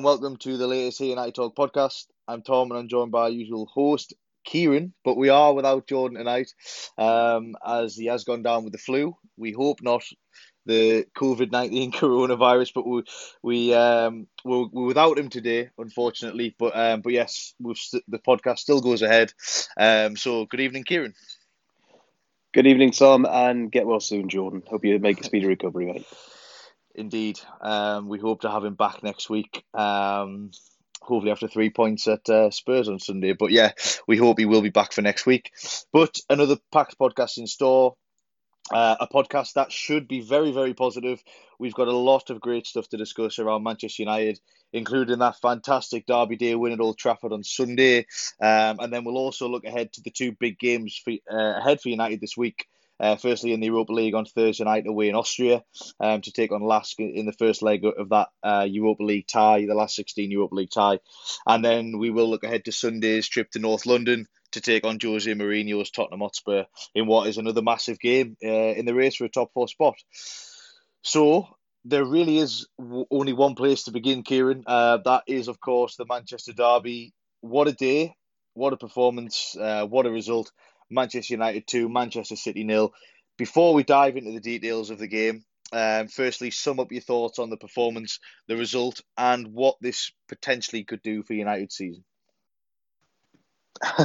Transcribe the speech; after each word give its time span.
And 0.00 0.04
welcome 0.06 0.38
to 0.38 0.56
the 0.56 0.66
latest 0.66 0.98
Here 0.98 1.10
United 1.10 1.34
Talk 1.34 1.54
podcast. 1.54 2.06
I'm 2.26 2.40
Tom 2.40 2.70
and 2.70 2.80
I'm 2.80 2.88
joined 2.88 3.12
by 3.12 3.24
our 3.24 3.28
usual 3.28 3.66
host, 3.66 4.14
Kieran, 4.46 4.94
but 5.04 5.18
we 5.18 5.28
are 5.28 5.52
without 5.52 5.86
Jordan 5.86 6.16
tonight 6.16 6.54
um, 6.96 7.54
as 7.62 7.96
he 7.96 8.06
has 8.06 8.24
gone 8.24 8.42
down 8.42 8.64
with 8.64 8.72
the 8.72 8.78
flu. 8.78 9.14
We 9.36 9.52
hope 9.52 9.82
not 9.82 10.02
the 10.64 11.04
COVID 11.14 11.52
19 11.52 11.92
coronavirus, 11.92 12.72
but 12.74 12.86
we, 12.86 13.02
we, 13.42 13.74
um, 13.74 14.26
we're, 14.42 14.68
we're, 14.72 14.86
without 14.86 15.18
him 15.18 15.28
today, 15.28 15.68
unfortunately. 15.76 16.56
But 16.58 16.74
um, 16.74 17.02
but 17.02 17.12
yes, 17.12 17.52
st- 17.74 18.02
the 18.08 18.20
podcast 18.20 18.60
still 18.60 18.80
goes 18.80 19.02
ahead. 19.02 19.34
Um, 19.76 20.16
so, 20.16 20.46
good 20.46 20.60
evening, 20.60 20.84
Kieran. 20.84 21.12
Good 22.54 22.66
evening, 22.66 22.92
Tom, 22.92 23.26
and 23.28 23.70
get 23.70 23.86
well 23.86 24.00
soon, 24.00 24.30
Jordan. 24.30 24.62
Hope 24.66 24.82
you 24.82 24.98
make 24.98 25.20
a 25.20 25.24
speedy 25.24 25.44
recovery, 25.44 25.92
mate. 25.92 26.06
Indeed. 27.00 27.40
Um, 27.60 28.08
we 28.08 28.18
hope 28.18 28.42
to 28.42 28.50
have 28.50 28.64
him 28.64 28.74
back 28.74 29.02
next 29.02 29.28
week. 29.28 29.64
Um, 29.74 30.50
hopefully 31.00 31.32
after 31.32 31.48
three 31.48 31.70
points 31.70 32.06
at 32.06 32.28
uh, 32.28 32.50
Spurs 32.50 32.88
on 32.88 32.98
Sunday. 32.98 33.32
But 33.32 33.50
yeah, 33.50 33.72
we 34.06 34.16
hope 34.16 34.38
he 34.38 34.46
will 34.46 34.62
be 34.62 34.70
back 34.70 34.92
for 34.92 35.02
next 35.02 35.26
week. 35.26 35.50
But 35.92 36.16
another 36.28 36.56
packed 36.72 36.98
podcast 36.98 37.38
in 37.38 37.46
store. 37.46 37.96
Uh, 38.70 38.96
a 39.00 39.08
podcast 39.08 39.54
that 39.54 39.72
should 39.72 40.06
be 40.06 40.20
very, 40.20 40.52
very 40.52 40.74
positive. 40.74 41.20
We've 41.58 41.74
got 41.74 41.88
a 41.88 41.96
lot 41.96 42.30
of 42.30 42.40
great 42.40 42.66
stuff 42.66 42.88
to 42.90 42.96
discuss 42.96 43.40
around 43.40 43.64
Manchester 43.64 44.02
United, 44.02 44.38
including 44.72 45.18
that 45.18 45.40
fantastic 45.40 46.06
Derby 46.06 46.36
Day 46.36 46.54
win 46.54 46.72
at 46.72 46.80
Old 46.80 46.96
Trafford 46.96 47.32
on 47.32 47.42
Sunday. 47.42 48.06
Um, 48.40 48.78
and 48.78 48.92
then 48.92 49.02
we'll 49.04 49.16
also 49.16 49.48
look 49.48 49.64
ahead 49.64 49.92
to 49.94 50.02
the 50.02 50.10
two 50.10 50.32
big 50.38 50.58
games 50.58 51.00
for, 51.02 51.12
uh, 51.32 51.58
ahead 51.58 51.80
for 51.80 51.88
United 51.88 52.20
this 52.20 52.36
week. 52.36 52.66
Uh, 53.00 53.16
firstly, 53.16 53.52
in 53.52 53.60
the 53.60 53.66
Europa 53.66 53.92
League 53.92 54.14
on 54.14 54.26
Thursday 54.26 54.64
night 54.64 54.86
away 54.86 55.08
in 55.08 55.14
Austria 55.14 55.64
um, 55.98 56.20
to 56.20 56.32
take 56.32 56.52
on 56.52 56.62
Lask 56.62 56.98
in 57.00 57.24
the 57.24 57.32
first 57.32 57.62
leg 57.62 57.84
of 57.84 58.10
that 58.10 58.28
uh, 58.42 58.66
Europa 58.68 59.02
League 59.02 59.26
tie, 59.26 59.64
the 59.64 59.74
last 59.74 59.96
16 59.96 60.30
Europa 60.30 60.54
League 60.54 60.70
tie. 60.70 60.98
And 61.46 61.64
then 61.64 61.98
we 61.98 62.10
will 62.10 62.28
look 62.28 62.44
ahead 62.44 62.66
to 62.66 62.72
Sunday's 62.72 63.28
trip 63.28 63.50
to 63.52 63.58
North 63.58 63.86
London 63.86 64.26
to 64.52 64.60
take 64.60 64.84
on 64.84 64.98
Jose 65.00 65.32
Mourinho's 65.32 65.90
Tottenham 65.90 66.20
Hotspur 66.20 66.64
in 66.94 67.06
what 67.06 67.28
is 67.28 67.38
another 67.38 67.62
massive 67.62 67.98
game 67.98 68.36
uh, 68.44 68.48
in 68.48 68.84
the 68.84 68.94
race 68.94 69.16
for 69.16 69.24
a 69.24 69.28
top 69.28 69.52
four 69.54 69.68
spot. 69.68 69.94
So 71.02 71.48
there 71.84 72.04
really 72.04 72.38
is 72.38 72.66
only 73.10 73.32
one 73.32 73.54
place 73.54 73.84
to 73.84 73.92
begin, 73.92 74.22
Kieran. 74.22 74.64
Uh, 74.66 74.98
that 75.04 75.24
is, 75.26 75.48
of 75.48 75.60
course, 75.60 75.96
the 75.96 76.06
Manchester 76.06 76.52
Derby. 76.52 77.14
What 77.40 77.68
a 77.68 77.72
day! 77.72 78.14
What 78.52 78.72
a 78.72 78.76
performance! 78.76 79.56
Uh, 79.58 79.86
what 79.86 80.06
a 80.06 80.10
result! 80.10 80.50
Manchester 80.90 81.34
United 81.34 81.66
2, 81.66 81.88
Manchester 81.88 82.36
City 82.36 82.64
nil. 82.64 82.92
Before 83.36 83.72
we 83.74 83.84
dive 83.84 84.16
into 84.16 84.32
the 84.32 84.40
details 84.40 84.90
of 84.90 84.98
the 84.98 85.06
game, 85.06 85.44
um, 85.72 86.08
firstly, 86.08 86.50
sum 86.50 86.80
up 86.80 86.90
your 86.90 87.00
thoughts 87.00 87.38
on 87.38 87.48
the 87.48 87.56
performance, 87.56 88.18
the 88.48 88.56
result, 88.56 89.00
and 89.16 89.48
what 89.48 89.76
this 89.80 90.12
potentially 90.28 90.84
could 90.84 91.02
do 91.02 91.22
for 91.22 91.34
United 91.34 91.72
season. 91.72 92.04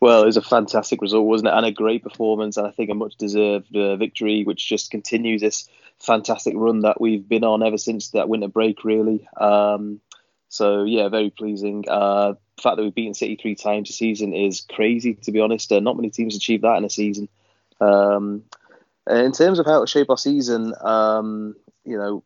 well, 0.00 0.22
it 0.22 0.26
was 0.26 0.36
a 0.36 0.42
fantastic 0.42 1.00
result, 1.02 1.26
wasn't 1.26 1.48
it? 1.48 1.54
And 1.54 1.66
a 1.66 1.72
great 1.72 2.02
performance, 2.02 2.56
and 2.56 2.66
I 2.66 2.70
think 2.70 2.90
a 2.90 2.94
much 2.94 3.16
deserved 3.16 3.74
uh, 3.76 3.96
victory, 3.96 4.44
which 4.44 4.66
just 4.66 4.90
continues 4.90 5.40
this 5.40 5.68
fantastic 5.98 6.54
run 6.56 6.80
that 6.80 7.00
we've 7.00 7.28
been 7.28 7.44
on 7.44 7.62
ever 7.62 7.78
since 7.78 8.10
that 8.10 8.28
winter 8.28 8.48
break, 8.48 8.84
really. 8.84 9.28
Um, 9.36 10.00
so, 10.48 10.84
yeah, 10.84 11.08
very 11.08 11.30
pleasing. 11.30 11.84
Uh, 11.88 12.34
the 12.56 12.62
fact 12.62 12.76
that 12.76 12.82
we've 12.82 12.94
beaten 12.94 13.14
City 13.14 13.36
three 13.40 13.54
times 13.54 13.90
a 13.90 13.92
season 13.92 14.34
is 14.34 14.62
crazy, 14.62 15.14
to 15.14 15.32
be 15.32 15.40
honest. 15.40 15.70
Uh, 15.70 15.80
not 15.80 15.96
many 15.96 16.10
teams 16.10 16.36
achieve 16.36 16.62
that 16.62 16.76
in 16.76 16.84
a 16.84 16.90
season. 16.90 17.28
Um, 17.80 18.42
in 19.08 19.32
terms 19.32 19.58
of 19.58 19.66
how 19.66 19.80
to 19.80 19.86
shape 19.86 20.10
our 20.10 20.18
season, 20.18 20.74
um, 20.80 21.54
you 21.84 21.96
know, 21.96 22.24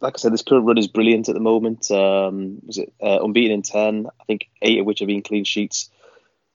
like 0.00 0.14
I 0.16 0.18
said, 0.18 0.32
this 0.32 0.42
current 0.42 0.66
run 0.66 0.78
is 0.78 0.88
brilliant 0.88 1.28
at 1.28 1.34
the 1.34 1.40
moment. 1.40 1.90
Um, 1.90 2.58
was 2.66 2.78
it 2.78 2.92
uh, 3.02 3.22
unbeaten 3.22 3.52
in 3.52 3.62
ten? 3.62 4.06
I 4.20 4.24
think 4.24 4.48
eight 4.60 4.80
of 4.80 4.86
which 4.86 4.98
have 4.98 5.06
been 5.06 5.22
clean 5.22 5.44
sheets. 5.44 5.90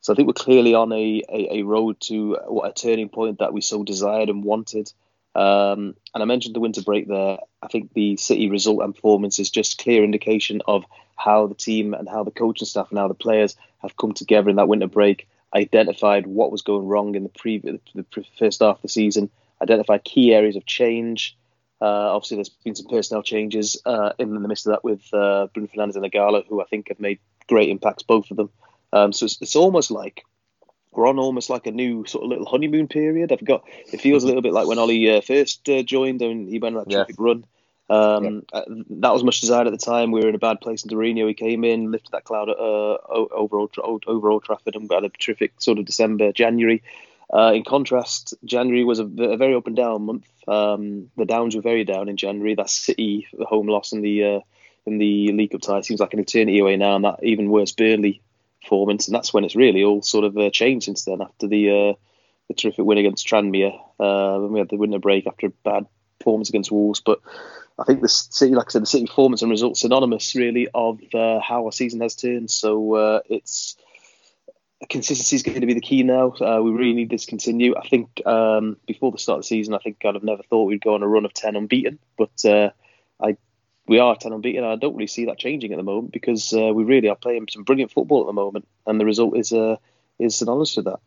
So 0.02 0.12
I 0.12 0.16
think 0.16 0.28
we're 0.28 0.34
clearly 0.34 0.74
on 0.74 0.92
a, 0.92 1.22
a, 1.30 1.60
a 1.60 1.62
road 1.64 2.02
to 2.02 2.38
what 2.48 2.70
a 2.70 2.74
turning 2.74 3.08
point 3.08 3.40
that 3.40 3.54
we 3.54 3.62
so 3.62 3.84
desired 3.84 4.30
and 4.30 4.44
wanted. 4.44 4.92
Um, 5.36 5.96
and 6.14 6.22
I 6.22 6.26
mentioned 6.26 6.56
the 6.56 6.60
winter 6.60 6.82
break 6.82 7.08
there. 7.08 7.38
I 7.62 7.68
think 7.68 7.94
the 7.94 8.18
City 8.18 8.50
result 8.50 8.84
and 8.84 8.94
performance 8.94 9.40
is 9.40 9.50
just 9.50 9.80
clear 9.80 10.04
indication 10.04 10.62
of 10.68 10.86
how 11.16 11.48
the 11.48 11.56
team 11.56 11.94
and 11.94 12.08
how 12.08 12.24
the 12.24 12.32
coaching 12.32 12.68
staff 12.68 12.90
and 12.90 13.00
how 13.00 13.08
the 13.08 13.14
players 13.14 13.56
have 13.82 13.98
come 13.98 14.14
together 14.14 14.50
in 14.50 14.58
that 14.58 14.68
winter 14.68 14.88
break, 14.88 15.28
identified 15.56 16.28
what 16.28 16.52
was 16.52 16.62
going 16.62 16.88
wrong 16.88 17.16
in 17.16 17.24
the 17.24 17.30
previous 17.30 17.80
the 17.96 18.06
first 18.38 18.62
half 18.62 18.78
of 18.78 18.82
the 18.82 18.90
season, 18.90 19.30
identified 19.62 20.04
key 20.04 20.34
areas 20.34 20.56
of 20.56 20.66
change. 20.66 21.38
Uh, 21.82 22.16
obviously, 22.16 22.38
there's 22.38 22.50
been 22.50 22.76
some 22.76 22.88
personnel 22.88 23.24
changes 23.24 23.78
uh, 23.86 24.12
in 24.18 24.34
the 24.34 24.48
midst 24.48 24.68
of 24.68 24.72
that 24.72 24.84
with 24.84 25.02
uh, 25.14 25.48
Bruno 25.54 25.68
Fernandes 25.68 25.96
and 25.96 26.06
Ighalo, 26.06 26.46
who 26.48 26.62
I 26.62 26.66
think 26.66 26.88
have 26.90 27.00
made 27.00 27.20
great 27.48 27.70
impacts, 27.70 28.04
both 28.04 28.32
of 28.32 28.38
them. 28.38 28.50
Um, 28.94 29.12
so 29.12 29.26
it's, 29.26 29.42
it's 29.42 29.56
almost 29.56 29.92
like 29.92 30.24
we're 30.96 31.08
on 31.08 31.20
almost 31.20 31.50
like 31.50 31.68
a 31.68 31.72
new 31.72 32.06
sort 32.06 32.24
of 32.24 32.30
little 32.30 32.46
honeymoon 32.46 32.88
period. 32.88 33.32
I've 33.32 33.44
got 33.44 33.64
it 33.92 34.02
feels 34.02 34.24
a 34.24 34.28
little 34.28 34.42
bit 34.42 34.54
like 34.54 34.68
when 34.68 34.80
Ollie 34.80 35.10
uh, 35.10 35.22
first 35.22 35.68
uh, 35.70 35.84
joined 35.84 36.22
and 36.22 36.48
he 36.48 36.60
went 36.60 36.76
on 36.76 36.84
that 36.84 36.92
yeah. 36.92 36.98
terrific 37.00 37.16
run. 37.20 37.46
Um, 37.90 38.44
yeah. 38.54 38.60
Uh, 38.60 38.64
that 38.90 39.14
was 39.14 39.24
much 39.24 39.42
desired 39.42 39.68
at 39.68 39.72
the 39.72 39.78
time. 39.78 40.12
We 40.12 40.22
were 40.22 40.30
in 40.30 40.36
a 40.36 40.40
bad 40.40 40.62
place 40.62 40.84
in 40.84 40.90
Mourinho. 40.90 41.28
He 41.28 41.34
came 41.34 41.64
in, 41.64 41.92
lifted 41.92 42.12
that 42.12 42.24
cloud 42.24 42.50
uh, 42.50 42.54
over 42.54 43.58
Old, 43.58 43.76
over 44.08 44.32
Old 44.32 44.44
Trafford, 44.44 44.76
and 44.76 44.90
had 44.92 45.04
a 45.04 45.10
terrific 45.10 45.62
sort 45.62 45.80
of 45.80 45.86
December, 45.86 46.32
January. 46.32 46.82
Uh, 47.34 47.52
in 47.54 47.64
contrast, 47.64 48.34
January 48.46 48.84
was 48.84 49.00
a, 49.00 49.04
a 49.06 49.38
very 49.38 49.56
up 49.56 49.68
and 49.68 49.76
down 49.76 50.04
month. 50.04 50.28
Um, 50.48 51.10
the 51.18 51.26
downs 51.26 51.56
were 51.56 51.62
very 51.62 51.84
down 51.84 52.10
in 52.10 52.18
January. 52.18 52.56
That 52.56 52.70
City 52.70 53.28
home 53.42 53.68
loss 53.68 53.92
in 53.92 54.02
the 54.02 54.24
uh, 54.24 54.40
in 54.86 54.98
the 54.98 55.32
League 55.32 55.52
Cup 55.52 55.62
tie 55.62 55.82
seems 55.82 56.00
like 56.00 56.14
an 56.14 56.20
eternity 56.20 56.60
away 56.60 56.78
now, 56.78 56.96
and 56.96 57.06
that 57.06 57.20
even 57.24 57.50
worse 57.50 57.72
Burnley 57.72 58.22
performance, 58.64 59.08
and 59.08 59.16
that's 59.16 59.34
when 59.34 59.44
it's 59.44 59.56
really 59.56 59.84
all 59.84 60.02
sort 60.02 60.26
of 60.26 60.38
uh, 60.38 60.50
changed 60.50 60.86
since 60.86 61.06
then. 61.06 61.22
After 61.22 61.48
the 61.48 61.70
uh, 61.70 61.94
the 62.48 62.54
terrific 62.56 62.86
win 62.86 62.98
against 62.98 63.28
Tranmere, 63.28 63.74
uh, 64.00 64.40
when 64.40 64.54
we 64.54 64.60
had 64.60 64.70
the 64.70 64.78
winter 64.78 65.00
break 65.00 65.28
after 65.28 65.48
a 65.48 65.52
bad 65.64 65.86
performance 66.20 66.50
against 66.50 66.72
Wolves, 66.72 67.02
but 67.02 67.20
I 67.78 67.84
think 67.84 68.02
the 68.02 68.10
City, 68.10 68.54
like 68.54 68.68
I 68.68 68.72
said, 68.72 68.82
the 68.84 68.88
City 68.88 69.06
performance 69.08 69.42
and 69.42 69.52
results 69.52 69.82
synonymous 69.82 70.36
really 70.36 70.68
of 70.74 71.00
uh, 71.14 71.40
how 71.40 71.66
our 71.66 71.72
season 71.72 72.02
has 72.02 72.16
turned. 72.16 72.52
So 72.52 72.96
uh, 72.96 73.20
it's 73.30 73.78
consistency 74.90 75.36
is 75.36 75.44
going 75.44 75.62
to 75.62 75.68
be 75.68 75.74
the 75.74 75.82
key 75.82 76.04
now. 76.04 76.34
Uh, 76.34 76.60
we 76.62 76.72
really 76.72 76.94
need 76.94 77.10
this 77.10 77.26
to 77.26 77.30
continue. 77.30 77.76
I 77.76 77.88
think 77.88 78.22
um, 78.26 78.78
before 78.86 79.12
the 79.12 79.18
start 79.18 79.38
of 79.38 79.44
the 79.44 79.48
season, 79.48 79.74
I 79.74 79.80
think 79.80 79.98
I'd 80.04 80.16
have 80.16 80.24
never 80.24 80.44
thought 80.44 80.66
we'd 80.66 80.84
go 80.84 80.94
on 80.94 81.04
a 81.04 81.08
run 81.08 81.26
of 81.26 81.34
ten 81.34 81.56
unbeaten, 81.56 82.00
but 82.18 82.46
uh, 82.46 82.70
I 83.22 83.38
we 83.88 84.00
are 84.00 84.16
ten 84.16 84.34
unbeaten. 84.34 84.64
I 84.64 84.76
don't 84.76 84.96
really 84.96 85.08
see 85.08 85.26
that 85.26 85.38
changing 85.38 85.72
at 85.74 85.78
the 85.78 85.84
moment 85.84 86.14
because 86.14 86.54
uh, 86.54 86.72
we 86.74 86.84
really 86.84 87.10
are 87.10 87.16
playing 87.16 87.48
some 87.50 87.64
brilliant 87.64 87.92
football 87.92 88.22
at 88.22 88.28
the 88.28 88.34
moment, 88.34 88.68
and 88.86 89.00
the 89.00 89.06
result 89.06 89.38
is 89.38 89.52
uh, 89.52 89.78
is 90.20 90.36
synonymous 90.36 90.76
with 90.76 90.86
that. 90.86 91.00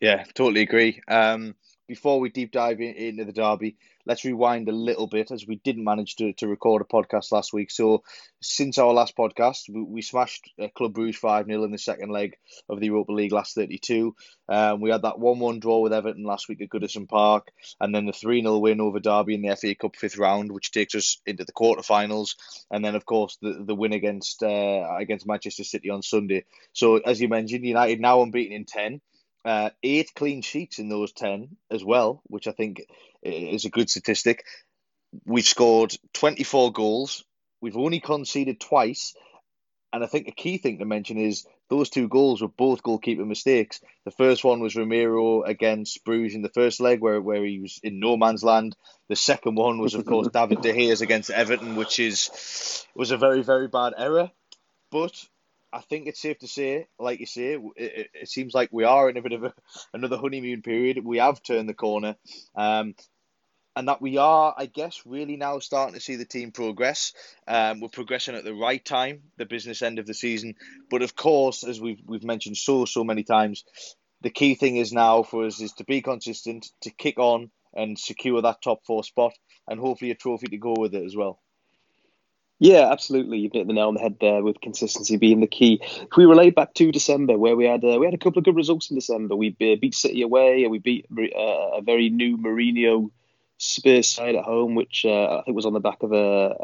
Yeah, 0.00 0.24
totally 0.34 0.62
agree. 0.62 1.02
Um, 1.06 1.54
before 1.90 2.20
we 2.20 2.30
deep 2.30 2.52
dive 2.52 2.80
in, 2.80 2.94
into 2.94 3.24
the 3.24 3.32
derby, 3.32 3.76
let's 4.06 4.24
rewind 4.24 4.68
a 4.68 4.72
little 4.72 5.08
bit 5.08 5.32
as 5.32 5.44
we 5.44 5.56
didn't 5.56 5.82
manage 5.82 6.14
to, 6.14 6.32
to 6.34 6.46
record 6.46 6.82
a 6.82 6.84
podcast 6.84 7.32
last 7.32 7.52
week. 7.52 7.68
So, 7.68 8.04
since 8.40 8.78
our 8.78 8.92
last 8.92 9.16
podcast, 9.16 9.62
we, 9.68 9.82
we 9.82 10.00
smashed 10.00 10.48
uh, 10.62 10.68
Club 10.68 10.94
Brugge 10.94 11.16
5 11.16 11.46
0 11.46 11.64
in 11.64 11.72
the 11.72 11.78
second 11.78 12.10
leg 12.10 12.36
of 12.68 12.78
the 12.78 12.86
Europa 12.86 13.10
League 13.10 13.32
last 13.32 13.56
32. 13.56 14.14
Um, 14.48 14.80
we 14.80 14.90
had 14.90 15.02
that 15.02 15.18
1 15.18 15.40
1 15.40 15.58
draw 15.58 15.80
with 15.80 15.92
Everton 15.92 16.22
last 16.22 16.48
week 16.48 16.62
at 16.62 16.68
Goodison 16.68 17.08
Park, 17.08 17.48
and 17.80 17.92
then 17.92 18.06
the 18.06 18.12
3 18.12 18.40
0 18.40 18.58
win 18.58 18.80
over 18.80 19.00
Derby 19.00 19.34
in 19.34 19.42
the 19.42 19.56
FA 19.56 19.74
Cup 19.74 19.96
fifth 19.96 20.16
round, 20.16 20.52
which 20.52 20.70
takes 20.70 20.94
us 20.94 21.20
into 21.26 21.44
the 21.44 21.52
quarterfinals. 21.52 22.36
And 22.70 22.84
then, 22.84 22.94
of 22.94 23.04
course, 23.04 23.36
the, 23.42 23.64
the 23.66 23.74
win 23.74 23.94
against 23.94 24.44
uh, 24.44 24.94
against 24.96 25.26
Manchester 25.26 25.64
City 25.64 25.90
on 25.90 26.02
Sunday. 26.02 26.44
So, 26.72 26.98
as 26.98 27.20
you 27.20 27.26
mentioned, 27.26 27.64
United 27.64 28.00
now 28.00 28.22
unbeaten 28.22 28.54
in 28.54 28.64
10 28.64 29.00
uh, 29.44 29.70
eight 29.82 30.12
clean 30.14 30.42
sheets 30.42 30.78
in 30.78 30.88
those 30.88 31.12
10 31.12 31.56
as 31.70 31.84
well, 31.84 32.22
which 32.26 32.46
I 32.46 32.52
think 32.52 32.82
is 33.22 33.64
a 33.64 33.70
good 33.70 33.90
statistic. 33.90 34.44
We've 35.24 35.44
scored 35.44 35.96
24 36.14 36.72
goals. 36.72 37.24
We've 37.60 37.76
only 37.76 38.00
conceded 38.00 38.60
twice. 38.60 39.14
And 39.92 40.04
I 40.04 40.06
think 40.06 40.28
a 40.28 40.32
key 40.32 40.58
thing 40.58 40.78
to 40.78 40.84
mention 40.84 41.18
is 41.18 41.46
those 41.68 41.90
two 41.90 42.08
goals 42.08 42.42
were 42.42 42.48
both 42.48 42.82
goalkeeper 42.82 43.24
mistakes. 43.24 43.80
The 44.04 44.12
first 44.12 44.44
one 44.44 44.60
was 44.60 44.76
Romero 44.76 45.42
against 45.42 46.04
Bruges 46.04 46.36
in 46.36 46.42
the 46.42 46.48
first 46.48 46.80
leg, 46.80 47.00
where, 47.00 47.20
where 47.20 47.44
he 47.44 47.58
was 47.60 47.80
in 47.82 47.98
no 47.98 48.16
man's 48.16 48.44
land. 48.44 48.76
The 49.08 49.16
second 49.16 49.56
one 49.56 49.78
was, 49.78 49.94
of 49.94 50.04
course, 50.06 50.28
David 50.32 50.60
De 50.60 50.72
Gea's 50.72 51.00
against 51.00 51.30
Everton, 51.30 51.74
which 51.74 51.98
is 51.98 52.86
was 52.94 53.10
a 53.10 53.16
very, 53.16 53.42
very 53.42 53.66
bad 53.66 53.94
error. 53.96 54.30
But 54.92 55.12
I 55.72 55.80
think 55.80 56.06
it's 56.06 56.20
safe 56.20 56.38
to 56.40 56.48
say, 56.48 56.88
like 56.98 57.20
you 57.20 57.26
say, 57.26 57.52
it, 57.76 58.10
it, 58.12 58.28
seems 58.28 58.54
like 58.54 58.70
we 58.72 58.84
are 58.84 59.08
in 59.08 59.16
a 59.16 59.22
bit 59.22 59.32
of 59.32 59.44
a, 59.44 59.54
another 59.94 60.16
honeymoon 60.16 60.62
period. 60.62 61.04
We 61.04 61.18
have 61.18 61.42
turned 61.42 61.68
the 61.68 61.74
corner, 61.74 62.16
um, 62.56 62.94
and 63.76 63.86
that 63.88 64.02
we 64.02 64.16
are, 64.16 64.52
I 64.56 64.66
guess, 64.66 65.02
really 65.06 65.36
now 65.36 65.60
starting 65.60 65.94
to 65.94 66.00
see 66.00 66.16
the 66.16 66.24
team 66.24 66.50
progress. 66.50 67.12
Um, 67.46 67.80
we're 67.80 67.88
progressing 67.88 68.34
at 68.34 68.44
the 68.44 68.54
right 68.54 68.84
time, 68.84 69.22
the 69.36 69.46
business 69.46 69.82
end 69.82 70.00
of 70.00 70.06
the 70.06 70.14
season. 70.14 70.56
But 70.90 71.02
of 71.02 71.14
course, 71.14 71.62
as 71.62 71.80
we've 71.80 72.00
we've 72.04 72.24
mentioned 72.24 72.56
so 72.56 72.84
so 72.84 73.04
many 73.04 73.22
times, 73.22 73.64
the 74.22 74.30
key 74.30 74.56
thing 74.56 74.76
is 74.76 74.92
now 74.92 75.22
for 75.22 75.46
us 75.46 75.60
is 75.60 75.72
to 75.74 75.84
be 75.84 76.02
consistent, 76.02 76.68
to 76.82 76.90
kick 76.90 77.18
on 77.18 77.50
and 77.72 77.96
secure 77.96 78.42
that 78.42 78.60
top 78.60 78.84
four 78.84 79.04
spot, 79.04 79.32
and 79.68 79.78
hopefully 79.78 80.10
a 80.10 80.16
trophy 80.16 80.48
to 80.48 80.56
go 80.56 80.74
with 80.76 80.94
it 80.94 81.04
as 81.04 81.14
well. 81.14 81.40
Yeah, 82.62 82.92
absolutely. 82.92 83.38
You've 83.38 83.54
hit 83.54 83.66
the 83.66 83.72
nail 83.72 83.88
on 83.88 83.94
the 83.94 84.00
head 84.00 84.16
there 84.20 84.42
with 84.42 84.60
consistency 84.60 85.16
being 85.16 85.40
the 85.40 85.46
key. 85.46 85.80
If 85.82 86.14
we 86.14 86.26
relate 86.26 86.54
back 86.54 86.74
to 86.74 86.92
December, 86.92 87.38
where 87.38 87.56
we 87.56 87.64
had 87.64 87.82
uh, 87.82 87.98
we 87.98 88.04
had 88.04 88.12
a 88.12 88.18
couple 88.18 88.38
of 88.38 88.44
good 88.44 88.54
results 88.54 88.90
in 88.90 88.96
December, 88.96 89.34
we 89.34 89.48
beat 89.48 89.94
City 89.94 90.20
away, 90.20 90.62
and 90.62 90.70
we 90.70 90.78
beat 90.78 91.06
uh, 91.10 91.78
a 91.78 91.80
very 91.80 92.10
new 92.10 92.36
Mourinho 92.36 93.10
Spurs 93.56 94.08
side 94.08 94.34
at 94.34 94.44
home, 94.44 94.74
which 94.74 95.06
uh, 95.06 95.38
I 95.38 95.42
think 95.42 95.56
was 95.56 95.64
on 95.64 95.72
the 95.72 95.80
back 95.80 96.02
of 96.02 96.12
a, 96.12 96.54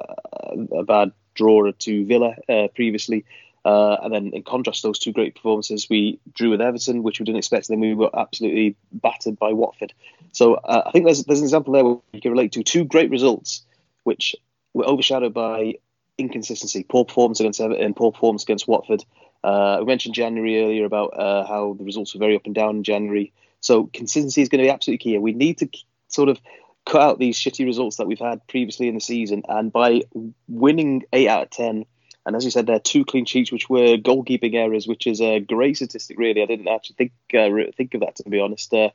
a 0.76 0.84
bad 0.84 1.12
draw 1.34 1.72
to 1.72 2.04
Villa 2.04 2.36
uh, 2.46 2.68
previously. 2.74 3.24
Uh, 3.64 3.96
and 4.02 4.12
then, 4.12 4.30
in 4.34 4.42
contrast, 4.42 4.82
those 4.82 4.98
two 4.98 5.12
great 5.12 5.34
performances, 5.34 5.88
we 5.88 6.20
drew 6.34 6.50
with 6.50 6.60
Everton, 6.60 7.02
which 7.02 7.18
we 7.18 7.24
didn't 7.24 7.38
expect, 7.38 7.70
and 7.70 7.74
then 7.82 7.88
we 7.88 7.94
were 7.94 8.10
absolutely 8.14 8.76
battered 8.92 9.38
by 9.38 9.54
Watford. 9.54 9.94
So 10.32 10.54
uh, 10.54 10.82
I 10.86 10.90
think 10.90 11.06
there's 11.06 11.24
there's 11.24 11.40
an 11.40 11.46
example 11.46 11.72
there 11.72 11.84
where 11.84 11.96
you 12.12 12.20
can 12.20 12.32
relate 12.32 12.52
to 12.52 12.62
two 12.62 12.84
great 12.84 13.10
results, 13.10 13.62
which 14.04 14.36
were 14.74 14.84
overshadowed 14.84 15.32
by 15.32 15.76
inconsistency, 16.18 16.84
poor 16.88 17.04
performance 17.04 17.40
against 17.40 17.60
Everton, 17.60 17.94
poor 17.94 18.12
performance 18.12 18.42
against 18.42 18.68
Watford. 18.68 19.04
Uh, 19.44 19.76
we 19.80 19.86
mentioned 19.86 20.14
January 20.14 20.62
earlier 20.62 20.84
about 20.84 21.08
uh, 21.08 21.46
how 21.46 21.74
the 21.78 21.84
results 21.84 22.14
were 22.14 22.18
very 22.18 22.36
up 22.36 22.46
and 22.46 22.54
down 22.54 22.76
in 22.76 22.82
January. 22.82 23.32
So 23.60 23.90
consistency 23.92 24.42
is 24.42 24.48
going 24.48 24.60
to 24.60 24.66
be 24.66 24.70
absolutely 24.70 24.98
key. 24.98 25.18
We 25.18 25.32
need 25.32 25.58
to 25.58 25.68
sort 26.08 26.28
of 26.28 26.38
cut 26.84 27.02
out 27.02 27.18
these 27.18 27.38
shitty 27.38 27.64
results 27.66 27.96
that 27.96 28.06
we've 28.06 28.18
had 28.18 28.46
previously 28.46 28.88
in 28.88 28.94
the 28.94 29.00
season, 29.00 29.42
and 29.48 29.72
by 29.72 30.02
winning 30.48 31.04
eight 31.12 31.28
out 31.28 31.42
of 31.42 31.50
ten, 31.50 31.84
and 32.24 32.36
as 32.36 32.44
you 32.44 32.50
said, 32.50 32.66
there 32.66 32.76
are 32.76 32.80
two 32.80 33.04
clean 33.04 33.24
sheets, 33.24 33.52
which 33.52 33.68
were 33.68 33.96
goalkeeping 33.96 34.54
errors, 34.54 34.86
which 34.86 35.06
is 35.06 35.20
a 35.20 35.40
great 35.40 35.76
statistic. 35.76 36.18
Really, 36.18 36.42
I 36.42 36.46
didn't 36.46 36.68
actually 36.68 36.96
think 36.96 37.12
uh, 37.34 37.70
think 37.76 37.94
of 37.94 38.00
that 38.00 38.16
to 38.16 38.28
be 38.28 38.40
honest. 38.40 38.72
Uh, 38.72 38.90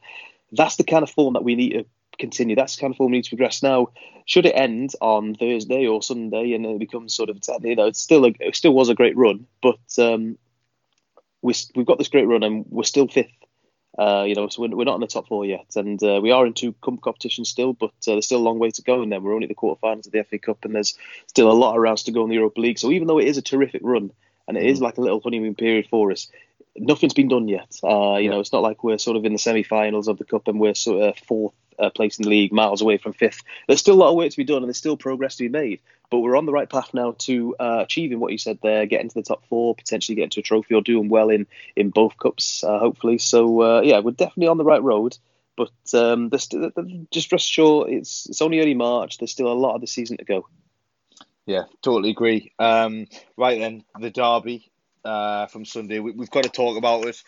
that's 0.52 0.76
the 0.76 0.84
kind 0.84 1.04
of 1.04 1.10
form 1.10 1.34
that 1.34 1.44
we 1.44 1.56
need 1.56 1.74
to 1.74 1.86
continue. 2.20 2.56
That's 2.56 2.76
the 2.76 2.82
kind 2.82 2.94
of 2.94 2.98
form 2.98 3.12
we 3.12 3.18
need 3.18 3.24
to 3.26 3.30
progress. 3.30 3.64
Now, 3.64 3.90
should 4.26 4.46
it 4.46 4.56
end 4.56 4.94
on 5.02 5.36
Thursday 5.36 5.88
or 5.88 6.02
Sunday 6.02 6.54
and 6.54 6.66
it 6.66 6.80
becomes 6.80 7.14
sort 7.14 7.30
of 7.30 7.40
you 7.64 7.76
know 7.76 7.88
it's 7.88 8.00
still 8.00 8.26
a, 8.26 8.34
it 8.40 8.56
still 8.56 8.74
was 8.74 8.90
a 8.90 8.96
great 8.96 9.18
run, 9.18 9.48
but 9.62 9.80
um, 9.98 10.38
we 11.42 11.54
we've 11.76 11.86
got 11.86 11.98
this 11.98 12.10
great 12.10 12.28
run 12.28 12.44
and 12.44 12.66
we're 12.70 12.84
still 12.84 13.08
fifth. 13.08 13.32
Uh, 14.00 14.24
you 14.26 14.36
know, 14.36 14.48
so 14.48 14.62
we're, 14.62 14.76
we're 14.76 14.86
not 14.86 14.96
in 14.96 15.02
the 15.02 15.08
top 15.08 15.28
four 15.28 15.46
yet, 15.46 15.76
and 15.76 16.02
uh, 16.02 16.20
we 16.24 16.32
are 16.32 16.46
in 16.46 16.54
two 16.54 16.72
cup 16.82 17.02
competitions 17.02 17.50
still, 17.50 17.74
but 17.74 17.90
uh, 18.08 18.14
there's 18.14 18.26
still 18.26 18.40
a 18.40 18.50
long 18.50 18.58
way 18.58 18.72
to 18.72 18.82
go. 18.82 19.02
And 19.02 19.12
then 19.12 19.22
we're 19.22 19.34
only 19.34 19.46
at 19.46 19.50
the 19.50 19.56
quarterfinals 19.56 20.06
of 20.06 20.14
the 20.14 20.24
FA 20.24 20.40
Cup, 20.40 20.64
and 20.64 20.74
there's 20.74 20.98
still 21.28 21.52
a 21.52 21.54
lot 21.54 21.76
of 21.76 21.82
rounds 21.82 22.04
to 22.04 22.12
go 22.12 22.24
in 22.24 22.30
the 22.30 22.36
Europa 22.36 22.62
League. 22.62 22.80
So 22.80 22.92
even 22.92 23.08
though 23.08 23.20
it 23.20 23.28
is 23.28 23.38
a 23.38 23.42
terrific 23.42 23.82
run, 23.84 24.12
and 24.48 24.58
it 24.58 24.64
is 24.64 24.80
mm. 24.80 24.84
like 24.84 24.98
a 24.98 25.02
little 25.02 25.20
honeymoon 25.20 25.56
period 25.56 25.88
for 25.90 26.12
us, 26.12 26.30
nothing's 26.78 27.14
been 27.14 27.28
done 27.28 27.48
yet. 27.48 27.78
Uh, 27.84 28.16
you 28.16 28.26
yeah. 28.26 28.32
know, 28.32 28.40
it's 28.40 28.54
not 28.54 28.64
like 28.64 28.84
we're 28.84 28.98
sort 28.98 29.18
of 29.18 29.26
in 29.26 29.34
the 29.34 29.40
semi-finals 29.40 30.08
of 30.08 30.18
the 30.18 30.24
cup 30.24 30.48
and 30.48 30.60
we're 30.60 30.76
sort 30.76 31.02
of 31.02 31.18
fourth 31.18 31.54
uh, 31.80 31.90
place 31.90 32.20
in 32.20 32.24
the 32.24 32.30
league, 32.30 32.52
miles 32.52 32.82
away 32.82 32.98
from 32.98 33.14
fifth. 33.14 33.42
There's 33.68 33.80
still 33.80 33.96
a 33.96 34.02
lot 34.02 34.10
of 34.10 34.16
work 34.16 34.30
to 34.32 34.38
be 34.38 34.44
done, 34.44 34.58
and 34.58 34.68
there's 34.68 34.78
still 34.78 34.98
progress 34.98 35.36
to 35.38 35.44
be 35.44 35.50
made. 35.50 35.82
But 36.10 36.20
we're 36.20 36.36
on 36.36 36.46
the 36.46 36.52
right 36.52 36.70
path 36.70 36.94
now 36.94 37.16
to 37.20 37.56
uh, 37.60 37.80
achieving 37.84 38.20
what 38.20 38.32
you 38.32 38.38
said 38.38 38.60
there, 38.62 38.86
getting 38.86 39.10
to 39.10 39.16
the 39.16 39.24
top 39.24 39.46
four, 39.48 39.76
potentially 39.76 40.16
getting 40.16 40.30
to 40.32 40.42
a 40.42 40.44
trophy 40.44 40.76
or 40.76 40.82
doing 40.82 41.10
well 41.10 41.30
in 41.30 41.48
in 41.76 41.90
both 41.90 42.18
cups, 42.18 42.64
uh, 42.64 42.80
hopefully. 42.80 43.18
So 43.18 43.62
uh, 43.62 43.82
yeah, 43.82 44.00
we're 44.00 44.12
definitely 44.12 44.48
on 44.48 44.58
the 44.58 44.66
right 44.66 44.84
road. 44.84 45.18
But 45.58 45.72
um, 45.94 46.30
there's 46.30 46.44
st- 46.44 47.12
just 47.12 47.32
rest 47.32 47.50
sure 47.50 47.90
it's 47.90 48.28
it's 48.28 48.42
only 48.42 48.60
early 48.60 48.74
March. 48.74 49.18
There's 49.18 49.32
still 49.32 49.52
a 49.52 49.54
lot 49.54 49.76
of 49.76 49.82
the 49.82 49.88
season 49.88 50.18
to 50.18 50.26
go. 50.26 50.48
Yeah, 51.46 51.64
totally 51.82 52.12
agree. 52.12 52.52
Um, 52.60 53.08
right 53.38 53.60
then, 53.60 53.84
the 54.00 54.12
derby 54.12 54.71
uh, 55.06 55.48
from 55.48 55.66
Sunday. 55.66 56.00
We, 56.00 56.14
have 56.18 56.32
got 56.32 56.44
to 56.44 56.50
talk 56.50 56.78
about 56.78 57.06
it. 57.06 57.22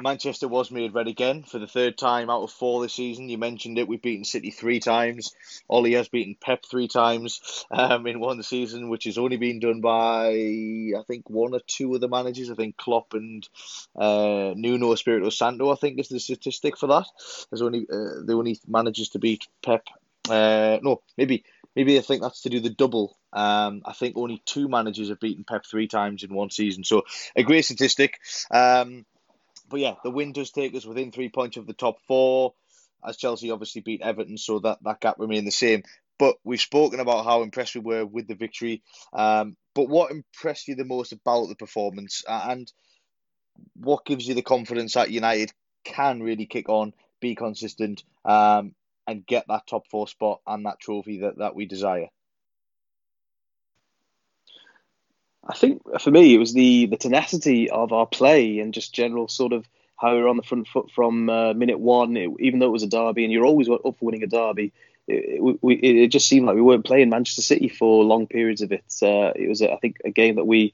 Manchester 0.00 0.46
was 0.46 0.70
made 0.70 0.94
red 0.94 1.08
again 1.08 1.42
for 1.42 1.58
the 1.58 1.66
third 1.66 1.98
time 1.98 2.30
out 2.30 2.42
of 2.42 2.52
four 2.52 2.82
this 2.82 2.94
season. 2.94 3.28
You 3.28 3.36
mentioned 3.36 3.78
it. 3.78 3.88
We've 3.88 4.00
beaten 4.00 4.24
City 4.24 4.52
three 4.52 4.78
times. 4.78 5.34
Ole 5.68 5.90
has 5.92 6.08
beaten 6.08 6.36
Pep 6.40 6.64
three 6.64 6.86
times 6.86 7.64
um, 7.70 8.06
in 8.06 8.20
one 8.20 8.42
season, 8.44 8.90
which 8.90 9.04
has 9.04 9.18
only 9.18 9.36
been 9.36 9.58
done 9.58 9.80
by 9.80 10.28
I 10.28 11.02
think 11.08 11.28
one 11.28 11.52
or 11.52 11.60
two 11.66 11.94
of 11.94 12.00
the 12.00 12.08
managers. 12.08 12.50
I 12.50 12.54
think 12.54 12.76
Klopp 12.76 13.14
and 13.14 13.48
uh, 13.96 14.52
Nuno 14.54 14.92
Espirito 14.92 15.30
Santo. 15.30 15.72
I 15.72 15.76
think 15.76 15.98
is 15.98 16.08
the 16.08 16.20
statistic 16.20 16.78
for 16.78 16.86
that. 16.86 17.06
There's 17.50 17.62
only 17.62 17.80
uh, 17.80 18.22
the 18.24 18.34
only 18.34 18.60
managers 18.68 19.08
to 19.10 19.18
beat 19.18 19.48
Pep. 19.64 19.84
Uh, 20.30 20.78
no, 20.80 21.02
maybe 21.16 21.44
maybe 21.74 21.98
I 21.98 22.02
think 22.02 22.22
that's 22.22 22.42
to 22.42 22.50
do 22.50 22.60
the 22.60 22.70
double. 22.70 23.17
Um, 23.32 23.82
I 23.84 23.92
think 23.92 24.16
only 24.16 24.42
two 24.44 24.68
managers 24.68 25.10
have 25.10 25.20
beaten 25.20 25.44
Pep 25.44 25.64
three 25.66 25.86
times 25.86 26.24
in 26.24 26.34
one 26.34 26.50
season. 26.50 26.84
So 26.84 27.04
a 27.36 27.42
great 27.42 27.64
statistic. 27.64 28.18
Um, 28.50 29.04
but 29.68 29.80
yeah, 29.80 29.94
the 30.02 30.10
win 30.10 30.32
does 30.32 30.50
take 30.50 30.74
us 30.74 30.86
within 30.86 31.12
three 31.12 31.28
points 31.28 31.56
of 31.56 31.66
the 31.66 31.74
top 31.74 32.00
four, 32.06 32.54
as 33.06 33.16
Chelsea 33.16 33.50
obviously 33.50 33.82
beat 33.82 34.02
Everton, 34.02 34.38
so 34.38 34.60
that, 34.60 34.78
that 34.82 35.00
gap 35.00 35.16
remained 35.18 35.46
the 35.46 35.52
same. 35.52 35.82
But 36.18 36.36
we've 36.42 36.60
spoken 36.60 37.00
about 37.00 37.24
how 37.24 37.42
impressed 37.42 37.74
we 37.74 37.80
were 37.80 38.04
with 38.04 38.26
the 38.26 38.34
victory. 38.34 38.82
Um, 39.12 39.56
but 39.74 39.88
what 39.88 40.10
impressed 40.10 40.66
you 40.66 40.74
the 40.74 40.84
most 40.84 41.12
about 41.12 41.46
the 41.46 41.54
performance, 41.54 42.24
and 42.26 42.72
what 43.76 44.04
gives 44.04 44.26
you 44.26 44.34
the 44.34 44.42
confidence 44.42 44.94
that 44.94 45.10
United 45.10 45.52
can 45.84 46.22
really 46.22 46.46
kick 46.46 46.68
on, 46.68 46.92
be 47.20 47.34
consistent, 47.34 48.02
um, 48.24 48.74
and 49.06 49.26
get 49.26 49.46
that 49.48 49.66
top 49.66 49.86
four 49.86 50.08
spot 50.08 50.40
and 50.46 50.66
that 50.66 50.80
trophy 50.80 51.20
that, 51.20 51.38
that 51.38 51.54
we 51.54 51.66
desire? 51.66 52.08
I 55.46 55.54
think 55.54 55.82
for 56.00 56.10
me 56.10 56.34
it 56.34 56.38
was 56.38 56.52
the 56.52 56.86
the 56.86 56.96
tenacity 56.96 57.70
of 57.70 57.92
our 57.92 58.06
play 58.06 58.58
and 58.58 58.74
just 58.74 58.94
general 58.94 59.28
sort 59.28 59.52
of 59.52 59.66
how 59.96 60.14
we 60.14 60.20
were 60.20 60.28
on 60.28 60.36
the 60.36 60.42
front 60.42 60.68
foot 60.68 60.90
from 60.90 61.28
uh, 61.28 61.54
minute 61.54 61.80
one. 61.80 62.16
It, 62.16 62.30
even 62.40 62.60
though 62.60 62.66
it 62.66 62.72
was 62.72 62.82
a 62.82 62.88
derby 62.88 63.24
and 63.24 63.32
you're 63.32 63.46
always 63.46 63.68
up 63.68 63.82
for 63.82 63.94
winning 64.00 64.22
a 64.22 64.28
derby, 64.28 64.72
it, 65.08 65.58
it, 65.62 65.96
it, 65.96 66.08
just 66.08 66.28
seemed 66.28 66.46
like 66.46 66.54
we 66.54 66.62
weren't 66.62 66.84
playing 66.84 67.10
Manchester 67.10 67.42
City 67.42 67.68
for 67.68 68.04
long 68.04 68.26
periods 68.26 68.62
of 68.62 68.72
it. 68.72 68.84
Uh, 69.02 69.32
it 69.34 69.48
was, 69.48 69.60
I 69.60 69.76
think, 69.76 69.96
a 70.04 70.10
game 70.10 70.36
that 70.36 70.46
we 70.46 70.72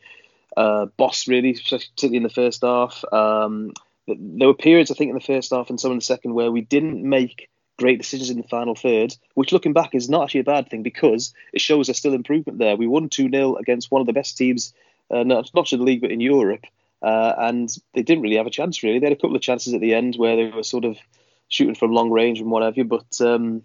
uh, 0.57 0.87
bossed 0.97 1.27
really, 1.27 1.55
particularly 1.55 2.19
in 2.19 2.23
the 2.23 2.29
first 2.29 2.63
half. 2.63 3.03
Um, 3.13 3.73
there 4.07 4.49
were 4.49 4.55
periods, 4.55 4.91
I 4.91 4.95
think, 4.95 5.09
in 5.11 5.15
the 5.15 5.21
first 5.21 5.53
half 5.53 5.71
and 5.71 5.81
some 5.81 5.93
in 5.93 5.99
the 5.99 6.05
second 6.05 6.35
where 6.35 6.53
we 6.53 6.61
didn't 6.61 7.03
make 7.03 7.49
great 7.77 7.99
decisions 7.99 8.31
in 8.31 8.37
the 8.37 8.49
final 8.49 8.75
third, 8.75 9.15
which 9.35 9.53
looking 9.53 9.73
back 9.73 9.95
is 9.95 10.09
not 10.09 10.25
actually 10.25 10.41
a 10.41 10.45
bad 10.45 10.69
thing 10.69 10.83
because 10.83 11.35
it 11.53 11.61
shows 11.61 11.87
there's 11.87 11.99
still 11.99 12.15
improvement 12.15 12.59
there. 12.59 12.77
We 12.77 12.87
won 12.87 13.09
2 13.09 13.31
0 13.31 13.57
against 13.57 13.91
one 13.91 14.01
of 14.01 14.07
the 14.07 14.13
best 14.13 14.37
teams, 14.37 14.73
uh, 15.11 15.23
not, 15.23 15.51
not 15.55 15.73
in 15.73 15.79
the 15.79 15.85
league, 15.85 16.01
but 16.01 16.13
in 16.13 16.21
Europe. 16.21 16.65
Uh, 17.03 17.35
and 17.39 17.69
they 17.93 18.03
didn't 18.03 18.23
really 18.23 18.37
have 18.37 18.47
a 18.47 18.51
chance, 18.51 18.83
really. 18.83 18.99
They 18.99 19.07
had 19.07 19.13
a 19.13 19.21
couple 19.21 19.37
of 19.37 19.43
chances 19.43 19.75
at 19.75 19.81
the 19.81 19.95
end 19.95 20.17
where 20.17 20.37
they 20.37 20.51
were 20.51 20.63
sort 20.63 20.85
of 20.85 20.97
shooting 21.49 21.75
from 21.75 21.93
long 21.93 22.11
range 22.11 22.41
and 22.41 22.51
whatever. 22.51 22.83
But 22.85 23.21
um, 23.21 23.63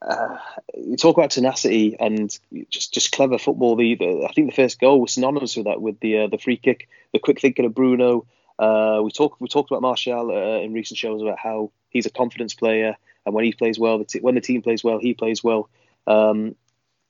uh, 0.00 0.36
you 0.74 0.96
talk 0.96 1.16
about 1.16 1.30
tenacity 1.30 1.96
and 2.00 2.36
just 2.70 2.92
just 2.92 3.12
clever 3.12 3.38
football. 3.38 3.76
The, 3.76 3.94
the, 3.94 4.26
I 4.28 4.32
think 4.32 4.50
the 4.50 4.56
first 4.56 4.80
goal 4.80 5.00
was 5.00 5.12
synonymous 5.12 5.56
with 5.56 5.66
that, 5.66 5.80
with 5.80 6.00
the 6.00 6.20
uh, 6.20 6.26
the 6.26 6.38
free 6.38 6.56
kick, 6.56 6.88
the 7.12 7.18
quick 7.18 7.40
thinking 7.40 7.64
of 7.64 7.74
Bruno. 7.74 8.26
Uh, 8.58 9.00
we 9.04 9.10
talked 9.10 9.40
we 9.40 9.48
talked 9.48 9.70
about 9.70 9.82
Martial 9.82 10.30
uh, 10.30 10.60
in 10.60 10.72
recent 10.72 10.98
shows 10.98 11.22
about 11.22 11.38
how 11.38 11.70
he's 11.92 12.06
a 12.06 12.10
confidence 12.10 12.54
player 12.54 12.96
and 13.24 13.34
when 13.34 13.44
he 13.44 13.52
plays 13.52 13.78
well, 13.78 13.98
the 13.98 14.04
t- 14.04 14.20
when 14.20 14.34
the 14.34 14.40
team 14.40 14.62
plays 14.62 14.82
well, 14.82 14.98
he 14.98 15.14
plays 15.14 15.42
well. 15.42 15.68
Um, 16.06 16.56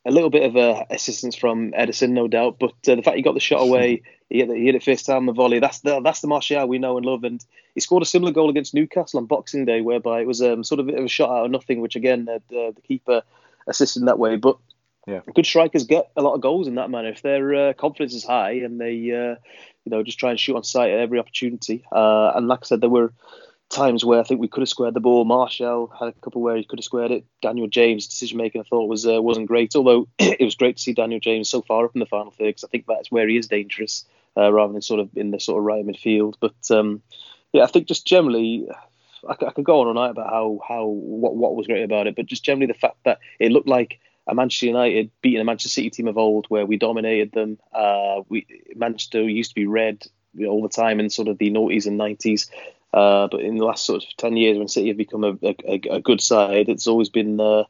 a 0.04 0.10
little 0.10 0.30
bit 0.30 0.42
of 0.42 0.56
uh, 0.56 0.84
assistance 0.90 1.36
from 1.36 1.70
Ederson, 1.72 2.10
no 2.10 2.26
doubt, 2.26 2.56
but 2.58 2.72
uh, 2.88 2.96
the 2.96 3.02
fact 3.02 3.16
he 3.16 3.22
got 3.22 3.34
the 3.34 3.40
shot 3.40 3.60
away, 3.62 4.02
he 4.28 4.38
hit, 4.38 4.48
the, 4.48 4.54
he 4.54 4.66
hit 4.66 4.74
it 4.74 4.82
first 4.82 5.06
time 5.06 5.26
the 5.26 5.32
volley. 5.32 5.60
That's 5.60 5.80
the 5.80 6.00
that's 6.00 6.20
the 6.20 6.28
Martial 6.28 6.66
we 6.66 6.78
know 6.78 6.96
and 6.96 7.06
love, 7.06 7.24
and 7.24 7.44
he 7.74 7.80
scored 7.80 8.02
a 8.02 8.06
similar 8.06 8.32
goal 8.32 8.50
against 8.50 8.74
Newcastle 8.74 9.18
on 9.18 9.26
Boxing 9.26 9.64
Day, 9.64 9.80
whereby 9.80 10.20
it 10.20 10.26
was 10.26 10.42
um, 10.42 10.64
sort 10.64 10.80
of 10.80 10.88
a 10.88 10.92
bit 10.92 10.98
of 10.98 11.04
a 11.04 11.08
shot 11.08 11.30
out 11.30 11.44
of 11.46 11.50
nothing, 11.50 11.80
which 11.80 11.96
again 11.96 12.28
uh, 12.28 12.40
the, 12.48 12.72
the 12.74 12.82
keeper 12.82 13.22
assisted 13.66 14.06
that 14.06 14.18
way. 14.18 14.36
But 14.36 14.58
yeah. 15.06 15.20
good 15.34 15.46
strikers 15.46 15.84
get 15.84 16.10
a 16.16 16.22
lot 16.22 16.34
of 16.34 16.40
goals 16.40 16.68
in 16.68 16.76
that 16.76 16.90
manner 16.90 17.08
if 17.08 17.22
their 17.22 17.54
uh, 17.54 17.72
confidence 17.72 18.14
is 18.14 18.24
high 18.24 18.52
and 18.52 18.80
they 18.80 18.94
uh, 19.10 19.36
you 19.84 19.90
know 19.90 20.02
just 20.02 20.18
try 20.18 20.30
and 20.30 20.38
shoot 20.38 20.56
on 20.56 20.64
sight 20.64 20.90
at 20.90 20.98
every 20.98 21.20
opportunity. 21.20 21.84
Uh, 21.92 22.32
and 22.34 22.48
like 22.48 22.60
I 22.62 22.66
said, 22.66 22.80
there 22.80 22.90
were 22.90 23.12
times 23.72 24.04
where 24.04 24.20
I 24.20 24.22
think 24.22 24.40
we 24.40 24.48
could 24.48 24.60
have 24.60 24.68
squared 24.68 24.94
the 24.94 25.00
ball. 25.00 25.24
Martial 25.24 25.92
had 25.98 26.08
a 26.08 26.12
couple 26.12 26.42
where 26.42 26.56
he 26.56 26.64
could 26.64 26.78
have 26.78 26.84
squared 26.84 27.10
it. 27.10 27.24
Daniel 27.40 27.66
James' 27.66 28.06
decision 28.06 28.38
making 28.38 28.60
I 28.60 28.64
thought 28.64 28.88
was 28.88 29.06
uh, 29.06 29.20
wasn't 29.20 29.48
great, 29.48 29.74
although 29.74 30.08
it 30.18 30.44
was 30.44 30.54
great 30.54 30.76
to 30.76 30.82
see 30.82 30.92
Daniel 30.92 31.20
James 31.20 31.48
so 31.48 31.62
far 31.62 31.84
up 31.84 31.94
in 31.94 32.00
the 32.00 32.06
final 32.06 32.30
third 32.30 32.46
because 32.46 32.64
I 32.64 32.68
think 32.68 32.84
that's 32.86 33.10
where 33.10 33.26
he 33.26 33.36
is 33.36 33.48
dangerous 33.48 34.04
uh, 34.36 34.52
rather 34.52 34.72
than 34.72 34.82
sort 34.82 35.00
of 35.00 35.10
in 35.16 35.30
the 35.30 35.40
sort 35.40 35.58
of 35.58 35.64
right 35.64 35.84
midfield. 35.84 36.34
But 36.38 36.54
um, 36.70 37.02
yeah, 37.52 37.64
I 37.64 37.66
think 37.66 37.88
just 37.88 38.06
generally. 38.06 38.68
I, 39.28 39.34
could 39.34 39.64
go 39.64 39.78
on 39.78 39.86
all 39.86 39.94
night 39.94 40.10
about 40.10 40.30
how, 40.30 40.58
how 40.66 40.84
what, 40.84 41.36
what 41.36 41.54
was 41.54 41.68
great 41.68 41.84
about 41.84 42.08
it, 42.08 42.16
but 42.16 42.26
just 42.26 42.44
generally 42.44 42.66
the 42.66 42.74
fact 42.74 42.96
that 43.04 43.20
it 43.38 43.52
looked 43.52 43.68
like 43.68 44.00
a 44.26 44.34
Manchester 44.34 44.66
United 44.66 45.12
beating 45.20 45.40
a 45.40 45.44
Manchester 45.44 45.68
City 45.68 45.90
team 45.90 46.08
of 46.08 46.18
old, 46.18 46.46
where 46.48 46.66
we 46.66 46.76
dominated 46.76 47.30
them. 47.30 47.58
Uh, 47.72 48.22
we 48.28 48.46
Manchester 48.74 49.22
used 49.22 49.50
to 49.50 49.54
be 49.54 49.66
red 49.66 50.04
all 50.44 50.60
the 50.60 50.68
time 50.68 50.98
in 50.98 51.08
sort 51.08 51.28
of 51.28 51.38
the 51.38 51.52
noughties 51.52 51.86
and 51.86 51.96
nineties, 51.96 52.50
uh, 52.92 53.28
but 53.28 53.40
in 53.40 53.56
the 53.56 53.64
last 53.64 53.86
sort 53.86 54.02
of 54.02 54.16
10 54.16 54.36
years, 54.36 54.58
when 54.58 54.68
City 54.68 54.88
have 54.88 54.96
become 54.96 55.24
a, 55.24 55.36
a, 55.42 55.80
a 55.90 56.00
good 56.00 56.20
side, 56.20 56.68
it's 56.68 56.86
always 56.86 57.08
been 57.08 57.40
uh, 57.40 57.64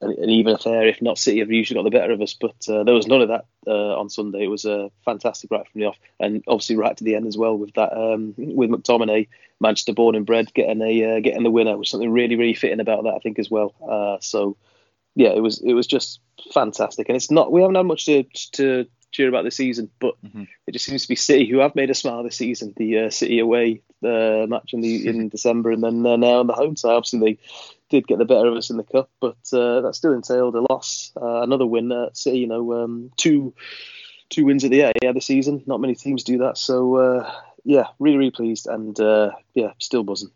an, 0.00 0.10
an, 0.12 0.30
even 0.30 0.54
affair. 0.54 0.86
If 0.86 1.02
not, 1.02 1.18
City 1.18 1.40
have 1.40 1.50
usually 1.50 1.76
got 1.78 1.84
the 1.84 1.96
better 1.96 2.12
of 2.12 2.20
us. 2.22 2.34
But 2.34 2.56
uh, 2.68 2.84
there 2.84 2.94
was 2.94 3.06
none 3.06 3.20
of 3.20 3.28
that 3.28 3.46
uh, 3.66 3.98
on 3.98 4.08
Sunday. 4.08 4.44
It 4.44 4.50
was 4.50 4.64
a 4.64 4.90
fantastic 5.04 5.50
right 5.50 5.66
from 5.68 5.80
the 5.80 5.88
off, 5.88 5.98
and 6.18 6.42
obviously 6.46 6.76
right 6.76 6.96
to 6.96 7.04
the 7.04 7.14
end 7.14 7.26
as 7.26 7.36
well 7.36 7.56
with 7.58 7.74
that 7.74 7.92
um, 7.92 8.34
with 8.36 8.70
McTominay, 8.70 9.28
Manchester 9.60 9.92
born 9.92 10.14
and 10.14 10.26
bred, 10.26 10.52
getting 10.54 10.80
a 10.80 11.16
uh, 11.16 11.20
getting 11.20 11.42
the 11.42 11.50
winner, 11.50 11.76
was 11.76 11.90
something 11.90 12.10
really 12.10 12.36
really 12.36 12.54
fitting 12.54 12.80
about 12.80 13.04
that 13.04 13.14
I 13.14 13.18
think 13.18 13.38
as 13.38 13.50
well. 13.50 13.74
Uh, 13.86 14.18
so 14.20 14.56
yeah, 15.14 15.30
it 15.30 15.40
was 15.40 15.60
it 15.60 15.74
was 15.74 15.86
just 15.86 16.20
fantastic. 16.52 17.08
And 17.08 17.16
it's 17.16 17.30
not 17.30 17.52
we 17.52 17.60
haven't 17.60 17.76
had 17.76 17.86
much 17.86 18.06
to 18.06 18.24
to 18.52 18.86
cheer 19.14 19.28
about 19.28 19.44
this 19.44 19.56
season, 19.56 19.88
but 20.00 20.14
mm-hmm. 20.22 20.42
it 20.66 20.72
just 20.72 20.84
seems 20.84 21.02
to 21.02 21.08
be 21.08 21.16
City 21.16 21.48
who 21.48 21.58
have 21.58 21.76
made 21.76 21.88
a 21.88 21.94
smile 21.94 22.22
this 22.22 22.36
season. 22.36 22.74
The 22.76 22.98
uh, 22.98 23.10
City 23.10 23.38
away 23.38 23.82
uh, 24.02 24.46
match 24.48 24.74
in 24.74 24.80
the 24.80 25.06
in 25.08 25.28
December, 25.28 25.70
and 25.70 25.82
then 25.82 26.04
uh, 26.04 26.16
now 26.16 26.40
on 26.40 26.46
the 26.46 26.52
home 26.52 26.76
side, 26.76 26.92
obviously 26.92 27.20
they 27.20 27.38
did 27.88 28.06
get 28.06 28.18
the 28.18 28.24
better 28.24 28.48
of 28.48 28.56
us 28.56 28.70
in 28.70 28.76
the 28.76 28.82
cup, 28.82 29.10
but 29.20 29.36
uh, 29.52 29.80
that 29.82 29.94
still 29.94 30.12
entailed 30.12 30.56
a 30.56 30.66
loss. 30.68 31.12
Uh, 31.16 31.42
another 31.42 31.66
win 31.66 31.92
at 31.92 32.16
City, 32.16 32.38
you 32.38 32.48
know, 32.48 32.84
um, 32.84 33.10
two 33.16 33.54
two 34.30 34.44
wins 34.44 34.64
at 34.64 34.72
the 34.72 34.82
end 34.82 34.94
of 35.04 35.14
the 35.14 35.20
season. 35.20 35.62
Not 35.66 35.80
many 35.80 35.94
teams 35.94 36.24
do 36.24 36.38
that, 36.38 36.58
so 36.58 36.96
uh, 36.96 37.32
yeah, 37.64 37.86
really 38.00 38.18
really 38.18 38.30
pleased, 38.32 38.66
and 38.66 38.98
yeah, 39.54 39.72
still 39.78 40.02
buzzing. 40.02 40.30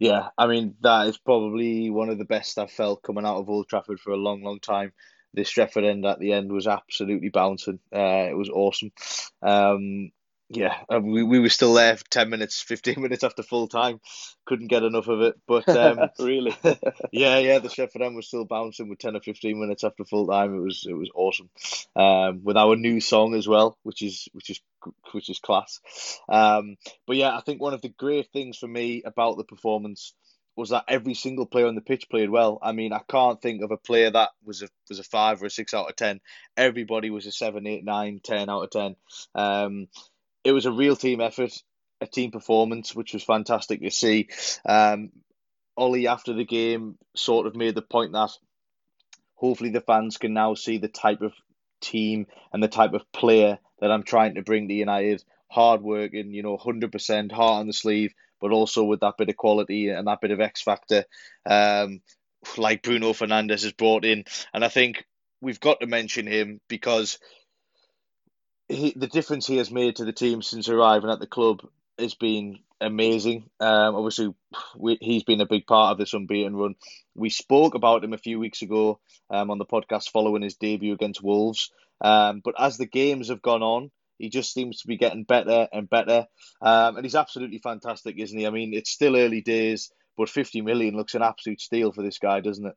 Yeah, 0.00 0.28
I 0.36 0.46
mean 0.46 0.74
that 0.80 1.06
is 1.08 1.18
probably 1.18 1.90
one 1.90 2.08
of 2.08 2.18
the 2.18 2.24
best 2.24 2.58
I've 2.58 2.72
felt 2.72 3.02
coming 3.02 3.26
out 3.26 3.36
of 3.36 3.50
Old 3.50 3.68
Trafford 3.68 4.00
for 4.00 4.10
a 4.10 4.16
long, 4.16 4.42
long 4.42 4.58
time. 4.58 4.92
This 5.32 5.52
Stretford 5.52 5.88
end 5.88 6.04
at 6.04 6.18
the 6.18 6.32
end 6.32 6.52
was 6.52 6.66
absolutely 6.66 7.28
bouncing. 7.28 7.78
Uh, 7.94 8.28
it 8.30 8.36
was 8.36 8.50
awesome. 8.50 8.92
Um, 9.42 10.10
yeah, 10.52 10.74
we, 11.00 11.22
we 11.22 11.38
were 11.38 11.48
still 11.48 11.74
there 11.74 11.96
for 11.96 12.04
10 12.10 12.28
minutes, 12.28 12.60
15 12.60 12.94
minutes 13.00 13.22
after 13.22 13.44
full 13.44 13.68
time. 13.68 14.00
Couldn't 14.46 14.66
get 14.66 14.82
enough 14.82 15.06
of 15.06 15.20
it. 15.20 15.36
But 15.46 15.68
um, 15.68 16.10
really? 16.18 16.56
yeah, 17.12 17.38
yeah, 17.38 17.60
the 17.60 17.68
Stretford 17.68 18.04
end 18.04 18.16
was 18.16 18.26
still 18.26 18.44
bouncing 18.44 18.88
with 18.88 18.98
10 18.98 19.14
or 19.14 19.20
15 19.20 19.60
minutes 19.60 19.84
after 19.84 20.04
full 20.04 20.26
time. 20.26 20.56
It 20.56 20.60
was 20.60 20.84
it 20.88 20.94
was 20.94 21.08
awesome. 21.14 21.50
Um, 21.94 22.42
with 22.42 22.56
our 22.56 22.74
new 22.74 23.00
song 23.00 23.34
as 23.34 23.46
well, 23.46 23.78
which 23.84 24.02
is 24.02 24.28
which 24.32 24.50
is 24.50 24.60
which 25.12 25.30
is 25.30 25.38
class. 25.38 25.78
Um, 26.28 26.76
but 27.06 27.16
yeah, 27.16 27.36
I 27.36 27.42
think 27.42 27.60
one 27.60 27.74
of 27.74 27.82
the 27.82 27.88
great 27.88 28.28
things 28.32 28.58
for 28.58 28.68
me 28.68 29.04
about 29.04 29.36
the 29.36 29.44
performance 29.44 30.14
was 30.56 30.70
that 30.70 30.84
every 30.88 31.14
single 31.14 31.46
player 31.46 31.66
on 31.66 31.74
the 31.74 31.80
pitch 31.80 32.08
played 32.10 32.30
well. 32.30 32.58
I 32.62 32.72
mean, 32.72 32.92
I 32.92 33.00
can't 33.08 33.40
think 33.40 33.62
of 33.62 33.70
a 33.70 33.76
player 33.76 34.10
that 34.10 34.30
was 34.44 34.62
a 34.62 34.68
was 34.88 34.98
a 34.98 35.04
five 35.04 35.42
or 35.42 35.46
a 35.46 35.50
six 35.50 35.74
out 35.74 35.88
of 35.88 35.96
ten. 35.96 36.20
Everybody 36.56 37.10
was 37.10 37.26
a 37.26 37.32
seven, 37.32 37.66
eight, 37.66 37.84
nine, 37.84 38.20
ten 38.22 38.50
out 38.50 38.64
of 38.64 38.70
ten. 38.70 38.96
Um, 39.34 39.88
it 40.44 40.52
was 40.52 40.66
a 40.66 40.72
real 40.72 40.96
team 40.96 41.20
effort, 41.20 41.52
a 42.00 42.06
team 42.06 42.30
performance, 42.30 42.94
which 42.94 43.12
was 43.12 43.22
fantastic 43.22 43.80
to 43.82 43.90
see. 43.90 44.28
Um, 44.66 45.10
Ollie, 45.76 46.08
after 46.08 46.34
the 46.34 46.44
game, 46.44 46.98
sort 47.14 47.46
of 47.46 47.56
made 47.56 47.74
the 47.74 47.82
point 47.82 48.12
that 48.12 48.30
hopefully 49.34 49.70
the 49.70 49.80
fans 49.80 50.18
can 50.18 50.34
now 50.34 50.54
see 50.54 50.78
the 50.78 50.88
type 50.88 51.22
of 51.22 51.32
team 51.80 52.26
and 52.52 52.62
the 52.62 52.68
type 52.68 52.92
of 52.92 53.10
player 53.12 53.58
that 53.80 53.90
I'm 53.90 54.02
trying 54.02 54.34
to 54.34 54.42
bring 54.42 54.68
to 54.68 54.74
United. 54.74 55.24
Hard 55.48 55.82
working, 55.82 56.32
you 56.32 56.42
know, 56.42 56.56
100% 56.56 57.32
heart 57.32 57.60
on 57.60 57.66
the 57.66 57.72
sleeve, 57.72 58.12
but 58.40 58.52
also 58.52 58.84
with 58.84 59.00
that 59.00 59.16
bit 59.16 59.28
of 59.28 59.36
quality 59.36 59.88
and 59.88 60.06
that 60.06 60.20
bit 60.20 60.30
of 60.30 60.40
X 60.40 60.62
factor, 60.62 61.04
um, 61.46 62.00
like 62.56 62.82
Bruno 62.82 63.12
Fernandes 63.12 63.62
has 63.62 63.72
brought 63.72 64.04
in. 64.04 64.24
And 64.52 64.64
I 64.64 64.68
think 64.68 65.04
we've 65.40 65.60
got 65.60 65.80
to 65.80 65.86
mention 65.86 66.26
him 66.26 66.60
because 66.68 67.18
he, 68.68 68.92
the 68.96 69.08
difference 69.08 69.46
he 69.46 69.56
has 69.56 69.70
made 69.70 69.96
to 69.96 70.04
the 70.04 70.12
team 70.12 70.42
since 70.42 70.68
arriving 70.68 71.10
at 71.10 71.20
the 71.20 71.26
club 71.26 71.60
has 71.98 72.14
been 72.14 72.58
amazing. 72.80 73.50
Um, 73.60 73.94
obviously, 73.94 74.34
we, 74.76 74.96
he's 75.00 75.24
been 75.24 75.40
a 75.40 75.46
big 75.46 75.66
part 75.66 75.92
of 75.92 75.98
this 75.98 76.14
unbeaten 76.14 76.56
run. 76.56 76.76
We 77.14 77.30
spoke 77.30 77.74
about 77.74 78.04
him 78.04 78.12
a 78.12 78.18
few 78.18 78.38
weeks 78.38 78.62
ago 78.62 79.00
um, 79.28 79.50
on 79.50 79.58
the 79.58 79.66
podcast 79.66 80.10
following 80.10 80.42
his 80.42 80.56
debut 80.56 80.94
against 80.94 81.22
Wolves. 81.22 81.70
Um, 82.00 82.40
but 82.42 82.54
as 82.58 82.78
the 82.78 82.86
games 82.86 83.28
have 83.28 83.42
gone 83.42 83.62
on, 83.62 83.90
he 84.20 84.28
just 84.28 84.52
seems 84.52 84.80
to 84.80 84.86
be 84.86 84.96
getting 84.96 85.24
better 85.24 85.66
and 85.72 85.88
better. 85.88 86.26
Um, 86.60 86.96
and 86.96 87.04
he's 87.04 87.14
absolutely 87.14 87.58
fantastic, 87.58 88.18
isn't 88.18 88.38
he? 88.38 88.46
I 88.46 88.50
mean, 88.50 88.74
it's 88.74 88.90
still 88.90 89.16
early 89.16 89.40
days, 89.40 89.90
but 90.16 90.28
50 90.28 90.60
million 90.60 90.94
looks 90.94 91.14
an 91.14 91.22
absolute 91.22 91.60
steal 91.60 91.90
for 91.90 92.02
this 92.02 92.18
guy, 92.18 92.40
doesn't 92.40 92.66
it? 92.66 92.76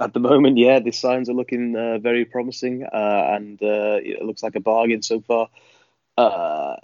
At 0.00 0.12
the 0.12 0.20
moment, 0.20 0.58
yeah, 0.58 0.80
the 0.80 0.92
signs 0.92 1.28
are 1.28 1.34
looking 1.34 1.76
uh, 1.76 1.98
very 1.98 2.24
promising, 2.24 2.84
uh, 2.84 3.28
and 3.34 3.62
uh, 3.62 3.98
it 4.02 4.22
looks 4.22 4.42
like 4.42 4.56
a 4.56 4.60
bargain 4.60 5.02
so 5.02 5.20
far. 5.20 5.48
Uh, 6.18 6.76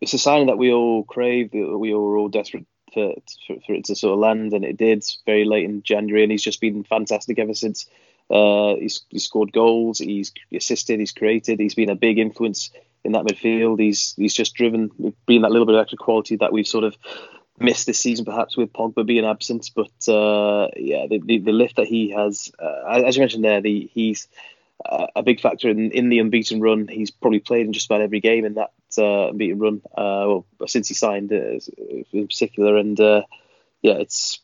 it's 0.00 0.14
a 0.14 0.18
sign 0.18 0.46
that 0.46 0.58
we 0.58 0.72
all 0.72 1.04
crave, 1.04 1.50
that 1.52 1.78
we 1.78 1.94
were 1.94 2.16
all 2.16 2.28
desperate 2.28 2.66
for, 2.92 3.14
for, 3.46 3.56
for, 3.66 3.74
it 3.74 3.84
to 3.86 3.96
sort 3.96 4.14
of 4.14 4.18
land, 4.18 4.52
and 4.52 4.64
it 4.64 4.76
did 4.76 5.04
very 5.26 5.44
late 5.44 5.64
in 5.64 5.82
January, 5.82 6.22
and 6.22 6.32
he's 6.32 6.42
just 6.42 6.60
been 6.60 6.84
fantastic 6.84 7.38
ever 7.38 7.54
since. 7.54 7.86
Uh, 8.30 8.76
he's, 8.76 9.02
he's 9.10 9.24
scored 9.24 9.52
goals, 9.52 9.98
he's 9.98 10.32
assisted, 10.54 11.00
he's 11.00 11.12
created, 11.12 11.60
he's 11.60 11.74
been 11.74 11.90
a 11.90 11.94
big 11.94 12.18
influence 12.18 12.70
in 13.04 13.12
that 13.12 13.24
midfield. 13.24 13.80
He's 13.80 14.14
he's 14.16 14.34
just 14.34 14.54
driven, 14.54 15.14
being 15.26 15.42
that 15.42 15.50
little 15.50 15.66
bit 15.66 15.74
of 15.74 15.80
extra 15.80 15.98
quality 15.98 16.36
that 16.36 16.52
we've 16.52 16.66
sort 16.66 16.84
of 16.84 16.96
missed 17.58 17.86
this 17.86 17.98
season, 17.98 18.24
perhaps 18.24 18.56
with 18.56 18.72
Pogba 18.72 19.04
being 19.04 19.24
absent. 19.26 19.70
But 19.74 20.08
uh, 20.08 20.68
yeah, 20.76 21.06
the, 21.08 21.20
the, 21.24 21.38
the 21.38 21.52
lift 21.52 21.76
that 21.76 21.86
he 21.86 22.10
has, 22.10 22.50
uh, 22.58 23.02
as 23.04 23.16
you 23.16 23.20
mentioned 23.20 23.44
there, 23.44 23.60
the 23.60 23.90
he's 23.92 24.28
a 25.14 25.22
big 25.22 25.40
factor 25.40 25.68
in, 25.68 25.92
in 25.92 26.08
the 26.08 26.18
unbeaten 26.18 26.60
run. 26.60 26.88
He's 26.88 27.10
probably 27.10 27.38
played 27.38 27.66
in 27.66 27.72
just 27.72 27.86
about 27.86 28.00
every 28.00 28.20
game 28.20 28.44
in 28.44 28.54
that 28.54 28.72
uh, 28.98 29.28
unbeaten 29.28 29.58
run, 29.58 29.82
uh, 29.96 30.26
well, 30.26 30.46
since 30.66 30.88
he 30.88 30.94
signed 30.94 31.32
uh, 31.32 31.60
in 32.12 32.26
particular. 32.26 32.76
And 32.76 32.98
yeah, 33.82 33.94
it's 33.94 34.40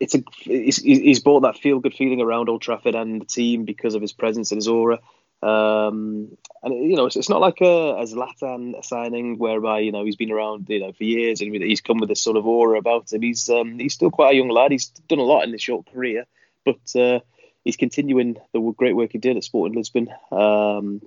it's 0.00 0.14
a 0.14 0.22
he's, 0.40 0.76
he's 0.76 1.20
brought 1.20 1.40
that 1.40 1.58
feel 1.58 1.80
good 1.80 1.94
feeling 1.94 2.20
around 2.20 2.48
Old 2.48 2.62
Trafford 2.62 2.94
and 2.94 3.22
the 3.22 3.26
team 3.26 3.64
because 3.64 3.94
of 3.94 4.02
his 4.02 4.12
presence 4.12 4.52
and 4.52 4.58
his 4.58 4.68
aura. 4.68 5.00
Um, 5.40 6.36
and 6.62 6.90
you 6.90 6.96
know, 6.96 7.06
it's, 7.06 7.16
it's 7.16 7.28
not 7.28 7.40
like 7.40 7.60
a, 7.60 7.96
a 7.96 8.04
Zlatan 8.04 8.84
signing 8.84 9.38
whereby 9.38 9.80
you 9.80 9.92
know 9.92 10.04
he's 10.04 10.16
been 10.16 10.32
around 10.32 10.68
you 10.68 10.80
know 10.80 10.92
for 10.92 11.04
years 11.04 11.40
and 11.40 11.54
he's 11.54 11.80
come 11.80 11.98
with 11.98 12.08
this 12.08 12.20
sort 12.20 12.36
of 12.36 12.46
aura 12.46 12.78
about 12.78 13.12
him. 13.12 13.22
He's 13.22 13.48
um, 13.48 13.78
he's 13.78 13.94
still 13.94 14.10
quite 14.10 14.34
a 14.34 14.36
young 14.36 14.50
lad. 14.50 14.72
He's 14.72 14.88
done 14.88 15.20
a 15.20 15.22
lot 15.22 15.44
in 15.44 15.52
his 15.52 15.62
short 15.62 15.90
career, 15.90 16.26
but 16.64 16.96
uh, 16.96 17.20
he's 17.64 17.76
continuing 17.76 18.36
the 18.52 18.60
great 18.76 18.96
work 18.96 19.12
he 19.12 19.18
did 19.18 19.36
at 19.36 19.44
Sporting 19.44 19.76
Lisbon 19.76 20.08
um, 20.30 21.00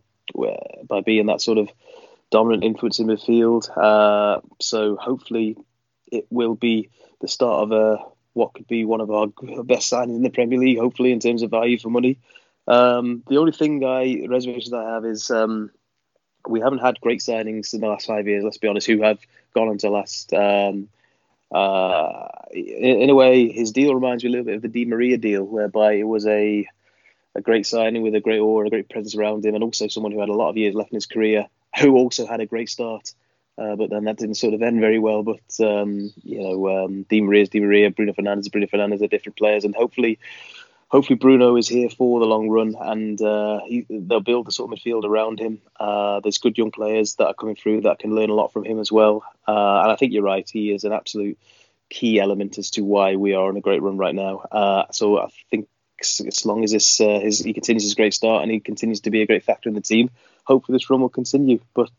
by 0.88 1.02
being 1.02 1.28
that 1.28 1.42
sort 1.42 1.58
of 1.58 1.70
dominant 2.32 2.64
influence 2.64 3.00
in 3.00 3.08
midfield. 3.08 3.70
Uh, 3.78 4.42
so 4.60 4.96
hopefully, 4.96 5.58
it 6.12 6.28
will 6.30 6.56
be 6.56 6.90
the 7.22 7.28
start 7.28 7.64
of 7.64 7.72
a 7.72 8.04
what 8.34 8.54
could 8.54 8.68
be 8.68 8.86
one 8.86 9.02
of 9.02 9.12
our 9.12 9.28
best 9.64 9.92
signings 9.92 10.16
in 10.16 10.24
the 10.24 10.30
Premier 10.30 10.60
League. 10.60 10.80
Hopefully, 10.80 11.12
in 11.12 11.20
terms 11.20 11.42
of 11.42 11.50
value 11.50 11.80
for 11.80 11.90
money. 11.90 12.20
Um, 12.68 13.24
the 13.28 13.38
only 13.38 13.52
thing 13.52 13.84
I 13.84 14.26
reservations 14.28 14.74
I 14.74 14.94
have 14.94 15.06
is 15.06 15.32
um, 15.32 15.72
we 16.48 16.60
haven't 16.60 16.80
had 16.80 17.02
great 17.02 17.20
signings 17.20 17.74
in 17.74 17.82
the 17.82 17.88
last 17.88 18.08
five 18.08 18.28
years. 18.28 18.44
Let's 18.44 18.58
be 18.58 18.68
honest, 18.68 18.88
who 18.88 19.02
have 19.02 19.20
gone 19.54 19.70
on 19.70 19.78
to 19.80 19.90
last. 19.90 20.34
Um, 20.34 20.90
uh, 21.52 22.28
in, 22.52 23.02
in, 23.02 23.10
a 23.10 23.16
way, 23.16 23.52
his 23.52 23.72
deal 23.72 23.94
reminds 23.94 24.24
me 24.24 24.30
a 24.30 24.32
little 24.32 24.46
bit 24.46 24.56
of 24.56 24.62
the 24.62 24.70
Di 24.70 24.86
Maria 24.86 25.18
deal, 25.18 25.44
whereby 25.44 25.94
it 25.94 26.08
was 26.08 26.26
a 26.28 26.68
a 27.34 27.42
great 27.42 27.66
signing 27.66 28.02
with 28.02 28.16
a 28.16 28.20
great 28.20 28.40
aura, 28.40 28.68
a 28.68 28.70
great 28.70 28.90
presence 28.90 29.16
around 29.16 29.46
him, 29.46 29.56
and 29.56 29.64
also 29.64 29.88
someone 29.88 30.12
who 30.12 30.20
had 30.20 30.30
a 30.30 30.34
lot 30.34 30.50
of 30.50 30.58
years 30.58 30.76
left 30.76 30.92
in 30.92 30.98
his 30.98 31.06
career, 31.06 31.48
who 31.80 31.96
also 31.96 32.26
had 32.26 32.42
a 32.42 32.46
great 32.46 32.70
start. 32.70 33.14
Uh, 33.62 33.76
but 33.76 33.90
then 33.90 34.06
that 34.06 34.18
didn't 34.18 34.36
sort 34.36 34.54
of 34.54 34.62
end 34.62 34.80
very 34.80 35.00
well. 35.00 35.24
But 35.24 35.60
um, 35.60 36.12
you 36.24 36.42
know, 36.42 36.86
um, 36.86 37.04
Di 37.04 37.22
Maria's 37.22 37.50
Di 37.50 37.60
Maria, 37.60 37.92
Bruno 37.92 38.14
Fernandes, 38.14 38.52
Bruno 38.52 38.68
Fernandes 38.68 39.02
are 39.02 39.08
different 39.08 39.38
players, 39.38 39.66
and 39.66 39.76
hopefully 39.76 40.20
hopefully 40.88 41.18
Bruno 41.18 41.56
is 41.56 41.68
here 41.68 41.90
for 41.90 42.20
the 42.20 42.26
long 42.26 42.50
run, 42.50 42.76
and 42.80 43.22
uh, 43.22 43.62
he, 43.66 43.86
they'll 43.90 44.20
build 44.20 44.48
the 44.48 44.52
sort 44.52 44.72
of 44.72 44.78
midfield 44.78 45.06
around 45.06 45.40
him. 45.40 45.62
Uh, 45.80 46.20
there's 46.22 46.38
good 46.38 46.58
young 46.58 46.72
players 46.72 47.16
that 47.16 47.28
are 47.28 47.34
coming 47.34 47.56
through 47.56 47.82
that 47.82 48.00
can 48.00 48.16
learn 48.16 48.30
a 48.30 48.36
lot 48.36 48.52
from 48.52 48.66
him 48.66 48.80
as 48.80 48.92
well. 48.92 49.24
Uh, 49.48 49.82
and 49.84 49.92
I 49.92 49.96
think 49.96 50.14
you're 50.14 50.24
right; 50.24 50.50
he 50.50 50.72
is 50.72 50.84
an 50.84 50.94
absolute 50.94 51.38
key 51.90 52.20
element 52.20 52.58
as 52.58 52.72
to 52.72 52.82
why 52.82 53.16
we 53.16 53.34
are 53.34 53.50
on 53.50 53.58
a 53.58 53.62
great 53.62 53.82
run 53.82 53.98
right 53.98 54.16
now. 54.16 54.38
Uh, 54.52 54.86
so 54.92 55.20
I 55.20 55.28
think 55.50 55.68
as 56.00 56.46
long 56.46 56.64
as 56.64 56.72
this, 56.72 57.00
uh, 57.00 57.20
his, 57.20 57.40
he 57.40 57.54
continues 57.54 57.84
his 57.84 57.96
great 57.96 58.14
start 58.14 58.42
and 58.42 58.52
he 58.52 58.60
continues 58.60 59.02
to 59.02 59.12
be 59.12 59.22
a 59.22 59.28
great 59.28 59.44
factor 59.44 59.70
in 59.70 59.76
the 59.76 59.82
team, 59.82 60.10
hopefully 60.46 60.76
this 60.76 60.90
run 60.90 61.02
will 61.02 61.10
continue. 61.10 61.60
But 61.76 61.92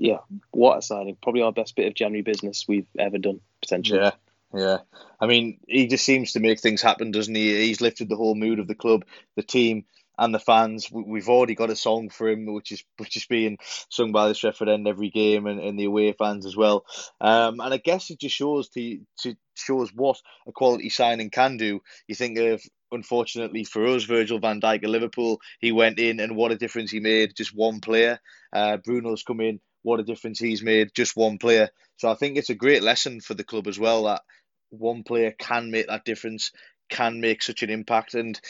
yeah, 0.00 0.18
what 0.50 0.78
a 0.78 0.82
signing! 0.82 1.16
Probably 1.22 1.42
our 1.42 1.52
best 1.52 1.76
bit 1.76 1.86
of 1.86 1.94
January 1.94 2.22
business 2.22 2.64
we've 2.66 2.88
ever 2.98 3.18
done 3.18 3.40
potentially. 3.60 4.00
Yeah. 4.00 4.12
Yeah, 4.52 4.78
I 5.20 5.28
mean, 5.28 5.60
he 5.68 5.86
just 5.86 6.04
seems 6.04 6.32
to 6.32 6.40
make 6.40 6.58
things 6.58 6.82
happen, 6.82 7.12
doesn't 7.12 7.36
he? 7.36 7.66
He's 7.66 7.80
lifted 7.80 8.08
the 8.08 8.16
whole 8.16 8.34
mood 8.34 8.58
of 8.58 8.66
the 8.66 8.74
club, 8.74 9.04
the 9.36 9.44
team, 9.44 9.84
and 10.18 10.34
the 10.34 10.40
fans. 10.40 10.90
We've 10.90 11.28
already 11.28 11.54
got 11.54 11.70
a 11.70 11.76
song 11.76 12.08
for 12.08 12.28
him, 12.28 12.52
which 12.52 12.72
is 12.72 12.82
which 12.96 13.16
is 13.16 13.26
being 13.26 13.58
sung 13.90 14.10
by 14.10 14.26
the 14.26 14.34
Stretford 14.34 14.68
End 14.68 14.88
every 14.88 15.10
game, 15.10 15.46
and, 15.46 15.60
and 15.60 15.78
the 15.78 15.84
away 15.84 16.12
fans 16.14 16.46
as 16.46 16.56
well. 16.56 16.84
Um, 17.20 17.60
and 17.60 17.72
I 17.72 17.76
guess 17.76 18.10
it 18.10 18.18
just 18.18 18.34
shows 18.34 18.70
to 18.70 18.98
to 19.20 19.36
shows 19.54 19.92
what 19.94 20.20
a 20.48 20.52
quality 20.52 20.88
signing 20.88 21.30
can 21.30 21.56
do. 21.56 21.80
You 22.08 22.16
think 22.16 22.36
of 22.38 22.60
unfortunately 22.90 23.64
for 23.64 23.86
us, 23.86 24.04
Virgil 24.04 24.40
van 24.40 24.60
Dijk 24.60 24.82
at 24.82 24.90
Liverpool, 24.90 25.40
he 25.60 25.70
went 25.70 26.00
in 26.00 26.18
and 26.18 26.36
what 26.36 26.50
a 26.50 26.56
difference 26.56 26.90
he 26.90 26.98
made. 26.98 27.36
Just 27.36 27.54
one 27.54 27.80
player. 27.80 28.20
Uh, 28.52 28.78
Bruno's 28.78 29.22
come 29.22 29.40
in. 29.40 29.60
What 29.82 30.00
a 30.00 30.04
difference 30.04 30.38
he's 30.38 30.62
made. 30.62 30.90
Just 30.94 31.16
one 31.16 31.38
player. 31.38 31.70
So 31.96 32.10
I 32.10 32.14
think 32.14 32.36
it's 32.36 32.50
a 32.50 32.54
great 32.54 32.82
lesson 32.82 33.20
for 33.20 33.34
the 33.34 33.44
club 33.44 33.66
as 33.66 33.78
well 33.78 34.04
that 34.04 34.22
one 34.70 35.02
player 35.02 35.32
can 35.38 35.70
make 35.70 35.88
that 35.88 36.04
difference, 36.04 36.52
can 36.88 37.20
make 37.20 37.42
such 37.42 37.62
an 37.62 37.70
impact, 37.70 38.14
and 38.14 38.40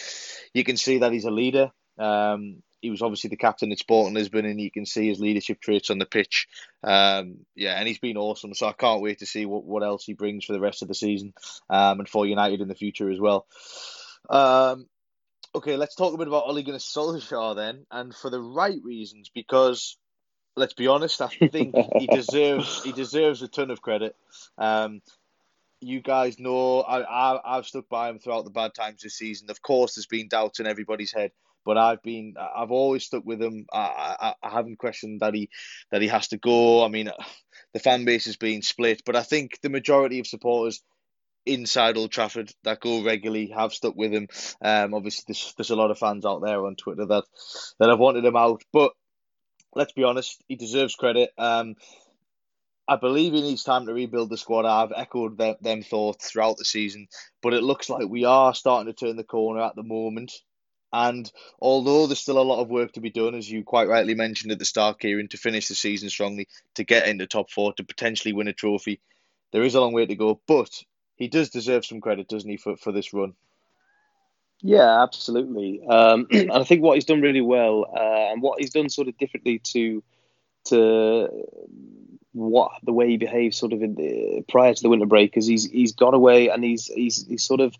you 0.54 0.64
can 0.64 0.76
see 0.76 0.98
that 0.98 1.12
he's 1.12 1.24
a 1.24 1.30
leader. 1.30 1.70
Um, 1.98 2.62
he 2.80 2.90
was 2.90 3.02
obviously 3.02 3.28
the 3.28 3.36
captain 3.36 3.72
at 3.72 3.78
Sporting 3.78 4.14
Lisbon, 4.14 4.46
and 4.46 4.60
you 4.60 4.70
can 4.70 4.86
see 4.86 5.08
his 5.08 5.20
leadership 5.20 5.60
traits 5.60 5.90
on 5.90 5.98
the 5.98 6.06
pitch. 6.06 6.46
Um, 6.82 7.40
yeah, 7.54 7.74
and 7.74 7.86
he's 7.86 7.98
been 7.98 8.16
awesome. 8.16 8.54
So 8.54 8.66
I 8.66 8.72
can't 8.72 9.02
wait 9.02 9.18
to 9.18 9.26
see 9.26 9.44
what, 9.44 9.64
what 9.64 9.82
else 9.82 10.04
he 10.04 10.14
brings 10.14 10.44
for 10.44 10.52
the 10.52 10.60
rest 10.60 10.82
of 10.82 10.88
the 10.88 10.94
season 10.94 11.34
um, 11.68 12.00
and 12.00 12.08
for 12.08 12.26
United 12.26 12.60
in 12.60 12.68
the 12.68 12.74
future 12.74 13.10
as 13.10 13.20
well. 13.20 13.46
Um, 14.30 14.86
okay, 15.54 15.76
let's 15.76 15.94
talk 15.94 16.14
a 16.14 16.18
bit 16.18 16.28
about 16.28 16.44
Ole 16.46 16.62
Gunnar 16.62 16.78
Solskjaer 16.78 17.54
then, 17.56 17.84
and 17.90 18.14
for 18.14 18.30
the 18.30 18.40
right 18.40 18.78
reasons, 18.82 19.30
because 19.34 19.98
let's 20.56 20.74
be 20.74 20.86
honest, 20.86 21.20
I 21.20 21.28
think 21.28 21.74
he 21.98 22.06
deserves 22.06 22.82
he 22.82 22.92
deserves 22.92 23.42
a 23.42 23.48
ton 23.48 23.70
of 23.70 23.82
credit. 23.82 24.16
Um, 24.58 25.02
you 25.80 26.00
guys 26.00 26.38
know 26.38 26.80
I, 26.80 27.02
I 27.02 27.56
I've 27.56 27.66
stuck 27.66 27.88
by 27.88 28.10
him 28.10 28.18
throughout 28.18 28.44
the 28.44 28.50
bad 28.50 28.74
times 28.74 29.02
this 29.02 29.16
season. 29.16 29.50
Of 29.50 29.62
course, 29.62 29.94
there's 29.94 30.06
been 30.06 30.28
doubts 30.28 30.60
in 30.60 30.66
everybody's 30.66 31.12
head, 31.12 31.32
but 31.64 31.78
I've 31.78 32.02
been 32.02 32.34
I've 32.38 32.70
always 32.70 33.04
stuck 33.04 33.24
with 33.24 33.42
him. 33.42 33.66
I, 33.72 34.16
I, 34.20 34.34
I 34.42 34.50
haven't 34.50 34.78
questioned 34.78 35.20
that 35.20 35.34
he 35.34 35.48
that 35.90 36.02
he 36.02 36.08
has 36.08 36.28
to 36.28 36.36
go. 36.36 36.84
I 36.84 36.88
mean, 36.88 37.10
the 37.72 37.80
fan 37.80 38.04
base 38.04 38.26
has 38.26 38.36
been 38.36 38.62
split, 38.62 39.02
but 39.06 39.16
I 39.16 39.22
think 39.22 39.58
the 39.62 39.70
majority 39.70 40.20
of 40.20 40.26
supporters 40.26 40.82
inside 41.46 41.96
Old 41.96 42.12
Trafford 42.12 42.52
that 42.64 42.80
go 42.80 43.02
regularly 43.02 43.52
have 43.56 43.72
stuck 43.72 43.96
with 43.96 44.12
him. 44.12 44.28
Um, 44.60 44.92
obviously, 44.92 45.24
there's, 45.28 45.54
there's 45.56 45.70
a 45.70 45.76
lot 45.76 45.90
of 45.90 45.98
fans 45.98 46.26
out 46.26 46.42
there 46.44 46.64
on 46.66 46.76
Twitter 46.76 47.06
that 47.06 47.24
that 47.78 47.88
have 47.88 47.98
wanted 47.98 48.24
him 48.24 48.36
out, 48.36 48.62
but 48.72 48.92
let's 49.74 49.92
be 49.92 50.04
honest, 50.04 50.42
he 50.48 50.56
deserves 50.56 50.94
credit. 50.94 51.30
Um, 51.38 51.76
I 52.88 52.96
believe 52.96 53.32
he 53.32 53.42
needs 53.42 53.62
time 53.62 53.86
to 53.86 53.94
rebuild 53.94 54.30
the 54.30 54.36
squad. 54.36 54.64
I've 54.66 54.92
echoed 54.94 55.38
them, 55.38 55.54
them 55.60 55.82
thoughts 55.82 56.30
throughout 56.30 56.56
the 56.56 56.64
season, 56.64 57.06
but 57.40 57.54
it 57.54 57.62
looks 57.62 57.88
like 57.88 58.08
we 58.08 58.24
are 58.24 58.52
starting 58.52 58.92
to 58.92 58.98
turn 58.98 59.16
the 59.16 59.24
corner 59.24 59.60
at 59.60 59.76
the 59.76 59.84
moment. 59.84 60.32
And 60.92 61.30
although 61.60 62.08
there's 62.08 62.18
still 62.18 62.40
a 62.40 62.42
lot 62.42 62.60
of 62.60 62.68
work 62.68 62.92
to 62.92 63.00
be 63.00 63.10
done, 63.10 63.36
as 63.36 63.48
you 63.48 63.62
quite 63.62 63.86
rightly 63.86 64.14
mentioned 64.14 64.50
at 64.50 64.58
the 64.58 64.64
start, 64.64 64.98
Kieran, 64.98 65.28
to 65.28 65.36
finish 65.36 65.68
the 65.68 65.76
season 65.76 66.10
strongly, 66.10 66.48
to 66.74 66.84
get 66.84 67.06
into 67.06 67.28
top 67.28 67.48
four, 67.48 67.72
to 67.74 67.84
potentially 67.84 68.32
win 68.32 68.48
a 68.48 68.52
trophy, 68.52 69.00
there 69.52 69.62
is 69.62 69.76
a 69.76 69.80
long 69.80 69.92
way 69.92 70.06
to 70.06 70.16
go. 70.16 70.40
But 70.48 70.70
he 71.14 71.28
does 71.28 71.50
deserve 71.50 71.86
some 71.86 72.00
credit, 72.00 72.28
doesn't 72.28 72.50
he, 72.50 72.56
for, 72.56 72.76
for 72.76 72.90
this 72.90 73.12
run? 73.12 73.34
Yeah, 74.62 75.02
absolutely. 75.02 75.82
Um, 75.86 76.26
and 76.30 76.52
I 76.52 76.64
think 76.64 76.82
what 76.82 76.94
he's 76.94 77.04
done 77.04 77.20
really 77.20 77.40
well, 77.40 77.86
uh, 77.96 78.32
and 78.32 78.42
what 78.42 78.60
he's 78.60 78.70
done 78.70 78.88
sort 78.88 79.08
of 79.08 79.16
differently 79.18 79.58
to 79.72 80.02
to 80.66 81.28
what 82.32 82.70
the 82.82 82.92
way 82.92 83.08
he 83.08 83.16
behaved 83.16 83.54
sort 83.54 83.72
of 83.72 83.82
in 83.82 83.94
the, 83.94 84.44
prior 84.48 84.74
to 84.74 84.82
the 84.82 84.88
winter 84.88 85.06
break, 85.06 85.36
is 85.36 85.46
he's 85.46 85.64
he's 85.64 85.92
gone 85.92 86.14
away 86.14 86.48
and 86.48 86.62
he's 86.62 86.86
he's 86.86 87.26
he's 87.26 87.44
sort 87.44 87.60
of 87.60 87.74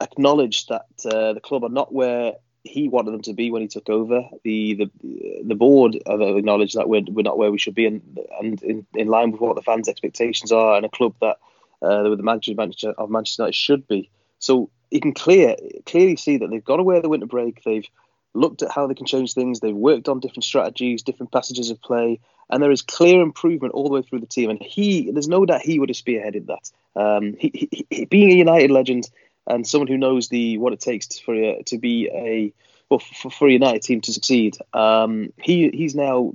acknowledged 0.00 0.68
that 0.68 0.86
uh, 1.04 1.32
the 1.32 1.40
club 1.40 1.64
are 1.64 1.68
not 1.68 1.92
where 1.92 2.34
he 2.62 2.88
wanted 2.88 3.12
them 3.12 3.22
to 3.22 3.32
be 3.32 3.50
when 3.50 3.62
he 3.62 3.68
took 3.68 3.88
over. 3.88 4.22
The 4.44 4.74
the 4.74 5.42
the 5.44 5.54
board 5.54 5.98
have 6.06 6.20
acknowledged 6.20 6.76
that 6.76 6.88
we're, 6.88 7.02
we're 7.08 7.22
not 7.22 7.38
where 7.38 7.52
we 7.52 7.58
should 7.58 7.74
be, 7.74 7.86
and 7.86 8.18
and 8.40 8.62
in, 8.62 8.86
in 8.94 9.08
line 9.08 9.30
with 9.30 9.40
what 9.40 9.56
the 9.56 9.62
fans' 9.62 9.88
expectations 9.88 10.52
are, 10.52 10.76
and 10.76 10.84
a 10.84 10.90
club 10.90 11.14
that 11.20 11.36
uh, 11.82 12.02
the 12.02 12.22
manager 12.22 12.52
of 12.98 13.10
Manchester 13.10 13.42
United 13.42 13.54
should 13.54 13.86
be. 13.86 14.10
So 14.40 14.70
you 14.90 15.00
can 15.00 15.12
clear 15.12 15.56
clearly 15.86 16.16
see 16.16 16.38
that 16.38 16.50
they've 16.50 16.64
got 16.64 16.80
away 16.80 17.00
the 17.00 17.08
winter 17.08 17.26
break. 17.26 17.62
They've 17.64 17.86
looked 18.34 18.62
at 18.62 18.70
how 18.70 18.86
they 18.86 18.94
can 18.94 19.06
change 19.06 19.34
things. 19.34 19.60
They've 19.60 19.74
worked 19.74 20.08
on 20.08 20.20
different 20.20 20.44
strategies, 20.44 21.02
different 21.02 21.32
passages 21.32 21.70
of 21.70 21.80
play, 21.82 22.20
and 22.48 22.62
there 22.62 22.70
is 22.70 22.82
clear 22.82 23.20
improvement 23.20 23.74
all 23.74 23.84
the 23.84 23.94
way 23.94 24.02
through 24.02 24.20
the 24.20 24.26
team. 24.26 24.50
And 24.50 24.60
he, 24.62 25.10
there's 25.10 25.28
no 25.28 25.44
doubt, 25.44 25.62
he 25.62 25.78
would 25.78 25.88
have 25.88 25.96
spearheaded 25.96 26.46
that. 26.46 26.70
Um, 27.00 27.34
he, 27.38 27.50
he, 27.54 27.86
he, 27.90 28.04
being 28.04 28.30
a 28.30 28.34
United 28.34 28.70
legend 28.70 29.08
and 29.46 29.66
someone 29.66 29.88
who 29.88 29.96
knows 29.96 30.28
the 30.28 30.58
what 30.58 30.72
it 30.72 30.80
takes 30.80 31.18
for 31.18 31.34
a, 31.34 31.62
to 31.64 31.78
be 31.78 32.08
a 32.12 32.52
well 32.88 32.98
for, 33.00 33.30
for 33.30 33.48
a 33.48 33.52
United 33.52 33.82
team 33.82 34.00
to 34.02 34.12
succeed. 34.12 34.56
Um, 34.72 35.32
he 35.40 35.70
he's 35.70 35.94
now 35.94 36.34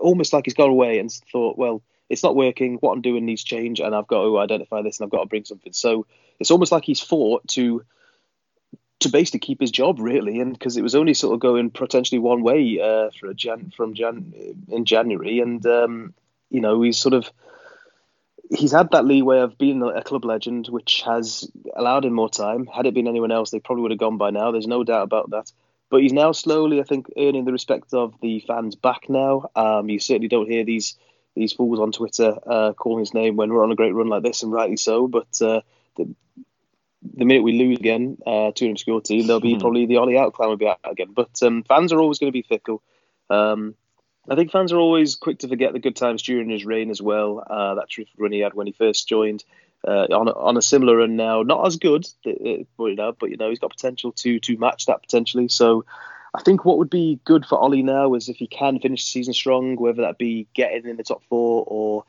almost 0.00 0.32
like 0.32 0.46
he's 0.46 0.54
gone 0.54 0.70
away 0.70 0.98
and 0.98 1.10
thought, 1.32 1.58
well, 1.58 1.82
it's 2.08 2.22
not 2.22 2.36
working. 2.36 2.76
What 2.76 2.92
I'm 2.92 3.02
doing 3.02 3.26
needs 3.26 3.44
change, 3.44 3.80
and 3.80 3.94
I've 3.94 4.06
got 4.06 4.22
to 4.22 4.38
identify 4.38 4.82
this 4.82 4.98
and 4.98 5.06
I've 5.06 5.10
got 5.10 5.20
to 5.20 5.26
bring 5.26 5.44
something. 5.44 5.72
So 5.72 6.06
it's 6.38 6.50
almost 6.50 6.72
like 6.72 6.84
he's 6.84 7.00
fought 7.00 7.46
to 7.48 7.84
to 9.00 9.08
basically 9.10 9.40
keep 9.40 9.60
his 9.60 9.70
job, 9.70 9.98
really, 10.00 10.40
and 10.40 10.52
because 10.52 10.76
it 10.76 10.82
was 10.82 10.94
only 10.94 11.14
sort 11.14 11.34
of 11.34 11.40
going 11.40 11.70
potentially 11.70 12.18
one 12.18 12.42
way 12.42 12.80
uh, 12.80 13.10
for 13.18 13.28
a 13.28 13.34
Jan 13.34 13.72
from 13.76 13.94
Jan 13.94 14.32
in 14.68 14.84
January, 14.84 15.40
and 15.40 15.64
um, 15.66 16.14
you 16.50 16.60
know 16.60 16.80
he's 16.82 16.98
sort 16.98 17.14
of 17.14 17.30
he's 18.50 18.72
had 18.72 18.90
that 18.92 19.04
leeway 19.04 19.40
of 19.40 19.58
being 19.58 19.82
a 19.82 20.02
club 20.02 20.24
legend, 20.24 20.68
which 20.68 21.02
has 21.02 21.50
allowed 21.74 22.04
him 22.04 22.14
more 22.14 22.30
time. 22.30 22.66
Had 22.66 22.86
it 22.86 22.94
been 22.94 23.08
anyone 23.08 23.32
else, 23.32 23.50
they 23.50 23.60
probably 23.60 23.82
would 23.82 23.90
have 23.90 24.00
gone 24.00 24.18
by 24.18 24.30
now. 24.30 24.50
There's 24.50 24.66
no 24.66 24.84
doubt 24.84 25.02
about 25.02 25.30
that. 25.30 25.50
But 25.88 26.02
he's 26.02 26.12
now 26.12 26.32
slowly, 26.32 26.80
I 26.80 26.82
think, 26.82 27.06
earning 27.16 27.44
the 27.44 27.52
respect 27.52 27.94
of 27.94 28.14
the 28.20 28.40
fans 28.40 28.74
back 28.74 29.08
now. 29.08 29.50
Um, 29.54 29.88
you 29.88 30.00
certainly 30.00 30.28
don't 30.28 30.50
hear 30.50 30.64
these 30.64 30.96
these 31.36 31.52
fools 31.52 31.78
on 31.78 31.92
Twitter 31.92 32.36
uh, 32.46 32.72
calling 32.72 33.00
his 33.00 33.14
name 33.14 33.36
when 33.36 33.52
we're 33.52 33.62
on 33.62 33.70
a 33.70 33.76
great 33.76 33.94
run 33.94 34.08
like 34.08 34.22
this, 34.22 34.42
and 34.42 34.50
rightly 34.50 34.76
so. 34.76 35.06
But 35.06 35.40
uh, 35.40 35.60
the, 35.96 36.12
the 37.14 37.24
minute 37.24 37.42
we 37.42 37.52
lose 37.52 37.78
again 37.78 38.18
uh, 38.26 38.50
to 38.52 38.64
an 38.64 38.72
obscure 38.72 39.00
team, 39.00 39.26
there'll 39.26 39.40
be 39.40 39.52
mm-hmm. 39.52 39.60
probably 39.60 39.86
the 39.86 39.98
Ollie 39.98 40.18
out 40.18 40.32
clown 40.32 40.48
will 40.48 40.56
be 40.56 40.66
out 40.66 40.80
again. 40.84 41.12
But 41.14 41.40
um, 41.42 41.62
fans 41.62 41.92
are 41.92 42.00
always 42.00 42.18
going 42.18 42.32
to 42.32 42.36
be 42.36 42.42
fickle. 42.42 42.82
Um, 43.30 43.74
I 44.28 44.34
think 44.34 44.50
fans 44.50 44.72
are 44.72 44.78
always 44.78 45.14
quick 45.14 45.40
to 45.40 45.48
forget 45.48 45.72
the 45.72 45.78
good 45.78 45.94
times 45.94 46.22
during 46.22 46.48
his 46.48 46.64
reign 46.64 46.90
as 46.90 47.00
well. 47.00 47.44
Uh, 47.48 47.76
that 47.76 47.90
terrific 47.90 48.14
run 48.18 48.32
he 48.32 48.40
had 48.40 48.54
when 48.54 48.66
he 48.66 48.72
first 48.72 49.08
joined. 49.08 49.44
Uh, 49.86 50.06
on 50.10 50.26
a, 50.26 50.32
on 50.32 50.56
a 50.56 50.62
similar 50.62 50.96
run 50.96 51.14
now, 51.14 51.42
not 51.42 51.64
as 51.64 51.76
good, 51.76 52.04
out, 52.98 53.16
but 53.20 53.30
you 53.30 53.36
know 53.36 53.50
he's 53.50 53.60
got 53.60 53.70
potential 53.70 54.10
to 54.10 54.40
to 54.40 54.56
match 54.56 54.86
that 54.86 55.00
potentially. 55.00 55.46
So 55.46 55.84
I 56.36 56.42
think 56.42 56.66
what 56.66 56.76
would 56.76 56.90
be 56.90 57.18
good 57.24 57.46
for 57.46 57.58
Ollie 57.58 57.82
now 57.82 58.12
is 58.12 58.28
if 58.28 58.36
he 58.36 58.46
can 58.46 58.78
finish 58.78 59.04
the 59.04 59.10
season 59.10 59.32
strong, 59.32 59.76
whether 59.76 60.02
that 60.02 60.18
be 60.18 60.46
getting 60.52 60.86
in 60.86 60.98
the 60.98 61.02
top 61.02 61.22
four 61.30 61.64
or 61.66 62.04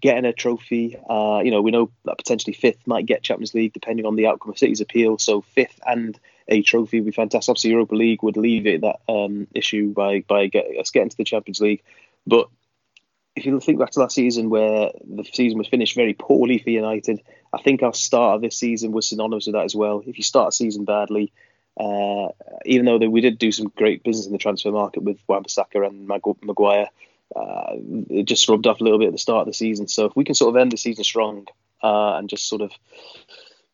getting 0.00 0.24
a 0.24 0.32
trophy. 0.32 0.96
Uh, 1.10 1.40
you 1.44 1.50
know, 1.50 1.60
we 1.60 1.72
know 1.72 1.90
that 2.04 2.16
potentially 2.16 2.54
fifth 2.54 2.86
might 2.86 3.06
get 3.06 3.24
Champions 3.24 3.54
League 3.54 3.72
depending 3.72 4.06
on 4.06 4.14
the 4.14 4.28
outcome 4.28 4.52
of 4.52 4.58
City's 4.58 4.80
appeal. 4.80 5.18
So 5.18 5.40
fifth 5.40 5.80
and 5.84 6.18
a 6.46 6.62
trophy 6.62 7.00
would 7.00 7.06
be 7.06 7.12
fantastic. 7.12 7.50
Obviously, 7.50 7.70
Europa 7.70 7.96
League 7.96 8.22
would 8.22 8.36
alleviate 8.36 8.82
that 8.82 9.00
um, 9.08 9.48
issue 9.52 9.92
by 9.92 10.20
by 10.28 10.46
get, 10.46 10.66
us 10.78 10.90
getting 10.90 11.08
to 11.08 11.16
the 11.16 11.24
Champions 11.24 11.60
League. 11.60 11.82
But 12.24 12.48
if 13.34 13.44
you 13.46 13.58
think 13.58 13.80
back 13.80 13.90
to 13.90 14.00
last 14.00 14.14
season 14.14 14.48
where 14.48 14.92
the 15.04 15.24
season 15.24 15.58
was 15.58 15.66
finished 15.66 15.96
very 15.96 16.14
poorly 16.14 16.58
for 16.58 16.70
United, 16.70 17.20
I 17.52 17.60
think 17.60 17.82
our 17.82 17.94
start 17.94 18.36
of 18.36 18.42
this 18.42 18.56
season 18.56 18.92
was 18.92 19.08
synonymous 19.08 19.46
with 19.46 19.54
that 19.54 19.64
as 19.64 19.74
well. 19.74 20.04
If 20.06 20.18
you 20.18 20.24
start 20.24 20.50
a 20.50 20.52
season 20.52 20.84
badly, 20.84 21.32
uh, 21.78 22.28
even 22.64 22.86
though 22.86 22.98
we 22.98 23.20
did 23.20 23.38
do 23.38 23.52
some 23.52 23.72
great 23.76 24.02
business 24.02 24.26
in 24.26 24.32
the 24.32 24.38
transfer 24.38 24.70
market 24.70 25.02
with 25.02 25.18
Wan-Bissaka 25.26 25.86
and 25.86 26.06
Maguire, 26.06 26.88
uh, 27.34 27.72
it 28.10 28.24
just 28.24 28.48
rubbed 28.48 28.66
off 28.66 28.80
a 28.80 28.84
little 28.84 28.98
bit 28.98 29.06
at 29.06 29.12
the 29.12 29.18
start 29.18 29.42
of 29.42 29.46
the 29.46 29.54
season. 29.54 29.88
So 29.88 30.06
if 30.06 30.14
we 30.14 30.24
can 30.24 30.34
sort 30.34 30.54
of 30.54 30.60
end 30.60 30.72
the 30.72 30.76
season 30.76 31.04
strong 31.04 31.46
uh, 31.82 32.16
and 32.16 32.28
just 32.28 32.48
sort 32.48 32.62
of 32.62 32.72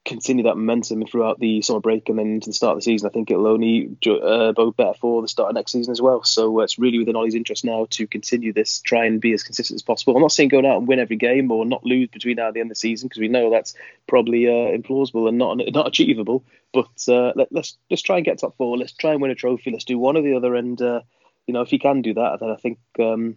continue 0.09 0.45
that 0.45 0.57
momentum 0.57 1.05
throughout 1.05 1.39
the 1.39 1.61
summer 1.61 1.81
break 1.81 2.09
and 2.09 2.19
then 2.19 2.27
into 2.27 2.49
the 2.49 2.55
start 2.55 2.73
of 2.73 2.79
the 2.79 2.83
season, 2.83 3.07
I 3.07 3.13
think 3.13 3.31
it'll 3.31 3.47
only 3.47 3.97
uh, 4.07 4.53
bode 4.53 4.77
better 4.77 4.95
for 4.95 5.21
the 5.21 5.29
start 5.29 5.51
of 5.51 5.55
next 5.55 5.73
season 5.73 5.93
as 5.93 6.01
well. 6.01 6.25
So 6.25 6.61
uh, 6.61 6.63
it's 6.65 6.79
really 6.79 6.99
within 6.99 7.15
Ollie's 7.15 7.35
interest 7.35 7.65
now 7.65 7.87
to 7.91 8.07
continue 8.07 8.55
this, 8.55 8.81
try 8.81 9.05
and 9.05 9.21
be 9.21 9.35
as 9.35 9.43
consistent 9.43 9.77
as 9.77 9.83
possible. 9.83 10.17
I'm 10.17 10.23
not 10.23 10.33
saying 10.33 10.49
going 10.49 10.65
out 10.65 10.79
and 10.79 10.89
win 10.89 10.99
every 10.99 11.17
game 11.17 11.53
or 11.53 11.67
not 11.67 11.85
lose 11.85 12.09
between 12.09 12.37
now 12.37 12.47
and 12.47 12.57
the 12.57 12.61
end 12.61 12.71
of 12.71 12.77
the 12.77 12.81
season 12.81 13.09
because 13.09 13.21
we 13.21 13.29
know 13.29 13.51
that's 13.51 13.75
probably 14.07 14.47
uh, 14.47 14.77
implausible 14.77 15.29
and 15.29 15.37
not 15.37 15.59
not 15.73 15.87
achievable. 15.87 16.43
But 16.73 16.89
uh, 17.07 17.33
let, 17.37 17.49
us 17.49 17.53
let's, 17.53 17.79
let's 17.91 18.03
try 18.03 18.17
and 18.17 18.25
get 18.25 18.39
top 18.39 18.57
four. 18.57 18.79
Let's 18.79 18.93
try 18.93 19.13
and 19.13 19.21
win 19.21 19.31
a 19.31 19.35
trophy. 19.35 19.71
Let's 19.71 19.85
do 19.85 19.99
one 19.99 20.17
or 20.17 20.23
the 20.23 20.37
other. 20.37 20.55
And 20.55 20.81
uh, 20.81 21.03
you 21.47 21.53
know, 21.53 21.61
if 21.61 21.69
he 21.69 21.79
can 21.79 22.01
do 22.01 22.15
that, 22.15 22.41
then 22.41 22.51
I 22.51 22.57
think 22.57 22.79
um, 22.99 23.37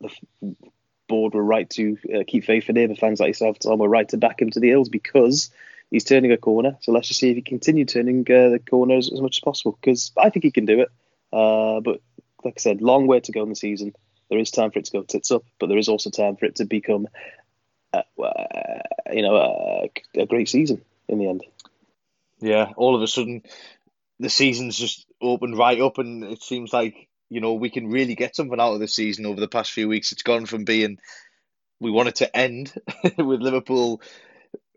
the 0.00 0.10
board 1.08 1.34
were 1.34 1.44
right 1.44 1.68
to 1.70 1.98
uh, 2.14 2.22
keep 2.26 2.44
faith 2.44 2.70
in 2.70 2.76
him. 2.76 2.88
The 2.88 2.96
fans 2.96 3.20
like 3.20 3.28
yourself, 3.28 3.58
Tom, 3.58 3.78
were 3.78 3.88
right 3.88 4.08
to 4.10 4.16
back 4.16 4.40
him 4.40 4.50
to 4.50 4.60
the 4.60 4.68
hills 4.68 4.88
because 4.88 5.50
he's 5.92 6.04
turning 6.04 6.32
a 6.32 6.38
corner. 6.38 6.78
So 6.80 6.90
let's 6.90 7.06
just 7.06 7.20
see 7.20 7.30
if 7.30 7.36
he 7.36 7.42
continue 7.42 7.84
turning 7.84 8.20
uh, 8.22 8.48
the 8.48 8.58
corners 8.58 9.12
as, 9.12 9.20
much 9.20 9.36
as 9.36 9.40
possible 9.40 9.78
because 9.80 10.10
I 10.16 10.30
think 10.30 10.44
he 10.44 10.50
can 10.50 10.64
do 10.64 10.80
it. 10.80 10.88
Uh, 11.32 11.80
but 11.80 12.00
like 12.42 12.54
I 12.56 12.60
said, 12.60 12.82
long 12.82 13.06
way 13.06 13.20
to 13.20 13.32
go 13.32 13.42
in 13.42 13.50
the 13.50 13.54
season. 13.54 13.92
There 14.28 14.38
is 14.38 14.50
time 14.50 14.70
for 14.70 14.78
it 14.78 14.86
to 14.86 14.92
go 14.92 15.02
tits 15.02 15.30
up, 15.30 15.44
but 15.60 15.68
there 15.68 15.78
is 15.78 15.88
also 15.88 16.08
time 16.08 16.36
for 16.36 16.46
it 16.46 16.56
to 16.56 16.64
become, 16.64 17.06
uh, 17.92 18.02
you 19.12 19.22
know, 19.22 19.88
a 20.16 20.26
great 20.26 20.48
season 20.48 20.80
in 21.06 21.18
the 21.18 21.28
end. 21.28 21.44
Yeah, 22.40 22.72
all 22.76 22.96
of 22.96 23.02
a 23.02 23.06
sudden, 23.06 23.42
the 24.18 24.30
season's 24.30 24.78
just 24.78 25.06
opened 25.20 25.58
right 25.58 25.78
up, 25.80 25.98
and 25.98 26.24
it 26.24 26.42
seems 26.42 26.72
like 26.72 27.08
you 27.28 27.42
know 27.42 27.54
we 27.54 27.68
can 27.68 27.90
really 27.90 28.14
get 28.14 28.34
something 28.34 28.58
out 28.58 28.72
of 28.72 28.80
the 28.80 28.88
season 28.88 29.26
over 29.26 29.38
the 29.38 29.48
past 29.48 29.70
few 29.70 29.86
weeks. 29.86 30.12
It's 30.12 30.22
gone 30.22 30.46
from 30.46 30.64
being 30.64 30.98
we 31.78 31.90
wanted 31.90 32.16
to 32.16 32.34
end 32.34 32.72
with 33.18 33.42
Liverpool 33.42 34.00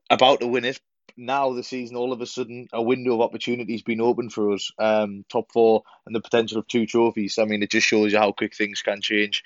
about 0.10 0.42
to 0.42 0.48
win 0.48 0.66
it. 0.66 0.80
Now 1.18 1.54
the 1.54 1.64
season, 1.64 1.96
all 1.96 2.12
of 2.12 2.22
a 2.22 2.26
sudden, 2.26 2.68
a 2.74 2.82
window 2.82 3.16
of 3.16 3.22
opportunity 3.22 3.74
has 3.74 3.82
been 3.82 4.02
opened 4.02 4.34
for 4.34 4.54
us. 4.54 4.72
Um, 4.78 5.26
top 5.30 5.52
four 5.52 5.84
and 6.06 6.16
the 6.16 6.22
potential 6.22 6.60
of 6.60 6.68
two 6.68 6.86
trophies. 6.86 7.38
I 7.40 7.46
mean, 7.46 7.64
it 7.64 7.72
just 7.72 7.88
shows 7.88 8.12
you 8.12 8.20
how 8.20 8.32
quick 8.32 8.56
things 8.56 8.82
can 8.82 9.02
change. 9.02 9.44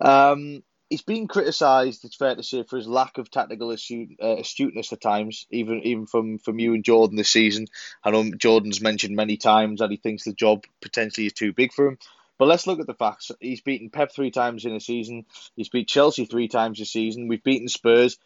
Um, 0.00 0.62
he's 0.88 1.02
been 1.02 1.28
criticised. 1.28 2.04
It's 2.04 2.16
fair 2.16 2.34
to 2.34 2.42
say 2.42 2.64
for 2.64 2.76
his 2.76 2.88
lack 2.88 3.18
of 3.18 3.30
tactical 3.30 3.70
astute, 3.70 4.16
uh, 4.22 4.36
astuteness 4.38 4.92
at 4.92 5.00
times, 5.00 5.46
even 5.50 5.80
even 5.84 6.06
from 6.06 6.38
from 6.38 6.58
you 6.58 6.74
and 6.74 6.84
Jordan 6.84 7.16
this 7.16 7.30
season. 7.30 7.66
I 8.04 8.10
know 8.10 8.30
Jordan's 8.30 8.80
mentioned 8.80 9.16
many 9.16 9.36
times 9.36 9.80
that 9.80 9.90
he 9.90 9.96
thinks 9.96 10.24
the 10.24 10.32
job 10.32 10.64
potentially 10.82 11.26
is 11.26 11.32
too 11.32 11.52
big 11.52 11.72
for 11.72 11.86
him. 11.86 11.98
But 12.38 12.48
let's 12.48 12.66
look 12.66 12.80
at 12.80 12.86
the 12.86 12.94
facts. 12.94 13.30
He's 13.38 13.60
beaten 13.60 13.90
Pep 13.90 14.12
three 14.12 14.30
times 14.30 14.64
in 14.64 14.74
a 14.74 14.80
season. 14.80 15.26
He's 15.56 15.68
beat 15.68 15.88
Chelsea 15.88 16.24
three 16.24 16.48
times 16.48 16.78
this 16.78 16.90
season. 16.90 17.28
We've 17.28 17.44
beaten 17.44 17.68
Spurs. 17.68 18.16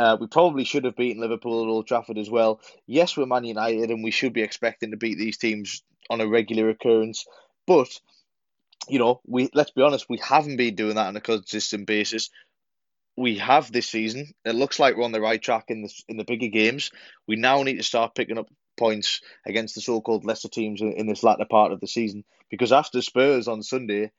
Uh, 0.00 0.16
we 0.18 0.26
probably 0.26 0.64
should 0.64 0.84
have 0.84 0.96
beaten 0.96 1.20
Liverpool 1.20 1.62
at 1.62 1.68
Old 1.68 1.86
Trafford 1.86 2.16
as 2.16 2.30
well. 2.30 2.62
Yes, 2.86 3.18
we're 3.18 3.26
Man 3.26 3.44
United, 3.44 3.90
and 3.90 4.02
we 4.02 4.10
should 4.10 4.32
be 4.32 4.40
expecting 4.40 4.92
to 4.92 4.96
beat 4.96 5.18
these 5.18 5.36
teams 5.36 5.82
on 6.08 6.22
a 6.22 6.26
regular 6.26 6.70
occurrence. 6.70 7.26
But 7.66 7.88
you 8.88 8.98
know, 8.98 9.20
we 9.26 9.50
let's 9.52 9.72
be 9.72 9.82
honest, 9.82 10.06
we 10.08 10.16
haven't 10.16 10.56
been 10.56 10.74
doing 10.74 10.94
that 10.94 11.08
on 11.08 11.16
a 11.18 11.20
consistent 11.20 11.86
basis. 11.86 12.30
We 13.18 13.36
have 13.40 13.70
this 13.70 13.88
season. 13.90 14.32
It 14.46 14.54
looks 14.54 14.78
like 14.78 14.96
we're 14.96 15.04
on 15.04 15.12
the 15.12 15.20
right 15.20 15.42
track 15.42 15.64
in 15.68 15.82
the 15.82 15.92
in 16.08 16.16
the 16.16 16.24
bigger 16.24 16.48
games. 16.48 16.90
We 17.28 17.36
now 17.36 17.62
need 17.62 17.76
to 17.76 17.82
start 17.82 18.14
picking 18.14 18.38
up 18.38 18.48
points 18.78 19.20
against 19.46 19.74
the 19.74 19.82
so-called 19.82 20.24
lesser 20.24 20.48
teams 20.48 20.80
in, 20.80 20.94
in 20.94 21.08
this 21.08 21.22
latter 21.22 21.44
part 21.44 21.72
of 21.72 21.80
the 21.80 21.86
season. 21.86 22.24
Because 22.50 22.72
after 22.72 23.02
Spurs 23.02 23.48
on 23.48 23.62
Sunday, 23.62 24.12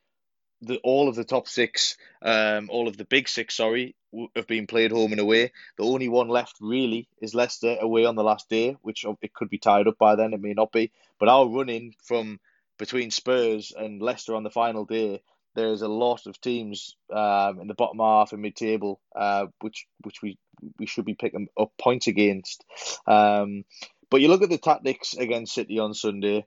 the, 0.62 0.78
all 0.84 1.10
of 1.10 1.15
the 1.15 1.24
top 1.24 1.47
six, 1.47 1.97
um, 2.21 2.69
all 2.71 2.88
of 2.88 2.97
the 2.97 3.06
big 3.06 3.28
six, 3.28 3.56
sorry, 3.56 3.95
have 4.36 4.47
been 4.47 4.67
played 4.67 4.91
home 4.91 5.12
and 5.12 5.21
away. 5.21 5.52
The 5.78 5.86
only 5.86 6.10
one 6.10 6.28
left 6.28 6.56
really 6.62 7.08
is 7.21 7.34
Leicester 7.34 7.78
away 7.80 8.06
on 8.06 8.15
the 8.15 8.24
last 8.24 8.50
day, 8.50 8.78
which 8.82 9.06
it 9.21 9.34
could 9.34 9.50
be 9.50 9.58
tied 9.58 9.88
up 9.88 9.97
by 9.97 10.15
then. 10.15 10.34
It 10.34 10.41
may 10.41 10.54
not 10.54 10.71
be, 10.71 10.91
but 11.19 11.30
our 11.30 11.47
running 11.47 11.95
from 12.04 12.39
between 12.78 13.12
Spurs 13.12 13.71
and 13.76 14.02
Leicester 14.02 14.36
on 14.36 14.43
the 14.43 14.50
final 14.50 14.86
day, 14.86 15.21
there's 15.56 15.82
a 15.82 15.88
lot 15.88 16.26
of 16.28 16.39
teams 16.39 16.95
um, 17.13 17.60
in 17.60 17.67
the 17.67 17.74
bottom 17.74 18.00
half 18.00 18.32
and 18.32 18.41
mid-table, 18.41 19.00
uh, 19.15 19.47
which 19.60 19.86
which 20.04 20.21
we 20.21 20.38
we 20.78 20.86
should 20.86 21.06
be 21.06 21.15
picking 21.15 21.47
up 21.60 21.71
points 21.80 22.08
against. 22.08 22.63
Um, 23.08 23.65
but 24.10 24.21
you 24.21 24.28
look 24.28 24.43
at 24.43 24.50
the 24.50 24.58
tactics 24.58 25.13
against 25.13 25.54
City 25.54 25.80
on 25.80 25.93
Sunday. 25.93 26.45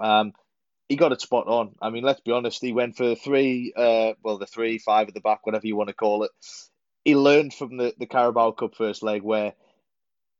Um, 0.00 0.32
he 0.88 0.96
got 0.96 1.12
it 1.12 1.20
spot 1.20 1.46
on. 1.46 1.74
I 1.80 1.90
mean, 1.90 2.04
let's 2.04 2.20
be 2.20 2.32
honest. 2.32 2.60
He 2.60 2.72
went 2.72 2.96
for 2.96 3.14
three, 3.14 3.72
uh, 3.76 4.12
well, 4.22 4.38
the 4.38 4.46
three, 4.46 4.78
five 4.78 5.08
at 5.08 5.14
the 5.14 5.20
back, 5.20 5.46
whatever 5.46 5.66
you 5.66 5.76
want 5.76 5.88
to 5.88 5.94
call 5.94 6.24
it. 6.24 6.30
He 7.04 7.16
learned 7.16 7.54
from 7.54 7.76
the, 7.76 7.94
the 7.98 8.06
Carabao 8.06 8.52
Cup 8.52 8.74
first 8.74 9.02
leg 9.02 9.22
where 9.22 9.54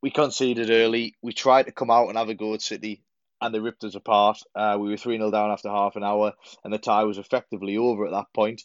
we 0.02 0.11
conceded 0.11 0.70
early. 0.70 1.16
We 1.22 1.33
tried 1.33 1.64
to 1.64 1.72
come 1.72 1.90
out 1.90 2.09
and 2.09 2.18
have 2.18 2.28
a 2.28 2.35
go 2.35 2.54
at 2.54 2.62
City, 2.62 3.02
and 3.40 3.54
they 3.54 3.59
ripped 3.59 3.85
us 3.85 3.94
apart. 3.94 4.38
Uh, 4.54 4.76
we 4.78 4.90
were 4.90 4.96
3 4.96 5.16
0 5.16 5.30
down 5.30 5.50
after 5.50 5.70
half 5.70 5.96
an 5.96 6.04
hour, 6.04 6.35
and 6.62 6.72
the 6.72 6.78
tie 6.78 7.04
was 7.04 7.18
effectively 7.18 7.78
over 7.78 8.07
at 8.07 8.12
that 8.12 8.33
point. 8.35 8.62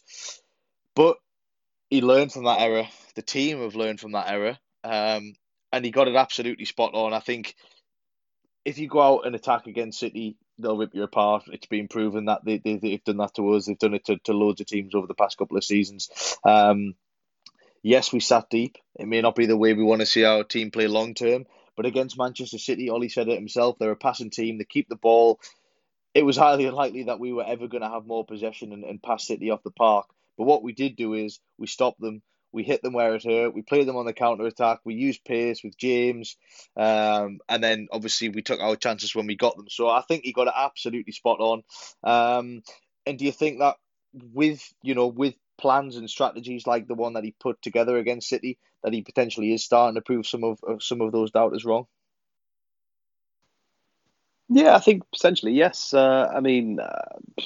But 0.94 1.16
he 1.88 2.02
learned 2.02 2.32
from 2.32 2.44
that 2.44 2.60
error. 2.60 2.88
The 3.14 3.22
team 3.22 3.62
have 3.62 3.74
learned 3.74 4.00
from 4.00 4.12
that 4.12 4.30
error, 4.30 4.58
um, 4.84 5.34
and 5.72 5.84
he 5.84 5.90
got 5.90 6.08
it 6.08 6.16
absolutely 6.16 6.66
spot 6.66 6.94
on. 6.94 7.14
I 7.14 7.20
think 7.20 7.54
if 8.64 8.78
you 8.78 8.88
go 8.88 9.00
out 9.00 9.26
and 9.26 9.34
attack 9.34 9.66
against 9.66 9.98
City, 9.98 10.36
they'll 10.62 10.76
rip 10.76 10.94
you 10.94 11.02
apart. 11.02 11.44
It's 11.48 11.66
been 11.66 11.88
proven 11.88 12.26
that 12.26 12.44
they, 12.44 12.58
they, 12.58 12.76
they've 12.76 13.04
done 13.04 13.18
that 13.18 13.34
to 13.34 13.54
us. 13.54 13.66
They've 13.66 13.78
done 13.78 13.94
it 13.94 14.04
to, 14.06 14.18
to 14.24 14.32
loads 14.32 14.60
of 14.60 14.66
teams 14.66 14.94
over 14.94 15.06
the 15.06 15.14
past 15.14 15.38
couple 15.38 15.56
of 15.56 15.64
seasons. 15.64 16.10
Um, 16.44 16.94
yes, 17.82 18.12
we 18.12 18.20
sat 18.20 18.50
deep. 18.50 18.78
It 18.98 19.08
may 19.08 19.20
not 19.20 19.34
be 19.34 19.46
the 19.46 19.56
way 19.56 19.72
we 19.72 19.82
want 19.82 20.00
to 20.00 20.06
see 20.06 20.24
our 20.24 20.44
team 20.44 20.70
play 20.70 20.86
long 20.86 21.14
term, 21.14 21.46
but 21.76 21.86
against 21.86 22.18
Manchester 22.18 22.58
City, 22.58 22.90
Ollie 22.90 23.08
said 23.08 23.28
it 23.28 23.38
himself, 23.38 23.78
they're 23.78 23.90
a 23.90 23.96
passing 23.96 24.30
team, 24.30 24.58
they 24.58 24.64
keep 24.64 24.88
the 24.88 24.96
ball. 24.96 25.40
It 26.12 26.24
was 26.24 26.36
highly 26.36 26.66
unlikely 26.66 27.04
that 27.04 27.20
we 27.20 27.32
were 27.32 27.44
ever 27.44 27.68
going 27.68 27.82
to 27.82 27.88
have 27.88 28.04
more 28.04 28.24
possession 28.24 28.72
and, 28.72 28.84
and 28.84 29.02
pass 29.02 29.26
City 29.26 29.50
off 29.50 29.62
the 29.62 29.70
park. 29.70 30.06
But 30.36 30.44
what 30.44 30.62
we 30.62 30.72
did 30.72 30.96
do 30.96 31.14
is 31.14 31.38
we 31.56 31.66
stopped 31.66 32.00
them, 32.00 32.22
we 32.52 32.62
hit 32.62 32.82
them 32.82 32.92
where 32.92 33.14
it 33.14 33.24
hurt, 33.24 33.54
we 33.54 33.62
played 33.62 33.86
them 33.86 33.96
on 33.96 34.06
the 34.06 34.12
counter 34.12 34.46
attack, 34.46 34.80
we 34.84 34.94
used 34.94 35.24
pace 35.24 35.62
with 35.62 35.76
James, 35.76 36.36
um, 36.76 37.40
and 37.48 37.62
then 37.62 37.88
obviously 37.92 38.28
we 38.28 38.42
took 38.42 38.60
our 38.60 38.76
chances 38.76 39.14
when 39.14 39.26
we 39.26 39.36
got 39.36 39.56
them. 39.56 39.68
So 39.68 39.88
I 39.88 40.02
think 40.02 40.24
he 40.24 40.32
got 40.32 40.48
it 40.48 40.54
absolutely 40.56 41.12
spot 41.12 41.38
on. 41.40 41.62
Um, 42.02 42.62
and 43.06 43.18
do 43.18 43.24
you 43.24 43.32
think 43.32 43.60
that 43.60 43.76
with 44.32 44.62
you 44.82 44.94
know 44.94 45.06
with 45.06 45.34
plans 45.58 45.96
and 45.96 46.08
strategies 46.08 46.66
like 46.66 46.88
the 46.88 46.94
one 46.94 47.12
that 47.12 47.24
he 47.24 47.34
put 47.38 47.60
together 47.62 47.98
against 47.98 48.28
City 48.28 48.58
that 48.82 48.92
he 48.92 49.02
potentially 49.02 49.52
is 49.52 49.62
starting 49.62 49.94
to 49.94 50.00
prove 50.00 50.26
some 50.26 50.42
of, 50.42 50.58
of 50.66 50.82
some 50.82 51.00
of 51.00 51.12
those 51.12 51.30
doubters 51.30 51.64
wrong? 51.64 51.86
Yeah, 54.48 54.74
I 54.74 54.80
think 54.80 55.04
potentially 55.12 55.52
yes. 55.52 55.94
Uh, 55.94 56.28
I 56.34 56.40
mean, 56.40 56.80
uh, 56.80 57.42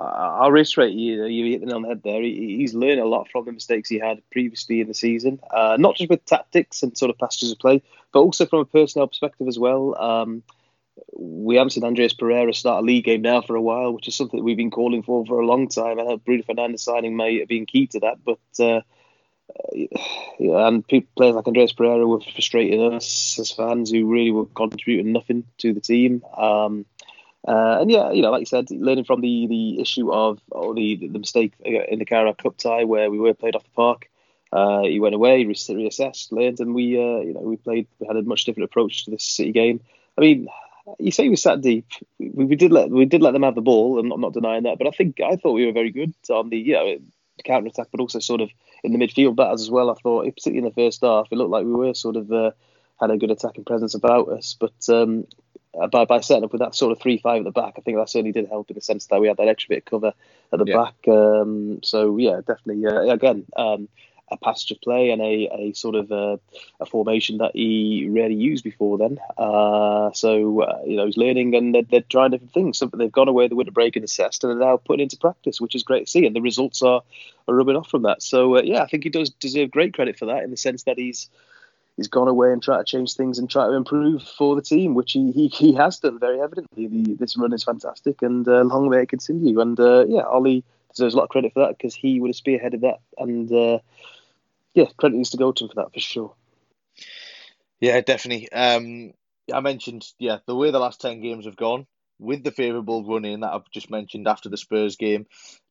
I'll 0.00 0.50
reiterate 0.50 0.94
you. 0.94 1.24
You 1.26 1.52
hit 1.52 1.60
the 1.60 1.66
nail 1.66 1.76
on 1.76 1.82
the 1.82 1.88
head 1.88 2.02
there. 2.02 2.22
He, 2.22 2.56
he's 2.58 2.74
learned 2.74 3.00
a 3.00 3.06
lot 3.06 3.28
from 3.30 3.44
the 3.44 3.52
mistakes 3.52 3.88
he 3.88 3.98
had 3.98 4.22
previously 4.30 4.80
in 4.80 4.88
the 4.88 4.94
season, 4.94 5.40
uh, 5.50 5.76
not 5.78 5.96
just 5.96 6.10
with 6.10 6.24
tactics 6.24 6.82
and 6.82 6.96
sort 6.96 7.10
of 7.10 7.18
passages 7.18 7.52
of 7.52 7.58
play, 7.58 7.82
but 8.12 8.20
also 8.20 8.46
from 8.46 8.60
a 8.60 8.64
personnel 8.64 9.08
perspective 9.08 9.46
as 9.48 9.58
well. 9.58 10.00
Um, 10.00 10.42
we 11.16 11.56
haven't 11.56 11.70
seen 11.70 11.84
Andreas 11.84 12.14
Pereira 12.14 12.52
start 12.54 12.82
a 12.82 12.86
league 12.86 13.04
game 13.04 13.22
now 13.22 13.40
for 13.42 13.56
a 13.56 13.62
while, 13.62 13.92
which 13.92 14.08
is 14.08 14.14
something 14.14 14.42
we've 14.42 14.56
been 14.56 14.70
calling 14.70 15.02
for 15.02 15.24
for 15.26 15.40
a 15.40 15.46
long 15.46 15.68
time. 15.68 15.98
I 15.98 16.04
know 16.04 16.16
Bruno 16.16 16.42
Fernandes 16.42 16.80
signing 16.80 17.16
may 17.16 17.38
have 17.40 17.48
been 17.48 17.66
key 17.66 17.86
to 17.88 18.00
that, 18.00 18.18
but 18.24 18.38
uh, 18.58 18.80
yeah, 19.72 20.68
and 20.68 20.86
people, 20.86 21.10
players 21.16 21.34
like 21.34 21.46
Andreas 21.46 21.72
Pereira 21.72 22.06
were 22.06 22.20
frustrating 22.20 22.94
us 22.94 23.38
as 23.38 23.50
fans 23.50 23.90
who 23.90 24.06
really 24.06 24.30
were 24.30 24.46
contributing 24.46 25.12
nothing 25.12 25.44
to 25.58 25.72
the 25.72 25.80
team. 25.80 26.24
Um, 26.36 26.86
uh, 27.46 27.78
and 27.80 27.90
yeah, 27.90 28.10
you 28.12 28.22
know, 28.22 28.30
like 28.30 28.40
you 28.40 28.46
said, 28.46 28.70
learning 28.70 29.04
from 29.04 29.20
the 29.20 29.46
the 29.46 29.80
issue 29.80 30.12
of 30.12 30.40
or 30.50 30.74
the 30.74 30.96
the 30.96 31.18
mistake 31.18 31.52
in 31.60 31.98
the 31.98 32.04
Carabao 32.04 32.34
Cup 32.34 32.56
tie 32.56 32.84
where 32.84 33.10
we 33.10 33.18
were 33.18 33.34
played 33.34 33.56
off 33.56 33.64
the 33.64 33.70
park. 33.70 34.08
Uh, 34.52 34.82
he 34.82 34.98
went 34.98 35.14
away, 35.14 35.44
reassessed, 35.44 36.32
learned, 36.32 36.58
and 36.58 36.74
we, 36.74 36.96
uh, 36.96 37.20
you 37.20 37.32
know, 37.32 37.40
we 37.40 37.56
played. 37.56 37.86
We 37.98 38.06
had 38.06 38.16
a 38.16 38.22
much 38.22 38.44
different 38.44 38.64
approach 38.64 39.04
to 39.04 39.12
this 39.12 39.24
City 39.24 39.52
game. 39.52 39.80
I 40.18 40.20
mean, 40.20 40.48
you 40.98 41.12
say 41.12 41.28
we 41.28 41.36
sat 41.36 41.60
deep. 41.60 41.86
We, 42.18 42.44
we, 42.44 42.56
did 42.56 42.72
let 42.72 42.90
we 42.90 43.04
did 43.04 43.22
let 43.22 43.32
them 43.32 43.44
have 43.44 43.54
the 43.54 43.60
ball, 43.62 43.98
and 43.98 44.12
I'm 44.12 44.20
not 44.20 44.32
denying 44.32 44.64
that. 44.64 44.78
But 44.78 44.88
I 44.88 44.90
think 44.90 45.20
I 45.20 45.36
thought 45.36 45.52
we 45.52 45.66
were 45.66 45.72
very 45.72 45.90
good 45.90 46.12
on 46.28 46.50
the 46.50 46.58
you 46.58 46.72
know 46.74 46.98
counter 47.44 47.68
attack, 47.68 47.88
but 47.90 48.00
also 48.00 48.18
sort 48.18 48.40
of 48.40 48.50
in 48.84 48.92
the 48.92 48.98
midfield 48.98 49.36
battles 49.36 49.62
as 49.62 49.70
well. 49.70 49.90
I 49.90 49.94
thought, 49.94 50.24
particularly 50.24 50.58
in 50.58 50.64
the 50.64 50.72
first 50.72 51.00
half, 51.02 51.28
it 51.30 51.36
looked 51.36 51.50
like 51.50 51.64
we 51.64 51.72
were 51.72 51.94
sort 51.94 52.16
of 52.16 52.30
uh, 52.30 52.50
had 53.00 53.10
a 53.10 53.16
good 53.16 53.30
attacking 53.30 53.64
presence 53.64 53.94
about 53.94 54.28
us. 54.28 54.56
But 54.58 54.88
um, 54.88 55.26
by 55.90 56.04
by 56.04 56.20
setting 56.20 56.44
up 56.44 56.52
with 56.52 56.60
that 56.60 56.74
sort 56.74 56.92
of 56.92 57.00
three 57.00 57.18
five 57.18 57.40
at 57.40 57.44
the 57.44 57.50
back, 57.50 57.74
I 57.76 57.80
think 57.80 57.98
that 57.98 58.08
certainly 58.08 58.32
did 58.32 58.48
help 58.48 58.70
in 58.70 58.74
the 58.74 58.80
sense 58.80 59.06
that 59.06 59.20
we 59.20 59.28
had 59.28 59.36
that 59.36 59.48
extra 59.48 59.68
bit 59.68 59.78
of 59.78 59.84
cover 59.84 60.12
at 60.52 60.58
the 60.58 60.64
yeah. 60.66 60.76
back. 60.76 61.08
Um, 61.08 61.80
so 61.82 62.16
yeah, 62.18 62.40
definitely. 62.46 62.86
Uh, 62.86 63.12
again. 63.12 63.46
Um, 63.56 63.88
a 64.30 64.36
passage 64.36 64.70
of 64.70 64.80
play 64.80 65.10
and 65.10 65.20
a, 65.20 65.48
a 65.52 65.72
sort 65.72 65.94
of 65.94 66.10
a, 66.10 66.38
a 66.80 66.86
formation 66.86 67.38
that 67.38 67.52
he 67.54 68.08
rarely 68.10 68.34
used 68.34 68.64
before 68.64 68.98
then. 68.98 69.18
Uh, 69.36 70.12
so, 70.12 70.62
uh, 70.62 70.78
you 70.86 70.96
know, 70.96 71.06
he's 71.06 71.16
learning 71.16 71.54
and 71.54 71.74
they're, 71.74 71.82
they're 71.82 72.00
trying 72.02 72.30
different 72.30 72.52
things. 72.52 72.78
So 72.78 72.86
they've 72.86 73.10
gone 73.10 73.28
away 73.28 73.48
the 73.48 73.56
winter 73.56 73.72
break 73.72 73.96
and 73.96 74.04
assessed 74.04 74.44
and 74.44 74.52
are 74.52 74.64
now 74.64 74.76
putting 74.76 75.02
into 75.02 75.16
practice, 75.16 75.60
which 75.60 75.74
is 75.74 75.82
great 75.82 76.06
to 76.06 76.10
see. 76.10 76.26
And 76.26 76.36
the 76.36 76.40
results 76.40 76.82
are, 76.82 77.02
are 77.48 77.54
rubbing 77.54 77.76
off 77.76 77.90
from 77.90 78.02
that. 78.02 78.22
So, 78.22 78.56
uh, 78.56 78.62
yeah, 78.62 78.82
I 78.82 78.86
think 78.86 79.02
he 79.02 79.10
does 79.10 79.30
deserve 79.30 79.70
great 79.70 79.94
credit 79.94 80.18
for 80.18 80.26
that 80.26 80.44
in 80.44 80.50
the 80.50 80.56
sense 80.56 80.84
that 80.84 80.98
he's 80.98 81.28
he's 82.00 82.08
gone 82.08 82.28
away 82.28 82.50
and 82.50 82.62
tried 82.62 82.78
to 82.78 82.84
change 82.84 83.12
things 83.12 83.38
and 83.38 83.50
try 83.50 83.66
to 83.66 83.74
improve 83.74 84.22
for 84.22 84.56
the 84.56 84.62
team, 84.62 84.94
which 84.94 85.12
he, 85.12 85.32
he, 85.32 85.48
he 85.48 85.74
has 85.74 85.98
done 85.98 86.18
very 86.18 86.40
evidently. 86.40 86.86
The, 86.86 87.14
this 87.16 87.36
run 87.36 87.52
is 87.52 87.62
fantastic 87.62 88.22
and 88.22 88.48
uh, 88.48 88.62
long 88.62 88.88
may 88.88 89.02
it 89.02 89.10
continue. 89.10 89.60
And 89.60 89.78
uh, 89.78 90.06
yeah, 90.08 90.22
Ollie 90.22 90.64
deserves 90.88 91.12
a 91.12 91.18
lot 91.18 91.24
of 91.24 91.28
credit 91.28 91.52
for 91.52 91.60
that 91.66 91.76
because 91.76 91.94
he 91.94 92.18
would 92.18 92.30
have 92.30 92.36
spearheaded 92.36 92.80
that 92.80 93.00
and 93.18 93.52
uh, 93.52 93.80
yeah, 94.72 94.86
credit 94.96 95.16
needs 95.16 95.28
to 95.30 95.36
go 95.36 95.52
to 95.52 95.64
him 95.64 95.68
for 95.68 95.74
that 95.74 95.92
for 95.92 96.00
sure. 96.00 96.34
Yeah, 97.80 98.00
definitely. 98.00 98.50
Um, 98.50 99.12
I 99.52 99.60
mentioned, 99.60 100.06
yeah, 100.18 100.38
the 100.46 100.56
way 100.56 100.70
the 100.70 100.78
last 100.78 101.02
10 101.02 101.20
games 101.20 101.44
have 101.44 101.56
gone, 101.56 101.86
with 102.18 102.44
the 102.44 102.50
favourable 102.50 103.04
run 103.04 103.26
in 103.26 103.40
that 103.40 103.52
I've 103.52 103.70
just 103.72 103.90
mentioned 103.90 104.26
after 104.26 104.48
the 104.48 104.56
Spurs 104.56 104.96
game, 104.96 105.26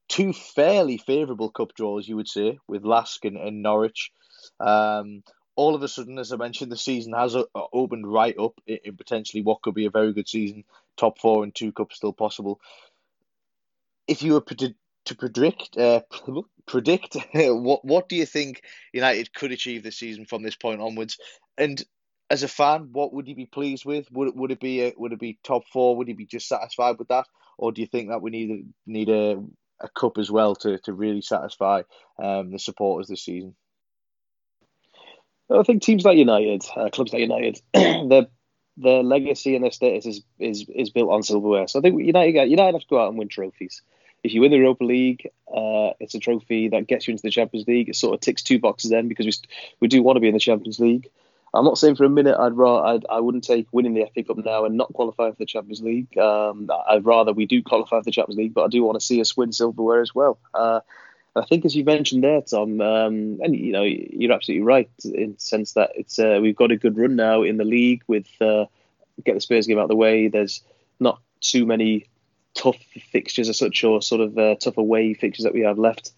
two 0.08 0.34
fairly 0.34 0.98
favourable 0.98 1.50
cup 1.50 1.74
draws, 1.74 2.08
you 2.08 2.18
would 2.18 2.28
say, 2.28 2.60
with 2.68 2.86
Lask 2.86 3.26
and, 3.26 3.38
and 3.38 3.64
Norwich. 3.64 4.12
Um, 4.60 5.24
all 5.60 5.76
of 5.76 5.84
a 5.84 5.90
sudden, 5.90 6.18
as 6.18 6.32
I 6.32 6.38
mentioned, 6.38 6.72
the 6.72 6.78
season 6.78 7.12
has 7.12 7.36
opened 7.54 8.08
right 8.08 8.38
up 8.40 8.54
in, 8.66 8.80
in 8.86 8.96
potentially 8.96 9.44
what 9.44 9.62
could 9.62 9.74
be 9.74 9.88
a 9.88 9.90
very 9.90 10.14
good 10.14 10.30
season. 10.30 10.64
Top 10.96 11.20
four 11.20 11.44
and 11.44 11.54
two 11.54 11.74
cups 11.74 11.98
still 11.98 12.14
possible. 12.14 12.62
If 14.08 14.24
you 14.24 14.34
were 14.34 14.42
to 14.42 14.74
to 15.06 15.16
predict 15.16 15.78
uh, 15.78 16.02
predict 16.66 17.18
what 17.34 17.84
what 17.84 18.08
do 18.08 18.16
you 18.16 18.26
think 18.26 18.64
United 18.94 19.34
could 19.34 19.52
achieve 19.52 19.84
this 19.84 19.98
season 19.98 20.26
from 20.26 20.44
this 20.44 20.56
point 20.56 20.80
onwards? 20.80 21.18
And 21.58 21.84
as 22.30 22.44
a 22.44 22.48
fan, 22.48 22.90
what 22.94 23.14
would 23.14 23.28
you 23.28 23.36
be 23.36 23.46
pleased 23.46 23.84
with? 23.84 24.10
Would 24.14 24.30
it 24.30 24.36
would 24.38 24.52
it 24.52 24.62
be 24.62 24.84
a, 24.84 24.94
would 24.96 25.12
it 25.12 25.20
be 25.20 25.40
top 25.44 25.64
four? 25.74 25.98
Would 25.98 26.08
you 26.08 26.16
be 26.16 26.26
just 26.26 26.48
satisfied 26.48 26.98
with 26.98 27.10
that, 27.10 27.28
or 27.58 27.74
do 27.74 27.82
you 27.82 27.88
think 27.88 28.08
that 28.08 28.22
we 28.22 28.32
need 28.32 28.66
need 28.88 29.10
a 29.10 29.44
a 29.82 29.90
cup 29.90 30.18
as 30.18 30.32
well 30.32 30.56
to, 30.56 30.78
to 30.80 30.94
really 30.94 31.22
satisfy 31.22 31.82
um, 32.18 32.52
the 32.52 32.60
supporters 32.60 33.10
this 33.10 33.26
season? 33.26 33.56
I 35.50 35.64
think 35.64 35.82
teams 35.82 36.06
like 36.06 36.18
United, 36.18 36.64
uh, 36.76 36.90
clubs 36.90 37.14
like 37.14 37.22
United, 37.22 37.62
their 37.74 38.28
their 38.78 39.04
legacy 39.04 39.56
and 39.56 39.64
their 39.64 39.72
status 39.72 40.06
is, 40.06 40.22
is 40.40 40.66
is 40.70 40.90
built 40.90 41.12
on 41.12 41.24
silverware. 41.24 41.68
So 41.68 41.80
I 41.80 41.82
think 41.82 42.04
United 42.04 42.50
United 42.50 42.74
have 42.74 42.82
to 42.82 42.88
go 42.90 43.02
out 43.02 43.10
and 43.10 43.18
win 43.18 43.30
trophies 43.30 43.82
if 44.24 44.34
you 44.34 44.42
win 44.42 44.52
the 44.52 44.58
Europa 44.58 44.84
League, 44.84 45.30
uh, 45.48 45.92
it's 46.00 46.16
a 46.16 46.20
trophy 46.20 46.70
that 46.70 46.88
gets 46.88 47.08
you 47.08 47.12
into 47.12 47.24
the 47.24 47.32
Champions 47.32 47.68
League. 47.68 47.90
It 47.90 47.96
sort 47.96 48.14
of 48.14 48.20
ticks 48.20 48.44
two 48.44 48.60
boxes 48.60 48.92
then 48.92 49.08
because 49.08 49.26
we 49.26 49.32
we 49.80 49.88
do 49.88 50.04
want 50.04 50.18
to 50.18 50.20
be 50.20 50.28
in 50.28 50.34
the 50.34 50.40
Champions 50.40 50.80
League. 50.80 51.10
I'm 51.54 51.66
not 51.66 51.80
saying 51.80 51.96
for 51.96 52.04
a 52.04 52.10
minute 52.10 52.38
I'd 52.38 52.54
rather 52.54 52.86
I'd, 52.86 53.06
I 53.10 53.20
wouldn't 53.22 53.44
take 53.44 53.68
winning 53.72 53.94
the 53.94 54.06
FA 54.14 54.24
Cup 54.24 54.38
now 54.38 54.66
and 54.66 54.78
not 54.78 54.94
qualifying 54.94 55.34
for 55.34 55.40
the 55.40 55.46
Champions 55.46 55.82
League. 55.82 56.18
Um, 56.18 56.70
I'd 56.88 57.06
rather 57.06 57.34
we 57.34 57.46
do 57.46 57.64
qualify 57.64 58.00
for 58.00 58.04
the 58.04 58.12
Champions 58.12 58.38
League, 58.38 58.54
but 58.54 58.66
I 58.66 58.68
do 58.68 58.84
want 58.84 59.00
to 59.00 59.06
see 59.06 59.22
us 59.22 59.36
win 59.36 59.52
silverware 59.52 60.02
as 60.02 60.14
well. 60.14 60.38
Uh, 60.54 60.82
I 61.40 61.46
think, 61.46 61.66
as 61.66 61.76
you 61.76 61.84
mentioned 61.84 62.24
there, 62.24 62.42
Tom, 62.42 62.82
um, 62.82 63.40
and 63.42 63.56
you 63.56 63.72
know 63.72 63.84
you're 63.84 64.34
absolutely 64.34 64.64
right 64.64 64.90
in 65.04 65.34
the 65.34 65.40
sense 65.40 65.74
that 65.74 65.92
it's 65.96 66.20
uh, 66.20 66.40
we've 66.42 66.56
got 66.56 66.72
a 66.72 66.78
good 66.78 66.98
run 66.98 67.16
now 67.16 67.44
in 67.44 67.58
the 67.58 67.64
league 67.64 68.04
with 68.08 68.28
uh, 68.42 68.66
get 69.24 69.36
the 69.36 69.42
Spurs 69.42 69.68
game 69.68 69.78
out 69.78 69.84
of 69.84 69.90
the 69.90 69.96
way. 69.96 70.28
There's 70.28 70.62
not 71.00 71.22
too 71.42 71.66
many 71.66 72.08
tough 72.54 72.78
fixtures 73.12 73.50
as 73.50 73.58
such, 73.58 73.84
or 73.84 74.02
sort 74.02 74.22
of 74.22 74.38
uh, 74.38 74.56
tough 74.56 74.78
away 74.78 75.14
fixtures 75.14 75.44
that 75.44 75.54
we 75.54 75.62
have 75.62 75.80
left. 75.80 76.12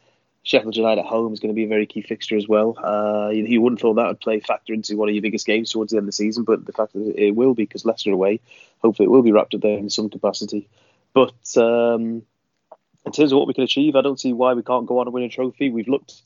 Sheffield 0.44 0.76
United 0.76 1.02
at 1.02 1.06
home 1.06 1.34
is 1.34 1.40
going 1.40 1.54
to 1.54 1.56
be 1.56 1.66
a 1.66 1.70
very 1.70 1.86
key 1.86 2.02
fixture 2.02 2.36
as 2.36 2.48
well. 2.48 2.76
Uh, 2.84 3.30
you, 3.30 3.46
you, 3.46 3.62
wouldn't 3.62 3.80
thought 3.80 3.94
that 3.94 4.08
would 4.08 4.20
play 4.20 4.40
factor 4.40 4.74
into 4.74 4.98
one 4.98 5.08
of 5.08 5.14
your 5.14 5.22
biggest 5.22 5.46
games 5.46 5.70
towards 5.70 5.92
the 5.92 5.98
end 5.98 6.06
of 6.06 6.08
the 6.08 6.14
season, 6.14 6.44
but 6.44 6.66
the 6.66 6.72
fact 6.72 6.94
that 6.94 7.14
it 7.16 7.36
will 7.36 7.54
be 7.54 7.64
because 7.64 7.86
Leicester 7.86 8.12
away, 8.12 8.40
hopefully 8.80 9.06
it 9.06 9.12
will 9.12 9.22
be 9.22 9.32
wrapped 9.32 9.54
up 9.54 9.62
there 9.62 9.78
in 9.78 9.90
some 9.90 10.10
capacity. 10.10 10.68
But 11.14 11.58
um, 11.58 12.24
in 13.06 13.12
terms 13.12 13.32
of 13.32 13.38
what 13.38 13.48
we 13.48 13.54
can 13.54 13.64
achieve, 13.64 13.96
I 13.96 14.02
don't 14.02 14.20
see 14.20 14.34
why 14.34 14.54
we 14.54 14.64
can't 14.64 14.86
go 14.86 15.00
on 15.00 15.08
and 15.08 15.14
win 15.14 15.24
a 15.24 15.30
trophy. 15.30 15.70
We've 15.70 15.88
looked, 15.88 16.22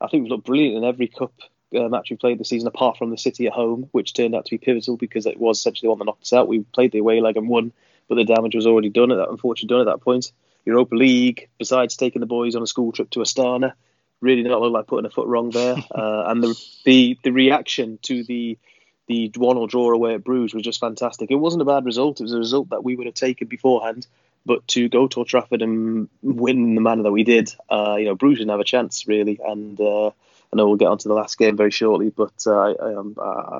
I 0.00 0.08
think 0.08 0.22
we've 0.22 0.30
looked 0.30 0.46
brilliant 0.46 0.76
in 0.76 0.84
every 0.84 1.08
cup 1.08 1.32
uh, 1.76 1.88
match 1.88 2.10
we 2.10 2.16
played 2.16 2.38
this 2.38 2.48
season, 2.48 2.68
apart 2.68 2.96
from 2.96 3.10
the 3.10 3.18
City 3.18 3.46
at 3.46 3.52
home, 3.52 3.88
which 3.92 4.14
turned 4.14 4.34
out 4.34 4.46
to 4.46 4.50
be 4.50 4.58
pivotal 4.58 4.96
because 4.96 5.26
it 5.26 5.38
was 5.38 5.58
essentially 5.58 5.86
the 5.86 5.90
one 5.90 5.98
that 5.98 6.06
knocked 6.06 6.22
us 6.22 6.32
out. 6.32 6.48
We 6.48 6.60
played 6.60 6.92
the 6.92 6.98
away 6.98 7.20
leg 7.20 7.36
and 7.36 7.48
won, 7.48 7.72
but 8.08 8.14
the 8.16 8.24
damage 8.24 8.54
was 8.54 8.66
already 8.66 8.90
done 8.90 9.10
at 9.10 9.16
that, 9.16 9.30
unfortunately 9.30 9.74
done 9.74 9.86
at 9.86 9.92
that 9.92 10.04
point. 10.04 10.32
Europa 10.64 10.94
League, 10.94 11.48
besides 11.58 11.96
taking 11.96 12.20
the 12.20 12.26
boys 12.26 12.54
on 12.54 12.62
a 12.62 12.66
school 12.66 12.92
trip 12.92 13.10
to 13.10 13.20
Astana, 13.20 13.74
really 14.20 14.42
not 14.42 14.60
look 14.60 14.72
like 14.72 14.86
putting 14.86 15.06
a 15.06 15.10
foot 15.10 15.28
wrong 15.28 15.50
there. 15.50 15.76
Uh, 15.94 16.24
and 16.26 16.42
the, 16.42 16.60
the 16.84 17.18
the 17.22 17.30
reaction 17.30 17.98
to 18.02 18.24
the 18.24 18.58
the 19.06 19.30
one 19.36 19.56
or 19.56 19.68
draw 19.68 19.92
away 19.92 20.14
at 20.14 20.24
Bruges 20.24 20.54
was 20.54 20.62
just 20.62 20.80
fantastic. 20.80 21.30
It 21.30 21.36
wasn't 21.36 21.62
a 21.62 21.66
bad 21.66 21.84
result. 21.84 22.20
It 22.20 22.24
was 22.24 22.32
a 22.32 22.38
result 22.38 22.70
that 22.70 22.82
we 22.82 22.96
would 22.96 23.06
have 23.06 23.14
taken 23.14 23.48
beforehand. 23.48 24.06
But 24.46 24.66
to 24.68 24.88
go 24.88 25.08
to 25.08 25.20
Old 25.20 25.28
Trafford 25.28 25.62
and 25.62 26.08
win 26.22 26.58
in 26.58 26.74
the 26.74 26.80
manner 26.80 27.04
that 27.04 27.12
we 27.12 27.24
did, 27.24 27.54
uh, 27.70 27.96
you 27.98 28.04
know, 28.04 28.14
Bruges 28.14 28.40
didn't 28.40 28.50
have 28.50 28.60
a 28.60 28.64
chance 28.64 29.06
really. 29.06 29.40
And 29.42 29.80
uh, 29.80 30.08
I 30.08 30.56
know 30.56 30.66
we'll 30.66 30.76
get 30.76 30.88
onto 30.88 31.08
the 31.08 31.14
last 31.14 31.38
game 31.38 31.56
very 31.56 31.70
shortly, 31.70 32.10
but 32.10 32.44
uh, 32.46 32.52
I, 32.52 32.94
um, 32.94 33.16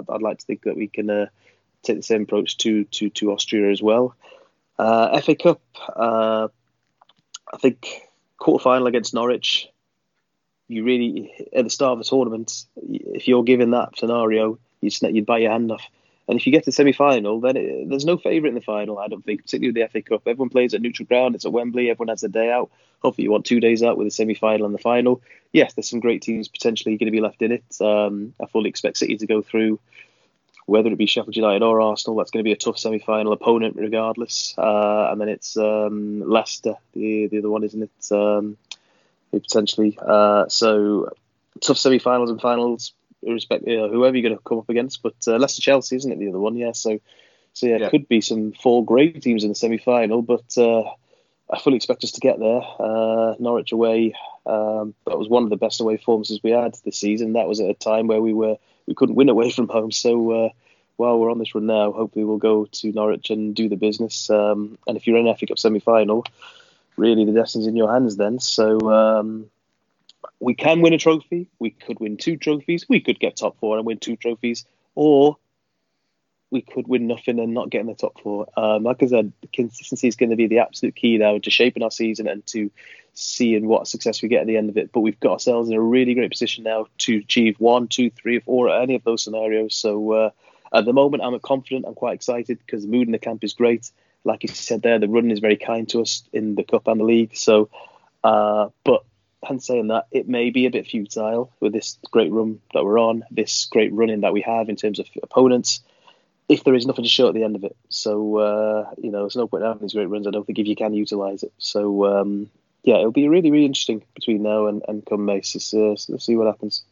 I'd 0.09 0.23
like 0.23 0.39
to 0.39 0.47
think 0.47 0.63
that 0.63 0.77
we 0.77 0.89
can 0.89 1.09
uh, 1.09 1.27
take 1.83 1.97
the 1.97 2.03
same 2.03 2.23
approach 2.23 2.57
to 2.59 2.85
to 2.85 3.11
to 3.11 3.33
Austria 3.33 3.71
as 3.71 3.83
well. 3.83 4.15
Uh, 4.79 5.21
FA 5.21 5.35
Cup, 5.37 5.61
uh, 5.95 6.49
I 7.53 7.57
think 7.59 8.03
quarter 8.39 8.63
final 8.63 8.87
against 8.87 9.15
Norwich. 9.15 9.69
You 10.67 10.85
really 10.85 11.33
at 11.53 11.65
the 11.65 11.71
start 11.71 11.93
of 11.93 11.99
the 11.99 12.05
tournament, 12.05 12.65
if 12.77 13.29
you're 13.29 13.45
given 13.45 13.71
that 13.73 13.97
scenario, 13.99 14.59
you'd 14.81 14.95
you'd 15.03 15.27
bite 15.27 15.43
your 15.43 15.53
hand 15.53 15.71
off. 15.71 15.85
And 16.27 16.39
if 16.39 16.47
you 16.47 16.53
get 16.53 16.65
to 16.65 16.67
the 16.67 16.73
semi 16.73 16.93
final, 16.93 17.41
then 17.41 17.57
it, 17.57 17.89
there's 17.89 18.05
no 18.05 18.17
favourite 18.17 18.51
in 18.51 18.55
the 18.55 18.61
final, 18.61 18.99
I 18.99 19.09
don't 19.09 19.25
think, 19.25 19.43
particularly 19.43 19.79
with 19.79 19.93
the 19.93 20.01
FA 20.01 20.03
Cup. 20.03 20.23
Everyone 20.27 20.49
plays 20.49 20.73
at 20.73 20.81
neutral 20.81 21.07
ground, 21.07 21.35
it's 21.35 21.45
at 21.45 21.53
Wembley, 21.53 21.91
everyone 21.91 22.09
has 22.09 22.23
a 22.23 22.29
day 22.29 22.51
out. 22.51 22.71
Hopefully, 23.03 23.25
you 23.25 23.31
want 23.31 23.45
two 23.45 23.61
days 23.61 23.83
out 23.83 23.99
with 23.99 24.07
the 24.07 24.11
semi 24.11 24.35
final 24.35 24.65
and 24.65 24.75
the 24.75 24.79
final. 24.79 25.21
Yes, 25.53 25.75
there's 25.75 25.89
some 25.89 26.01
great 26.01 26.23
teams 26.23 26.49
potentially 26.49 26.97
going 26.97 27.07
to 27.07 27.13
be 27.13 27.21
left 27.21 27.43
in 27.43 27.53
it. 27.53 27.65
Um, 27.81 28.35
I 28.43 28.47
fully 28.47 28.71
expect 28.71 28.97
City 28.97 29.19
to 29.19 29.27
go 29.27 29.43
through, 29.43 29.79
whether 30.67 30.91
it 30.91 30.97
be 30.97 31.07
Sheffield 31.07 31.37
United 31.37 31.63
or 31.63 31.83
Arsenal. 31.83 32.17
That's 32.17 32.31
going 32.31 32.43
to 32.43 32.49
be 32.49 32.53
a 32.53 32.57
tough 32.57 32.79
semi 32.79 32.99
final 32.99 33.33
opponent, 33.33 33.77
regardless. 33.77 34.55
Uh, 34.57 35.09
and 35.11 35.21
then 35.21 35.29
it's 35.29 35.59
um, 35.59 36.23
Leicester, 36.27 36.77
the, 36.95 37.27
the 37.27 37.39
other 37.39 37.51
one, 37.51 37.65
isn't 37.65 37.83
it? 37.83 38.13
Um, 38.13 38.57
potentially. 39.31 39.99
Uh, 40.01 40.49
so, 40.49 41.11
tough 41.61 41.79
semi 41.79 41.99
finals 41.99 42.31
and 42.31 42.41
finals 42.41 42.95
respect 43.33 43.67
you 43.67 43.77
know, 43.77 43.89
whoever 43.89 44.17
you're 44.17 44.29
going 44.29 44.37
to 44.37 44.45
come 44.45 44.59
up 44.59 44.69
against. 44.69 45.03
But 45.03 45.15
uh, 45.27 45.37
Leicester 45.37 45.63
Chelsea 45.63 45.97
isn't 45.97 46.11
it 46.11 46.19
the 46.19 46.29
other 46.29 46.41
one? 46.41 46.57
Yeah, 46.57 46.73
so 46.73 47.01
so 47.53 47.67
yeah, 47.67 47.79
yeah. 47.79 47.89
could 47.89 48.09
be 48.09 48.21
some 48.21 48.53
four 48.53 48.85
great 48.85 49.23
teams 49.23 49.45
in 49.45 49.51
the 49.51 49.55
semi 49.55 49.79
final, 49.79 50.23
but 50.23 50.57
uh, 50.59 50.83
I 51.51 51.59
fully 51.61 51.77
expect 51.77 52.05
us 52.05 52.13
to 52.13 52.21
get 52.21 52.39
there. 52.39 52.61
Uh, 52.79 53.35
Norwich 53.39 53.73
away, 53.73 54.15
um, 54.45 54.95
that 55.07 55.19
was 55.19 55.29
one 55.29 55.45
of 55.45 55.51
the 55.51 55.57
best 55.57 55.81
away 55.81 55.97
performances 55.97 56.41
we 56.43 56.51
had 56.51 56.75
this 56.85 56.99
season. 56.99 57.35
That 57.35 57.47
was 57.47 57.61
at 57.61 57.71
a 57.71 57.75
time 57.75 58.09
where 58.09 58.21
we 58.21 58.33
were 58.33 58.57
we 58.87 58.95
couldn't 58.95 59.15
win 59.15 59.29
away 59.29 59.51
from 59.53 59.69
home. 59.69 59.93
So 59.93 60.31
uh, 60.31 60.49
while 60.97 61.19
we're 61.19 61.31
on 61.31 61.39
this 61.39 61.55
run 61.55 61.67
now, 61.67 61.93
hopefully 61.93 62.25
we'll 62.25 62.39
go 62.39 62.67
to 62.67 62.93
Norwich 62.93 63.31
and 63.31 63.55
do 63.55 63.69
the 63.69 63.77
business. 63.77 64.31
Um, 64.31 64.79
and 64.87 64.97
if 64.97 65.07
you're 65.07 65.19
in 65.19 65.33
FA 65.37 65.47
Cup 65.47 65.59
semi 65.59 65.81
final, 65.81 66.25
really 66.97 67.25
the 67.25 67.33
destiny's 67.33 67.69
in 67.69 67.77
your 67.77 67.93
hands 67.93 68.17
then. 68.17 68.39
So 68.41 68.81
um, 68.91 69.51
we 70.41 70.55
can 70.55 70.81
win 70.81 70.93
a 70.93 70.99
trophy. 70.99 71.49
We 71.59 71.71
could 71.71 72.01
win 72.01 72.17
two 72.17 72.37
trophies. 72.37 72.87
We 72.89 73.01
could 73.01 73.19
get 73.19 73.37
top 73.37 73.59
four 73.59 73.77
and 73.77 73.87
win 73.87 73.99
two 73.99 74.17
trophies, 74.17 74.67
or 74.95 75.37
we 76.51 76.63
could 76.63 76.87
win 76.87 77.07
nothing 77.07 77.41
and 77.41 77.53
not 77.53 77.71
get 77.71 77.81
in 77.81 77.89
the 77.89 77.95
top 77.95 78.21
four. 78.21 78.47
Um, 78.57 78.85
like 78.85 79.03
I 79.03 79.07
said, 79.07 79.33
consistency 79.53 80.07
is 80.07 80.17
going 80.17 80.31
to 80.31 80.37
be 80.37 80.47
the 80.47 80.61
absolute 80.61 80.95
key 80.95 81.19
now 81.19 81.39
to 81.39 81.51
shaping 81.51 81.83
our 81.83 81.91
season 81.91 82.29
and 82.29 82.47
to 82.47 82.71
seeing 83.15 83.67
what 83.67 83.89
success 83.89 84.23
we 84.23 84.29
get 84.29 84.43
at 84.43 84.47
the 84.47 84.57
end 84.57 84.71
of 84.71 84.77
it. 84.77 84.93
But 84.93 85.01
we've 85.01 85.19
got 85.19 85.33
ourselves 85.33 85.69
in 85.69 85.77
a 85.77 85.81
really 85.81 86.15
great 86.15 86.31
position 86.31 86.65
now 86.65 86.87
to 86.99 87.17
achieve 87.19 87.57
one, 87.59 87.89
two, 87.89 88.11
three, 88.11 88.39
or 88.39 88.41
four, 88.41 88.71
any 88.71 88.95
of 88.95 89.05
those 89.05 89.25
scenarios. 89.25 89.75
So 89.75 90.13
uh, 90.13 90.31
at 90.73 90.85
the 90.85 90.93
moment, 90.93 91.23
I'm 91.23 91.39
confident. 91.41 91.87
I'm 91.87 91.95
quite 91.95 92.15
excited 92.15 92.59
because 92.59 92.83
the 92.83 92.89
mood 92.89 93.09
in 93.09 93.13
the 93.13 93.19
camp 93.19 93.43
is 93.43 93.53
great. 93.53 93.91
Like 94.25 94.43
you 94.43 94.49
said 94.49 94.83
there, 94.83 94.99
the 94.99 95.09
run 95.09 95.31
is 95.31 95.41
very 95.41 95.57
kind 95.57 95.89
to 95.91 96.03
us 96.03 96.23
in 96.33 96.55
the 96.55 96.65
cup 96.65 96.87
and 96.87 97.01
the 97.01 97.05
league. 97.05 97.37
So, 97.37 97.69
uh, 98.23 98.69
but 98.85 99.05
and 99.51 99.63
saying 99.63 99.89
that, 99.89 100.07
it 100.11 100.29
may 100.29 100.51
be 100.51 100.67
a 100.67 100.71
bit 100.71 100.87
futile 100.87 101.53
with 101.61 101.73
this 101.73 101.99
great 102.11 102.33
run 102.33 102.61
that 102.73 102.85
we're 102.85 102.99
on, 102.99 103.25
this 103.31 103.67
great 103.67 103.93
running 103.93 104.21
that 104.21 104.33
we 104.33 104.43
have 104.43 104.69
in 104.69 104.77
terms 104.77 104.99
of 104.99 105.07
opponents, 105.23 105.81
if 106.49 106.65
there 106.65 106.75
is 106.75 106.87
nothing 106.87 107.05
to 107.05 107.11
show 107.11 107.29
at 107.29 107.35
the 107.35 107.45
end 107.45 107.57
of 107.57 107.65
it. 107.65 107.77
So, 107.89 108.37
uh, 108.39 108.91
you 108.99 109.11
know, 109.11 109.21
there's 109.21 109.37
no 109.37 109.47
point 109.47 109.65
having 109.65 109.83
these 109.83 109.95
great 109.95 110.09
runs, 110.09 110.27
I 110.27 110.31
don't 110.31 110.47
think, 110.47 110.59
if 110.59 110.67
you 110.67 110.77
can 110.77 110.95
utilise 110.95 111.43
it. 111.43 111.53
So, 111.59 112.07
um, 112.07 112.51
yeah, 112.83 112.97
it'll 112.97 113.13
be 113.13 113.29
really, 113.29 113.51
really 113.51 113.65
interesting 113.65 114.03
between 114.15 114.43
now 114.43 114.67
and, 114.67 114.83
and 114.87 115.05
come 115.07 115.25
May. 115.25 115.41
So, 115.41 115.59
so, 115.59 115.95
so 115.97 116.17
see 116.19 116.37
what 116.37 116.47
happens. 116.47 116.83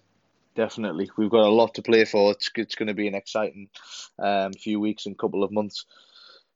Definitely. 0.55 1.11
We've 1.17 1.31
got 1.31 1.47
a 1.47 1.51
lot 1.51 1.75
to 1.75 1.83
play 1.83 2.05
for. 2.05 2.33
It's, 2.33 2.51
it's 2.55 2.75
going 2.75 2.89
to 2.89 2.95
be 2.95 3.09
an 3.09 3.15
exciting 3.15 3.69
um, 4.19 4.53
few 4.53 4.81
weeks 4.81 5.07
and 5.07 5.17
couple 5.19 5.45
of 5.45 5.51
months 5.51 5.87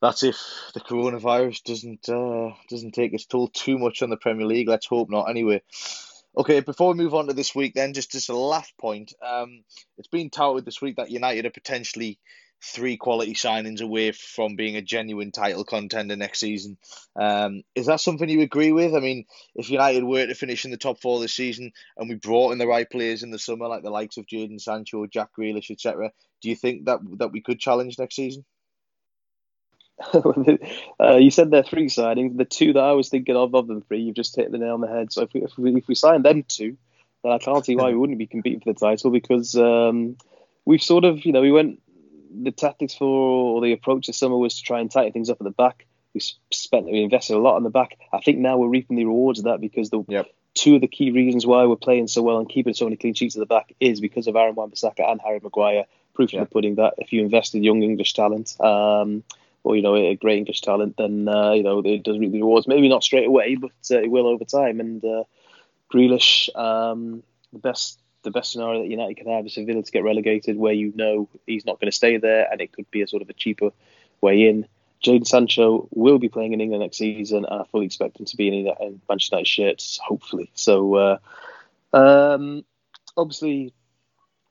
that's 0.00 0.22
if 0.22 0.36
the 0.74 0.80
coronavirus 0.80 1.62
doesn't 1.64 2.08
uh, 2.08 2.54
doesn't 2.68 2.92
take 2.92 3.12
its 3.14 3.26
toll 3.26 3.48
too 3.48 3.78
much 3.78 4.02
on 4.02 4.10
the 4.10 4.16
Premier 4.16 4.46
League. 4.46 4.68
Let's 4.68 4.86
hope 4.86 5.08
not. 5.10 5.30
Anyway, 5.30 5.62
okay. 6.36 6.60
Before 6.60 6.92
we 6.92 7.02
move 7.02 7.14
on 7.14 7.28
to 7.28 7.34
this 7.34 7.54
week, 7.54 7.74
then 7.74 7.94
just 7.94 8.12
just 8.12 8.28
a 8.28 8.36
last 8.36 8.76
point. 8.78 9.14
Um, 9.24 9.64
it's 9.98 10.08
been 10.08 10.30
touted 10.30 10.64
this 10.64 10.82
week 10.82 10.96
that 10.96 11.10
United 11.10 11.46
are 11.46 11.50
potentially 11.50 12.18
three 12.62 12.96
quality 12.96 13.34
signings 13.34 13.80
away 13.82 14.12
from 14.12 14.56
being 14.56 14.76
a 14.76 14.82
genuine 14.82 15.30
title 15.30 15.64
contender 15.64 16.16
next 16.16 16.40
season. 16.40 16.78
Um, 17.14 17.62
is 17.74 17.86
that 17.86 18.00
something 18.00 18.28
you 18.28 18.40
agree 18.40 18.72
with? 18.72 18.94
I 18.94 19.00
mean, 19.00 19.26
if 19.54 19.70
United 19.70 20.04
were 20.04 20.26
to 20.26 20.34
finish 20.34 20.64
in 20.64 20.70
the 20.70 20.76
top 20.76 21.00
four 21.00 21.20
this 21.20 21.34
season 21.34 21.72
and 21.96 22.08
we 22.08 22.14
brought 22.14 22.52
in 22.52 22.58
the 22.58 22.66
right 22.66 22.88
players 22.88 23.22
in 23.22 23.30
the 23.30 23.38
summer, 23.38 23.68
like 23.68 23.82
the 23.82 23.90
likes 23.90 24.16
of 24.16 24.26
Jadon 24.26 24.60
Sancho, 24.60 25.06
Jack 25.06 25.30
Grealish, 25.38 25.70
etc., 25.70 26.10
do 26.42 26.48
you 26.48 26.56
think 26.56 26.86
that 26.86 27.00
that 27.18 27.32
we 27.32 27.40
could 27.40 27.58
challenge 27.58 27.98
next 27.98 28.16
season? 28.16 28.44
uh, 31.00 31.16
you 31.16 31.30
said 31.30 31.50
they're 31.50 31.62
three 31.62 31.86
signings. 31.86 32.36
The 32.36 32.44
two 32.44 32.74
that 32.74 32.82
I 32.82 32.92
was 32.92 33.08
thinking 33.08 33.36
of, 33.36 33.54
of 33.54 33.66
them 33.66 33.82
three, 33.82 34.00
you've 34.00 34.16
just 34.16 34.36
hit 34.36 34.52
the 34.52 34.58
nail 34.58 34.74
on 34.74 34.80
the 34.80 34.88
head. 34.88 35.12
So 35.12 35.22
if 35.22 35.32
we, 35.32 35.42
if 35.42 35.56
we, 35.56 35.74
if 35.74 35.88
we 35.88 35.94
sign 35.94 36.22
them 36.22 36.44
two, 36.46 36.76
then 37.22 37.32
I 37.32 37.38
can't 37.38 37.64
see 37.64 37.76
why 37.76 37.88
we 37.88 37.96
wouldn't 37.96 38.18
be 38.18 38.26
competing 38.26 38.60
for 38.60 38.72
the 38.72 38.78
title 38.78 39.10
because 39.10 39.56
um, 39.56 40.16
we've 40.64 40.82
sort 40.82 41.04
of, 41.04 41.24
you 41.24 41.32
know, 41.32 41.40
we 41.40 41.52
went, 41.52 41.80
the 42.30 42.52
tactics 42.52 42.94
for, 42.94 43.06
or 43.06 43.60
the 43.62 43.72
approach 43.72 44.06
this 44.06 44.18
summer 44.18 44.36
was 44.36 44.56
to 44.56 44.62
try 44.62 44.80
and 44.80 44.90
tighten 44.90 45.12
things 45.12 45.30
up 45.30 45.40
at 45.40 45.44
the 45.44 45.50
back. 45.50 45.86
We 46.12 46.20
spent, 46.52 46.86
we 46.86 47.02
invested 47.02 47.36
a 47.36 47.40
lot 47.40 47.56
on 47.56 47.62
the 47.62 47.70
back. 47.70 47.98
I 48.12 48.20
think 48.20 48.38
now 48.38 48.58
we're 48.58 48.68
reaping 48.68 48.96
the 48.96 49.04
rewards 49.04 49.40
of 49.40 49.46
that 49.46 49.60
because 49.60 49.90
the 49.90 50.04
yep. 50.08 50.26
two 50.54 50.76
of 50.76 50.80
the 50.82 50.88
key 50.88 51.10
reasons 51.10 51.46
why 51.46 51.64
we're 51.64 51.76
playing 51.76 52.08
so 52.08 52.22
well 52.22 52.38
and 52.38 52.48
keeping 52.48 52.74
so 52.74 52.84
many 52.84 52.96
clean 52.96 53.14
sheets 53.14 53.36
at 53.36 53.40
the 53.40 53.46
back 53.46 53.74
is 53.80 54.00
because 54.00 54.26
of 54.26 54.36
Aaron 54.36 54.54
Wan-Bissaka 54.54 55.10
and 55.10 55.20
Harry 55.20 55.40
Maguire. 55.42 55.84
Proof 56.14 56.32
in 56.32 56.40
the 56.40 56.46
pudding 56.46 56.76
that 56.76 56.94
if 56.98 57.12
you 57.12 57.22
invest 57.22 57.54
in 57.54 57.62
young 57.62 57.82
English 57.82 58.14
talent, 58.14 58.58
um, 58.60 59.22
or 59.66 59.74
you 59.74 59.82
know 59.82 59.96
a 59.96 60.14
great 60.14 60.38
English 60.38 60.60
talent, 60.60 60.96
then 60.96 61.26
uh, 61.26 61.50
you 61.50 61.64
know 61.64 61.80
it 61.84 62.04
does 62.04 62.20
reap 62.20 62.30
the 62.30 62.40
rewards. 62.40 62.68
Maybe 62.68 62.88
not 62.88 63.02
straight 63.02 63.26
away, 63.26 63.56
but 63.56 63.72
uh, 63.90 63.98
it 63.98 64.08
will 64.08 64.28
over 64.28 64.44
time. 64.44 64.78
And 64.78 65.04
uh, 65.04 65.24
Grealish, 65.92 66.48
um, 66.56 67.24
the 67.52 67.58
best 67.58 67.98
the 68.22 68.30
best 68.30 68.52
scenario 68.52 68.82
that 68.82 68.88
United 68.88 69.16
can 69.16 69.26
have 69.26 69.44
is 69.44 69.54
for 69.54 69.64
Villa 69.64 69.82
to 69.82 69.90
get 69.90 70.04
relegated, 70.04 70.56
where 70.56 70.72
you 70.72 70.92
know 70.94 71.28
he's 71.48 71.66
not 71.66 71.80
going 71.80 71.90
to 71.90 71.96
stay 71.96 72.16
there, 72.16 72.46
and 72.48 72.60
it 72.60 72.70
could 72.70 72.88
be 72.92 73.02
a 73.02 73.08
sort 73.08 73.22
of 73.22 73.28
a 73.28 73.32
cheaper 73.32 73.72
way 74.20 74.46
in. 74.48 74.68
Jadon 75.04 75.26
Sancho 75.26 75.88
will 75.90 76.20
be 76.20 76.28
playing 76.28 76.52
in 76.52 76.60
England 76.60 76.82
next 76.82 76.98
season, 76.98 77.44
and 77.44 77.62
I 77.62 77.64
fully 77.64 77.86
expect 77.86 78.20
him 78.20 78.26
to 78.26 78.36
be 78.36 78.46
in, 78.46 78.54
in 78.80 79.00
Manchester 79.08 79.34
United 79.34 79.48
shirts, 79.48 79.98
hopefully. 80.00 80.50
So, 80.54 80.94
uh, 80.94 81.18
um, 81.92 82.64
obviously, 83.16 83.72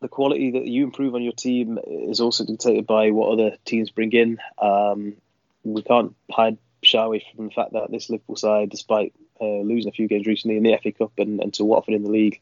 the 0.01 0.07
quality 0.07 0.51
that 0.51 0.65
you 0.65 0.83
improve 0.83 1.15
on 1.15 1.23
your 1.23 1.33
team 1.33 1.79
is 1.85 2.19
also 2.19 2.45
dictated 2.45 2.85
by 2.85 3.11
what 3.11 3.31
other 3.31 3.57
teams 3.65 3.89
bring 3.89 4.11
in. 4.11 4.37
Um, 4.57 5.15
we 5.63 5.81
can't 5.81 6.15
hide 6.29 6.57
shy 6.83 7.03
away 7.03 7.25
from 7.35 7.45
the 7.45 7.53
fact 7.53 7.73
that 7.73 7.91
this 7.91 8.09
Liverpool 8.09 8.35
side, 8.35 8.69
despite 8.69 9.13
uh, 9.41 9.45
losing 9.61 9.89
a 9.89 9.93
few 9.93 10.07
games 10.07 10.27
recently 10.27 10.57
in 10.57 10.63
the 10.63 10.77
FA 10.81 10.91
Cup 10.91 11.13
and, 11.17 11.41
and 11.41 11.53
to 11.55 11.65
Watford 11.65 11.95
in 11.95 12.03
the 12.03 12.11
league, 12.11 12.41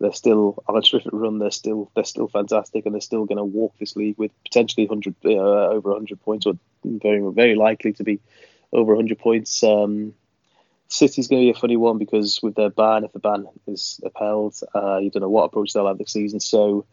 they're 0.00 0.12
still 0.12 0.62
on 0.66 0.76
a 0.76 0.82
terrific 0.82 1.12
run. 1.12 1.38
They're 1.38 1.50
still 1.50 1.90
they're 1.94 2.04
still 2.04 2.28
fantastic, 2.28 2.84
and 2.84 2.94
they're 2.94 3.00
still 3.00 3.24
going 3.24 3.38
to 3.38 3.44
walk 3.44 3.74
this 3.78 3.94
league 3.94 4.18
with 4.18 4.32
potentially 4.42 4.86
hundred 4.86 5.14
uh, 5.24 5.28
over 5.28 5.92
hundred 5.92 6.20
points, 6.22 6.46
or 6.46 6.54
very 6.84 7.22
very 7.32 7.54
likely 7.54 7.92
to 7.94 8.04
be 8.04 8.20
over 8.72 8.96
hundred 8.96 9.18
points. 9.20 9.62
Um, 9.62 10.14
City's 10.92 11.28
going 11.28 11.40
to 11.40 11.46
be 11.46 11.56
a 11.56 11.60
funny 11.60 11.76
one 11.76 11.96
because 11.96 12.40
with 12.42 12.54
their 12.54 12.68
ban, 12.68 13.04
if 13.04 13.12
the 13.12 13.18
ban 13.18 13.46
is 13.66 13.98
upheld, 14.04 14.60
uh, 14.74 14.98
you 14.98 15.10
don't 15.10 15.22
know 15.22 15.30
what 15.30 15.44
approach 15.44 15.72
they'll 15.72 15.86
have 15.86 15.96
this 15.96 16.12
season. 16.12 16.38
So, 16.38 16.84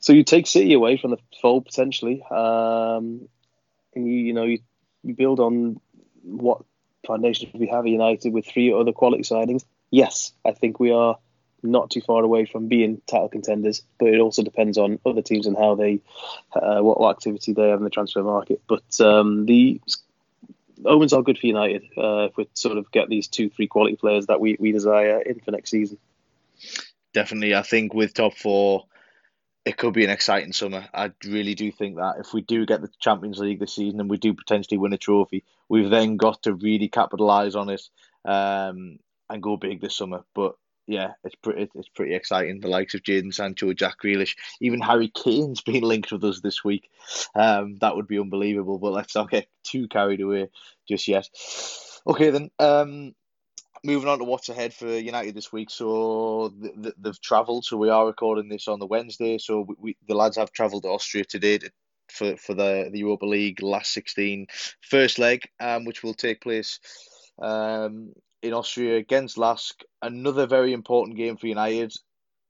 so 0.00 0.14
you 0.14 0.24
take 0.24 0.46
City 0.46 0.72
away 0.72 0.96
from 0.96 1.10
the 1.10 1.18
fold 1.42 1.66
potentially, 1.66 2.22
um, 2.30 3.28
and 3.94 4.06
you 4.06 4.14
you 4.14 4.32
know 4.32 4.44
you, 4.44 4.60
you 5.02 5.14
build 5.14 5.40
on 5.40 5.78
what 6.22 6.62
foundations 7.06 7.52
we 7.52 7.66
have 7.66 7.84
at 7.84 7.90
United 7.90 8.32
with 8.32 8.46
three 8.46 8.72
other 8.72 8.92
quality 8.92 9.24
signings. 9.24 9.64
Yes, 9.90 10.32
I 10.44 10.52
think 10.52 10.80
we 10.80 10.92
are 10.92 11.18
not 11.62 11.90
too 11.90 12.00
far 12.00 12.22
away 12.22 12.46
from 12.46 12.68
being 12.68 13.02
title 13.06 13.28
contenders, 13.28 13.82
but 13.98 14.08
it 14.08 14.20
also 14.20 14.42
depends 14.42 14.78
on 14.78 15.00
other 15.04 15.22
teams 15.22 15.46
and 15.46 15.56
how 15.56 15.74
they, 15.74 16.00
uh, 16.54 16.80
what, 16.80 17.00
what, 17.00 17.10
activity 17.10 17.52
they 17.52 17.68
have 17.68 17.78
in 17.78 17.84
the 17.84 17.90
transfer 17.90 18.22
market. 18.22 18.62
But 18.68 19.00
um, 19.00 19.44
the 19.44 19.80
omens 20.84 21.12
are 21.12 21.22
good 21.22 21.38
for 21.38 21.46
United 21.46 21.84
uh, 21.96 22.28
if 22.30 22.36
we 22.36 22.48
sort 22.54 22.78
of 22.78 22.90
get 22.90 23.08
these 23.08 23.28
two, 23.28 23.50
three 23.50 23.66
quality 23.66 23.96
players 23.96 24.26
that 24.26 24.40
we, 24.40 24.56
we 24.58 24.72
desire 24.72 25.20
in 25.20 25.40
for 25.40 25.50
next 25.50 25.70
season. 25.70 25.98
Definitely, 27.14 27.54
I 27.54 27.62
think 27.62 27.94
with 27.94 28.14
top 28.14 28.34
four, 28.34 28.84
it 29.64 29.76
could 29.76 29.94
be 29.94 30.04
an 30.04 30.10
exciting 30.10 30.52
summer. 30.52 30.88
I 30.94 31.12
really 31.24 31.54
do 31.54 31.70
think 31.70 31.96
that 31.96 32.16
if 32.20 32.32
we 32.32 32.40
do 32.40 32.64
get 32.64 32.80
the 32.80 32.90
Champions 33.00 33.38
League 33.38 33.60
this 33.60 33.74
season 33.74 34.00
and 34.00 34.08
we 34.08 34.16
do 34.16 34.34
potentially 34.34 34.78
win 34.78 34.92
a 34.92 34.98
trophy, 34.98 35.44
we've 35.68 35.90
then 35.90 36.16
got 36.16 36.42
to 36.44 36.54
really 36.54 36.88
capitalise 36.88 37.54
on 37.54 37.68
it 37.68 37.82
um, 38.24 38.98
and 39.28 39.42
go 39.42 39.56
big 39.56 39.80
this 39.80 39.96
summer. 39.96 40.24
But 40.34 40.54
yeah, 40.88 41.12
it's 41.22 41.34
pretty 41.34 41.68
it's 41.74 41.88
pretty 41.90 42.14
exciting. 42.14 42.60
The 42.60 42.68
likes 42.68 42.94
of 42.94 43.02
Jadon 43.02 43.32
Sancho, 43.32 43.74
Jack 43.74 43.98
Grealish, 44.02 44.36
even 44.60 44.80
Harry 44.80 45.12
Kane's 45.14 45.60
been 45.66 45.82
linked 45.82 46.10
with 46.10 46.24
us 46.24 46.40
this 46.40 46.64
week. 46.64 46.90
Um, 47.34 47.76
that 47.82 47.94
would 47.94 48.08
be 48.08 48.18
unbelievable. 48.18 48.78
But 48.78 48.94
let's 48.94 49.14
not 49.14 49.30
get 49.30 49.48
too 49.62 49.86
carried 49.86 50.22
away 50.22 50.48
just 50.88 51.06
yet. 51.06 51.28
Okay, 52.06 52.30
then. 52.30 52.50
Um, 52.58 53.14
moving 53.84 54.08
on 54.08 54.18
to 54.18 54.24
what's 54.24 54.48
ahead 54.48 54.72
for 54.72 54.88
United 54.88 55.34
this 55.34 55.52
week. 55.52 55.70
So 55.70 56.52
they've 56.98 57.20
travelled. 57.20 57.66
So 57.66 57.76
we 57.76 57.90
are 57.90 58.06
recording 58.06 58.48
this 58.48 58.66
on 58.66 58.78
the 58.78 58.86
Wednesday. 58.86 59.36
So 59.36 59.60
we, 59.60 59.74
we 59.78 59.96
the 60.08 60.14
lads 60.14 60.38
have 60.38 60.52
travelled 60.52 60.84
to 60.84 60.88
Austria 60.88 61.24
today 61.24 61.58
to, 61.58 61.70
for 62.10 62.36
for 62.38 62.54
the 62.54 62.88
the 62.90 63.00
Europa 63.00 63.26
League 63.26 63.62
last 63.62 63.92
16 63.92 64.46
first 64.80 65.18
leg, 65.18 65.46
um, 65.60 65.84
which 65.84 66.02
will 66.02 66.14
take 66.14 66.40
place 66.40 66.80
um, 67.38 68.14
in 68.42 68.52
Austria 68.52 68.96
against 68.96 69.38
Lask. 69.38 69.80
Another 70.02 70.46
very 70.46 70.72
important 70.72 71.16
game 71.16 71.36
for 71.36 71.46
United, 71.46 71.92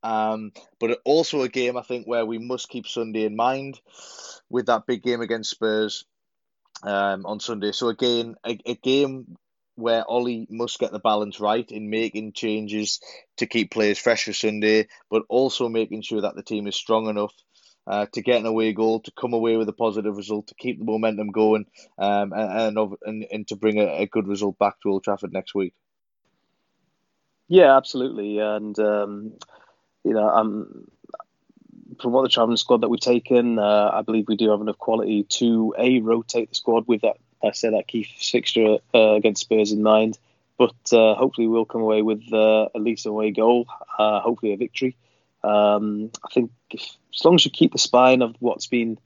um, 0.03 0.53
but 0.81 1.01
also 1.05 1.43
a 1.43 1.49
game 1.49 1.77
I 1.77 1.83
think 1.83 2.07
where 2.07 2.27
we 2.27 2.39
must 2.39 2.69
keep 2.69 2.87
Sunday 2.87 3.25
in 3.25 3.37
mind 3.37 3.81
with 4.51 4.67
that 4.67 4.87
big 4.87 5.03
game 5.03 5.21
against 5.21 5.51
Spurs 5.51 6.05
um, 6.83 7.27
on 7.27 7.41
Sunday. 7.41 7.73
So 7.73 7.89
again, 7.89 8.37
a, 8.45 8.59
a 8.67 8.75
game 8.75 9.37
where 9.75 10.05
Ollie 10.05 10.47
must 10.51 10.81
get 10.81 10.91
the 10.91 10.99
balance 10.99 11.39
right 11.39 11.71
in 11.71 11.89
making 11.89 12.33
changes 12.33 13.01
to 13.37 13.47
keep 13.47 13.71
players 13.71 13.99
fresh 13.99 14.25
for 14.25 14.33
Sunday, 14.33 14.89
but 15.09 15.23
also 15.29 15.69
making 15.69 16.03
sure 16.03 16.23
that 16.23 16.35
the 16.35 16.43
team 16.43 16.67
is 16.67 16.75
strong 16.75 17.09
enough 17.09 17.33
uh, 17.89 18.07
to 18.13 18.23
get 18.23 18.41
an 18.41 18.47
away 18.47 18.73
goal, 18.73 19.01
to 19.01 19.11
come 19.13 19.33
away 19.33 19.57
with 19.57 19.69
a 19.69 19.73
positive 19.73 20.17
result, 20.17 20.49
to 20.49 20.55
keep 20.55 20.79
the 20.79 20.85
momentum 20.85 21.31
going, 21.31 21.67
um, 21.99 22.33
and, 22.33 22.79
and 23.05 23.27
and 23.31 23.49
to 23.49 23.57
bring 23.57 23.79
a, 23.79 24.03
a 24.03 24.07
good 24.07 24.29
result 24.29 24.59
back 24.59 24.81
to 24.81 24.91
Old 24.91 25.05
Trafford 25.05 25.33
next 25.33 25.55
week. 25.55 25.75
Yeah, 27.49 27.77
absolutely, 27.77 28.39
and 28.39 28.79
um, 28.79 29.33
you 30.05 30.13
know, 30.13 30.29
from 32.01 32.13
what 32.13 32.23
the 32.23 32.29
travelling 32.29 32.57
squad 32.57 32.83
that 32.83 32.89
we've 32.89 33.01
taken, 33.01 33.59
uh, 33.59 33.91
I 33.93 34.03
believe 34.03 34.29
we 34.29 34.37
do 34.37 34.51
have 34.51 34.61
enough 34.61 34.79
quality 34.79 35.25
to 35.25 35.75
a 35.79 36.01
rotate 36.01 36.51
the 36.51 36.55
squad 36.55 36.87
with 36.87 37.03
that. 37.03 37.17
I 37.43 37.53
say 37.53 37.71
that 37.71 37.89
key 37.89 38.05
fixture 38.05 38.79
uh, 38.95 39.13
against 39.15 39.43
Spurs 39.43 39.73
in 39.73 39.83
mind, 39.83 40.19
but 40.59 40.75
uh, 40.93 41.15
hopefully 41.15 41.47
we'll 41.47 41.65
come 41.65 41.83
away 41.83 42.03
with 42.03 42.33
uh, 42.33 42.65
at 42.75 42.81
least 42.81 43.07
a 43.07 43.11
away 43.11 43.31
goal, 43.31 43.67
uh, 43.99 44.21
hopefully 44.21 44.53
a 44.53 44.57
victory. 44.57 44.97
Um, 45.45 46.11
I 46.25 46.29
think 46.35 46.51
if, 46.71 46.97
as 47.19 47.25
long 47.25 47.35
as 47.35 47.45
you 47.45 47.51
keep 47.51 47.73
the 47.73 47.79
spine 47.79 48.23
of 48.23 48.37
what's 48.39 48.67
been 48.67 48.99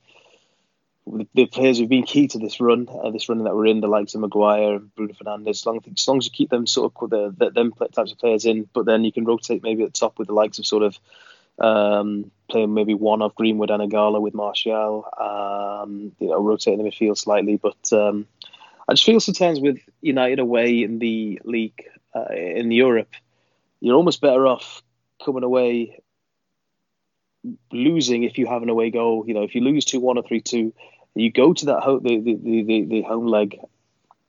the 1.34 1.46
players 1.46 1.78
who've 1.78 1.88
been 1.88 2.04
key 2.04 2.28
to 2.28 2.38
this 2.38 2.60
run, 2.60 2.88
uh, 2.88 3.10
this 3.10 3.28
run 3.28 3.42
that 3.42 3.54
we're 3.54 3.66
in, 3.66 3.80
the 3.80 3.88
likes 3.88 4.14
of 4.14 4.20
Maguire 4.20 4.74
and 4.74 4.94
Bruno 4.94 5.14
Fernandes, 5.14 5.50
as 5.50 5.66
long, 5.66 5.80
as 5.90 6.08
long 6.08 6.18
as 6.18 6.26
you 6.26 6.30
keep 6.30 6.50
them 6.50 6.66
sort 6.66 6.92
of 6.94 7.10
the, 7.10 7.34
the 7.36 7.50
them 7.50 7.72
types 7.72 8.12
of 8.12 8.18
players 8.18 8.44
in, 8.44 8.68
but 8.72 8.86
then 8.86 9.02
you 9.02 9.10
can 9.10 9.24
rotate 9.24 9.62
maybe 9.64 9.82
at 9.82 9.92
the 9.92 9.98
top 9.98 10.18
with 10.18 10.28
the 10.28 10.34
likes 10.34 10.60
of 10.60 10.66
sort 10.66 10.84
of 10.84 10.98
um, 11.58 12.30
playing 12.48 12.72
maybe 12.72 12.94
one 12.94 13.20
of 13.20 13.34
Greenwood 13.34 13.70
and 13.70 13.82
Ighalo 13.82 14.20
with 14.20 14.34
Martial, 14.34 15.06
um, 15.18 16.12
you 16.20 16.28
know, 16.28 16.40
rotating 16.40 16.82
the 16.82 16.88
midfield 16.88 17.18
slightly. 17.18 17.56
But 17.56 17.92
um, 17.92 18.26
I 18.88 18.92
just 18.92 19.04
feel 19.04 19.18
sometimes 19.18 19.60
with 19.60 19.80
United 20.00 20.38
away 20.38 20.82
in 20.82 21.00
the 21.00 21.40
league 21.44 21.84
uh, 22.14 22.32
in 22.32 22.70
Europe, 22.70 23.10
you're 23.80 23.96
almost 23.96 24.20
better 24.20 24.46
off 24.46 24.82
coming 25.24 25.42
away 25.42 25.98
losing 27.72 28.24
if 28.24 28.38
you 28.38 28.46
have 28.46 28.62
an 28.62 28.68
away 28.68 28.90
goal. 28.90 29.24
You 29.26 29.34
know, 29.34 29.42
if 29.42 29.54
you 29.54 29.60
lose 29.60 29.84
two 29.84 30.00
one 30.00 30.18
or 30.18 30.22
three 30.22 30.40
two, 30.40 30.72
you 31.14 31.30
go 31.30 31.52
to 31.52 31.66
that 31.66 31.80
home, 31.80 32.02
the, 32.02 32.18
the, 32.18 32.62
the, 32.62 32.84
the 32.84 33.02
home 33.02 33.26
leg, 33.26 33.58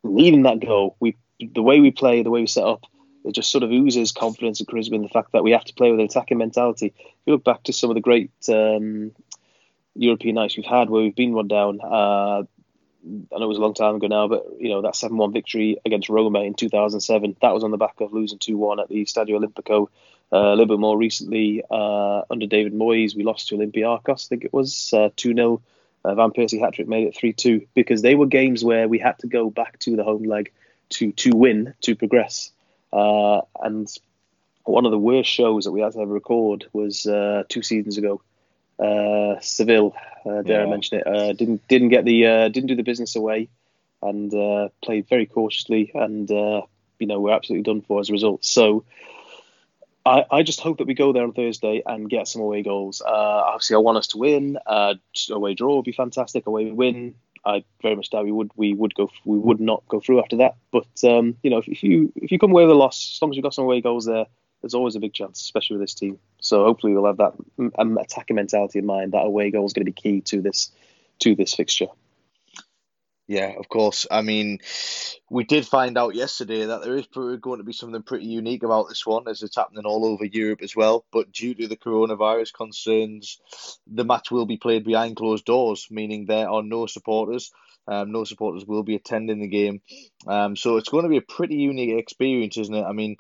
needing 0.04 0.44
that 0.44 0.60
goal. 0.60 0.96
We 1.00 1.16
the 1.40 1.62
way 1.62 1.80
we 1.80 1.92
play, 1.92 2.24
the 2.24 2.30
way 2.30 2.42
we 2.42 2.48
set 2.48 2.64
up, 2.64 2.84
it 3.26 3.34
just 3.34 3.52
sort 3.52 3.64
of 3.64 3.72
oozes 3.72 4.12
confidence 4.12 4.60
and 4.60 4.68
charisma 4.68 4.96
in 4.96 5.02
the 5.02 5.10
fact 5.10 5.32
that 5.34 5.44
we 5.44 5.52
have 5.52 5.66
to 5.66 5.74
play 5.74 5.92
with 5.92 6.00
an 6.00 6.06
attacking 6.06 6.38
mentality. 6.38 6.94
If 6.98 7.22
you 7.26 7.34
look 7.34 7.44
back 7.44 7.64
to 7.64 7.74
some 7.74 7.90
of 7.90 7.96
the 7.96 8.02
great 8.02 8.32
um, 8.50 9.12
European 9.96 10.36
nights 10.36 10.58
we've 10.58 10.66
had 10.66 10.90
where 10.90 11.04
we've 11.04 11.16
been 11.16 11.34
run 11.34 11.48
down. 11.48 11.80
Uh, 11.82 12.44
I 13.06 13.38
know 13.38 13.44
it 13.44 13.48
was 13.48 13.58
a 13.58 13.62
long 13.62 13.74
time 13.74 13.96
ago 13.96 14.08
now, 14.08 14.28
but 14.28 14.46
you 14.60 14.70
know 14.70 14.82
that 14.82 14.96
seven-one 14.96 15.34
victory 15.34 15.78
against 15.86 16.10
Roma 16.10 16.42
in 16.42 16.54
2007. 16.54 17.36
That 17.42 17.54
was 17.54 17.64
on 17.64 17.72
the 17.72 17.78
back 17.78 18.00
of 18.00 18.14
losing 18.14 18.40
two-one 18.40 18.80
at 18.80 18.88
the 18.88 19.04
Stadio 19.04 19.40
Olimpico 19.40 19.90
a 20.38 20.52
little 20.52 20.66
bit 20.66 20.80
more 20.80 20.98
recently, 20.98 21.64
uh, 21.70 22.22
under 22.30 22.48
David 22.48 22.74
Moyes, 22.74 23.16
we 23.16 23.24
lost 23.24 23.50
to 23.50 23.56
Olympiacos, 23.56 24.26
I 24.26 24.30
think 24.30 24.46
it 24.46 24.54
was 24.54 24.92
uh, 24.94 25.10
2 25.16 25.34
0. 25.34 25.62
Van 26.06 26.32
Persie 26.32 26.60
hat 26.60 26.74
trick 26.74 26.88
made 26.88 27.08
it 27.08 27.16
3 27.16 27.32
2 27.34 27.68
because 27.74 28.02
they 28.02 28.16
were 28.16 28.26
games 28.26 28.64
where 28.64 28.90
we 28.90 29.00
had 29.00 29.18
to 29.20 29.28
go 29.28 29.50
back 29.50 29.80
to 29.80 29.96
the 29.96 30.04
home 30.04 30.24
leg 30.24 30.52
to, 30.90 31.14
to 31.14 31.32
win, 31.36 31.74
to 31.82 31.96
progress. 31.96 32.52
and 32.92 33.88
one 34.66 34.86
of 34.86 34.92
the 34.92 35.00
worst 35.00 35.30
shows 35.30 35.66
that 35.66 35.72
we 35.72 35.82
had 35.82 35.94
to 35.94 36.00
ever 36.00 36.14
record 36.14 36.66
was 36.74 37.04
two 37.50 37.62
seasons 37.62 37.98
ago. 37.98 38.22
Uh, 38.80 39.40
Seville, 39.40 39.96
uh, 40.26 40.42
dare 40.42 40.62
yeah. 40.62 40.66
I 40.66 40.70
mention 40.70 41.00
it, 41.00 41.08
uh, 41.08 41.34
didn't 41.34 41.68
didn't 41.68 41.90
get 41.90 42.06
the 42.06 42.50
didn't 42.52 42.68
do 42.68 42.76
the 42.76 42.84
business 42.84 43.16
away, 43.16 43.50
and 44.02 44.32
played 44.82 45.08
very 45.08 45.26
cautiously, 45.26 45.92
and 45.94 46.30
you 46.30 47.08
know 47.08 47.20
we're 47.20 47.34
absolutely 47.34 47.64
done 47.64 47.82
for 47.82 48.00
as 48.00 48.10
a 48.10 48.14
result. 48.14 48.44
So 48.44 48.84
I, 50.06 50.26
I 50.30 50.44
just 50.44 50.60
hope 50.60 50.80
that 50.80 50.88
we 50.88 50.94
go 50.94 51.14
there 51.14 51.24
on 51.24 51.34
Thursday 51.34 51.82
and 51.86 52.10
get 52.10 52.28
some 52.28 52.42
away 52.42 52.62
goals. 52.62 53.02
Uh, 53.02 53.10
obviously, 53.10 53.76
I 53.76 53.80
want 53.80 53.98
us 53.98 54.08
to 54.08 54.18
win. 54.18 54.58
Uh, 54.66 54.96
away 55.32 55.54
draw 55.54 55.78
would 55.78 55.86
be 55.86 55.94
fantastic. 55.94 56.46
Away 56.46 56.72
win, 56.72 57.16
I 57.46 57.64
very 57.82 57.96
much 57.96 58.10
doubt 58.10 58.26
we 58.26 58.32
would 58.32 58.52
we 58.56 58.74
would 58.74 58.96
go 58.96 59.10
we 59.24 59.38
would 59.38 59.62
not 59.62 59.84
go 59.88 60.02
through 60.02 60.20
after 60.20 60.38
that. 60.38 60.56
But 60.72 60.88
um, 61.06 61.38
you 61.42 61.50
know, 61.50 61.60
if, 61.60 61.68
if, 61.68 61.84
you 61.84 62.12
if 62.18 62.32
you 62.32 62.40
come 62.40 62.52
away 62.52 62.66
with 62.66 62.76
a 62.76 62.78
loss, 62.78 63.16
as 63.16 63.22
long 63.22 63.32
as 63.32 63.38
you've 63.38 63.44
got 63.44 63.54
some 63.54 63.64
away 63.66 63.80
goals 63.80 64.06
there, 64.06 64.26
there's 64.62 64.74
always 64.74 64.96
a 64.96 65.00
big 65.00 65.14
chance, 65.14 65.40
especially 65.42 65.78
with 65.78 65.84
this 65.84 65.94
team. 65.94 66.20
So 66.42 66.66
hopefully, 66.66 66.94
we'll 66.94 67.06
have 67.06 67.18
that 67.18 67.34
um, 67.78 67.98
attacking 67.98 68.36
mentality 68.36 68.80
in 68.80 68.86
mind. 68.86 69.14
That 69.14 69.26
away 69.26 69.52
goal 69.52 69.66
is 69.66 69.74
going 69.74 69.86
to 69.86 69.92
be 69.92 69.94
key 69.94 70.20
to 70.22 70.42
this 70.42 70.70
to 71.20 71.34
this 71.34 71.54
fixture. 71.54 71.88
Yeah, 73.28 73.54
of 73.58 73.70
course. 73.70 74.06
I 74.12 74.22
mean, 74.22 74.60
we 75.30 75.46
did 75.46 75.66
find 75.66 75.98
out 75.98 76.14
yesterday 76.14 76.66
that 76.66 76.84
there 76.84 76.98
is 76.98 77.08
going 77.08 77.60
to 77.60 77.64
be 77.64 77.72
something 77.72 78.04
pretty 78.04 78.26
unique 78.26 78.64
about 78.64 78.90
this 78.90 79.06
one, 79.06 79.28
as 79.30 79.42
it's 79.42 79.56
happening 79.56 79.86
all 79.86 80.06
over 80.06 80.26
Europe 80.26 80.60
as 80.62 80.76
well. 80.76 81.06
But 81.12 81.32
due 81.32 81.54
to 81.56 81.68
the 81.68 81.78
coronavirus 81.78 82.54
concerns, 82.54 83.40
the 83.88 84.04
match 84.04 84.30
will 84.30 84.46
be 84.46 84.58
played 84.58 84.84
behind 84.84 85.16
closed 85.16 85.46
doors, 85.46 85.88
meaning 85.90 86.26
there 86.26 86.50
are 86.50 86.64
no 86.64 86.86
supporters. 86.86 87.52
Um, 87.88 88.12
no 88.12 88.26
supporters 88.26 88.66
will 88.66 88.84
be 88.84 88.96
attending 88.96 89.40
the 89.40 89.48
game. 89.48 89.82
Um, 90.28 90.56
so 90.56 90.78
it's 90.78 90.90
going 90.90 91.04
to 91.04 91.10
be 91.10 91.18
a 91.18 91.22
pretty 91.22 91.56
unique 91.56 91.98
experience, 91.98 92.58
isn't 92.58 92.76
it? 92.76 92.84
I 92.84 92.92
mean, 92.92 93.18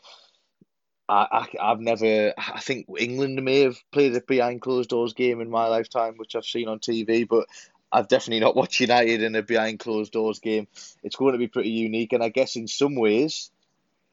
I, 1.07 1.47
I 1.59 1.69
have 1.69 1.79
never. 1.79 2.33
I 2.37 2.59
think 2.59 2.87
England 2.97 3.41
may 3.43 3.61
have 3.61 3.77
played 3.91 4.15
a 4.15 4.21
behind 4.21 4.61
closed 4.61 4.89
doors 4.89 5.13
game 5.13 5.41
in 5.41 5.49
my 5.49 5.67
lifetime, 5.67 6.15
which 6.17 6.35
I've 6.35 6.45
seen 6.45 6.67
on 6.67 6.79
TV. 6.79 7.27
But 7.27 7.47
I've 7.93 8.07
definitely 8.07 8.41
not 8.41 8.55
watched 8.61 8.81
United 8.81 9.21
in 9.21 9.35
a 9.35 9.43
behind 9.43 9.79
closed 9.79 10.11
doors 10.11 10.39
game. 10.39 10.67
It's 11.03 11.15
going 11.15 11.33
to 11.33 11.37
be 11.37 11.47
pretty 11.47 11.69
unique, 11.69 12.11
and 12.11 12.23
I 12.23 12.29
guess 12.29 12.55
in 12.55 12.67
some 12.67 12.95
ways, 12.95 13.51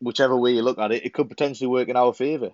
whichever 0.01 0.37
way 0.37 0.53
you 0.53 0.62
look 0.62 0.78
at 0.78 0.93
it, 0.93 1.05
it 1.07 1.14
could 1.14 1.28
potentially 1.28 1.68
work 1.68 1.89
in 1.89 1.97
our 1.97 2.12
favour. 2.12 2.51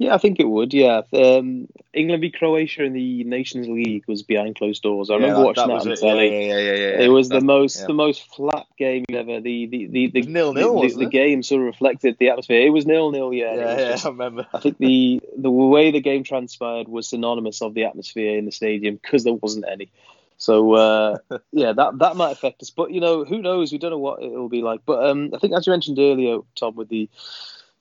Yeah, 0.00 0.14
I 0.14 0.18
think 0.18 0.38
it 0.38 0.48
would. 0.48 0.72
Yeah, 0.72 1.02
um, 1.12 1.66
England 1.92 2.20
v 2.20 2.30
Croatia 2.30 2.84
in 2.84 2.92
the 2.92 3.24
Nations 3.24 3.66
League 3.66 4.04
was 4.06 4.22
behind 4.22 4.54
closed 4.54 4.80
doors. 4.82 5.10
I 5.10 5.14
Yeah, 5.14 5.20
remember 5.22 5.40
that- 5.40 5.46
watching 5.46 5.68
that 5.68 5.82
that, 5.82 5.86
on 5.86 5.92
it. 5.92 5.98
telly. 5.98 6.28
Yeah, 6.46 6.54
yeah, 6.56 6.58
yeah, 6.58 6.74
yeah. 6.74 7.00
It 7.00 7.08
was 7.08 7.28
the 7.28 7.40
most 7.40 7.84
the 7.84 7.92
most 7.92 8.22
flat 8.32 8.66
game 8.78 9.04
ever. 9.12 9.40
The 9.40 9.66
the 9.66 9.86
the 9.88 10.06
the, 10.12 10.22
nil-nil, 10.22 10.68
the, 10.68 10.72
wasn't 10.72 11.00
the, 11.00 11.10
game 11.10 11.42
sort 11.42 11.62
of 11.62 11.66
reflected 11.66 12.16
the 12.20 12.28
atmosphere. 12.28 12.64
It 12.64 12.70
was 12.70 12.86
nil 12.86 13.10
nil. 13.10 13.32
Yeah, 13.34 13.54
Yeah, 13.56 13.60
yeah, 13.78 13.90
just- 13.90 14.06
I 14.06 14.10
remember. 14.10 14.46
I 14.54 14.60
think 14.60 14.78
the 14.78 15.20
the 15.36 15.50
way 15.50 15.90
the 15.90 16.00
game 16.00 16.22
transpired 16.22 16.86
was 16.86 17.08
synonymous 17.08 17.60
of 17.60 17.74
the 17.74 17.84
atmosphere 17.84 18.38
in 18.38 18.44
the 18.44 18.52
stadium 18.52 19.00
because 19.02 19.24
there 19.24 19.34
wasn't 19.34 19.64
any. 19.68 19.90
So 20.36 20.74
uh, 20.74 21.18
yeah, 21.50 21.72
that 21.72 21.98
that 21.98 22.14
might 22.14 22.30
affect 22.30 22.62
us. 22.62 22.70
But 22.70 22.92
you 22.92 23.00
know, 23.00 23.24
who 23.24 23.42
knows? 23.42 23.72
We 23.72 23.78
don't 23.78 23.90
know 23.90 23.98
what 23.98 24.22
it 24.22 24.30
will 24.30 24.48
be 24.48 24.62
like. 24.62 24.82
But 24.86 25.04
um, 25.08 25.30
I 25.34 25.38
think 25.38 25.54
as 25.54 25.66
you 25.66 25.72
mentioned 25.72 25.98
earlier, 25.98 26.38
Tom, 26.54 26.76
with 26.76 26.88
the 26.88 27.08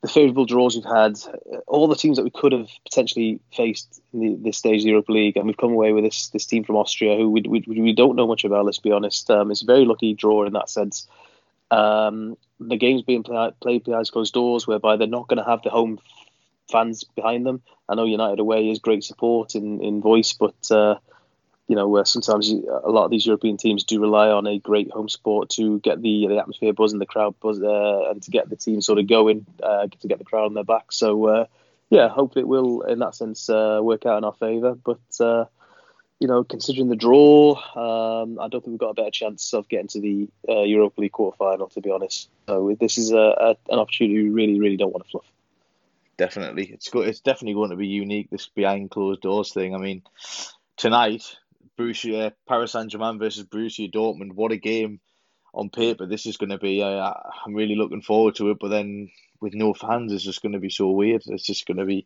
the 0.02 0.08
favourable 0.08 0.46
draws 0.46 0.76
we've 0.76 0.86
had, 0.86 1.18
uh, 1.54 1.58
all 1.68 1.88
the 1.88 1.96
teams 1.96 2.18
that 2.18 2.24
we 2.24 2.30
could 2.30 2.52
have 2.52 2.70
potentially 2.84 3.40
faced 3.54 4.02
in 4.14 4.20
the, 4.20 4.36
this 4.36 4.58
stage 4.58 4.82
of 4.82 4.84
the 4.84 4.90
Europa 4.90 5.12
League, 5.12 5.38
and 5.38 5.48
we've 5.48 5.58
come 5.58 5.72
away 5.72 5.92
with 5.92 6.04
this 6.04 6.30
this 6.30 6.46
team 6.46 6.64
from 6.64 6.76
Austria, 6.76 7.18
who 7.18 7.30
we 7.30 7.42
we, 7.42 7.64
we 7.66 7.94
don't 7.94 8.16
know 8.16 8.28
much 8.28 8.44
about. 8.44 8.66
Let's 8.66 8.80
be 8.80 8.92
honest. 8.92 9.30
Um, 9.30 9.52
it's 9.52 9.64
a 9.64 9.66
very 9.66 9.86
lucky 9.86 10.14
draw 10.14 10.46
in 10.46 10.54
that 10.54 10.70
sense. 10.70 11.08
Um, 11.72 12.38
the 12.60 12.78
game's 12.78 13.02
being 13.02 13.24
play, 13.24 13.52
played 13.62 13.84
behind 13.84 14.12
closed 14.12 14.34
doors, 14.34 14.68
whereby 14.68 14.96
they're 14.96 15.08
not 15.08 15.28
going 15.28 15.44
to 15.44 15.50
have 15.50 15.62
the 15.64 15.70
home 15.70 16.00
fans 16.72 17.04
behind 17.04 17.46
them. 17.46 17.62
I 17.90 17.96
know 17.96 18.06
United 18.06 18.40
away 18.40 18.70
is 18.70 18.80
great 18.80 19.04
support 19.04 19.56
in, 19.56 19.82
in 19.82 20.02
voice, 20.02 20.34
but 20.34 20.56
uh, 20.72 20.96
you 21.68 21.76
know 21.76 21.88
where 21.88 22.06
sometimes 22.06 22.50
a 22.50 22.90
lot 22.90 23.06
of 23.06 23.12
these 23.12 23.26
European 23.26 23.58
teams 23.58 23.84
do 23.84 24.00
rely 24.00 24.30
on 24.30 24.48
a 24.48 24.58
great 24.58 24.90
home 24.92 25.10
support 25.10 25.50
to 25.50 25.80
get 25.80 26.02
the 26.02 26.28
the 26.28 26.38
atmosphere 26.38 26.74
and 26.78 27.02
the 27.02 27.06
crowd 27.06 27.36
buzz 27.42 27.62
uh, 27.62 28.10
and 28.10 28.22
to 28.24 28.32
get 28.32 28.50
the 28.50 28.56
team 28.56 28.82
sort 28.82 29.00
of 29.00 29.08
going 29.08 29.46
uh, 29.62 29.88
to 30.00 30.08
get 30.08 30.18
the 30.18 30.26
crowd 30.26 30.46
on 30.46 30.54
their 30.54 30.64
back. 30.64 30.92
So 30.92 31.26
uh, 31.28 31.46
yeah, 31.90 32.08
hopefully 32.08 32.44
it 32.44 32.48
will 32.48 32.82
in 32.82 33.00
that 33.00 33.16
sense 33.16 33.50
uh, 33.50 33.80
work 33.82 34.06
out 34.06 34.18
in 34.18 34.24
our 34.24 34.34
favour. 34.34 34.76
But 34.76 35.00
uh, 35.20 35.46
you 36.20 36.28
know, 36.28 36.44
considering 36.44 36.88
the 36.88 36.96
draw, 36.96 37.56
um, 37.76 38.40
I 38.40 38.48
don't 38.48 38.62
think 38.62 38.68
we've 38.68 38.80
got 38.80 38.90
a 38.90 38.94
better 38.96 39.12
chance 39.12 39.54
of 39.54 39.68
getting 39.68 39.88
to 39.90 40.02
the 40.02 40.30
uh, 40.50 40.62
Europa 40.62 41.02
League 41.02 41.12
quarter 41.12 41.38
final. 41.38 41.68
To 41.68 41.82
be 41.82 41.92
honest, 41.92 42.30
so 42.48 42.76
this 42.80 42.98
is 42.98 43.12
a, 43.12 43.18
a, 43.18 43.58
an 43.70 43.80
opportunity 43.80 44.24
we 44.24 44.30
really, 44.30 44.60
really 44.60 44.78
don't 44.78 44.94
want 44.94 45.04
to 45.04 45.12
fluff. 45.12 45.26
Definitely, 46.18 46.72
it's 46.72 46.90
it's 46.94 47.20
definitely 47.20 47.54
going 47.54 47.70
to 47.72 47.76
be 47.76 47.88
unique. 47.88 48.30
This 48.30 48.48
behind 48.48 48.90
closed 48.90 49.22
doors 49.22 49.52
thing. 49.52 49.76
I 49.76 49.78
mean, 49.78 50.02
tonight, 50.78 51.38
Borussia 51.78 52.34
Paris 52.48 52.72
Saint 52.72 52.92
Germain 52.92 53.20
versus 53.20 53.46
Borussia 53.46 53.92
Dortmund. 53.92 54.34
What 54.34 54.52
a 54.52 54.58
game 54.58 55.00
on 55.54 55.70
paper 55.70 56.06
this 56.06 56.26
is 56.26 56.38
going 56.38 56.50
to 56.50 56.58
be. 56.58 56.82
Uh, 56.82 57.14
I'm 57.46 57.54
really 57.54 57.76
looking 57.76 58.02
forward 58.02 58.36
to 58.36 58.52
it. 58.52 58.58
But 58.60 58.70
then 58.70 59.10
with 59.42 59.54
no 59.54 59.74
fans, 59.74 60.12
it's 60.14 60.24
just 60.24 60.42
going 60.42 60.54
to 60.54 60.60
be 60.60 60.70
so 60.70 60.92
weird. 60.92 61.24
It's 61.26 61.46
just 61.46 61.66
going 61.66 61.78
to 61.78 61.86
be 61.86 62.06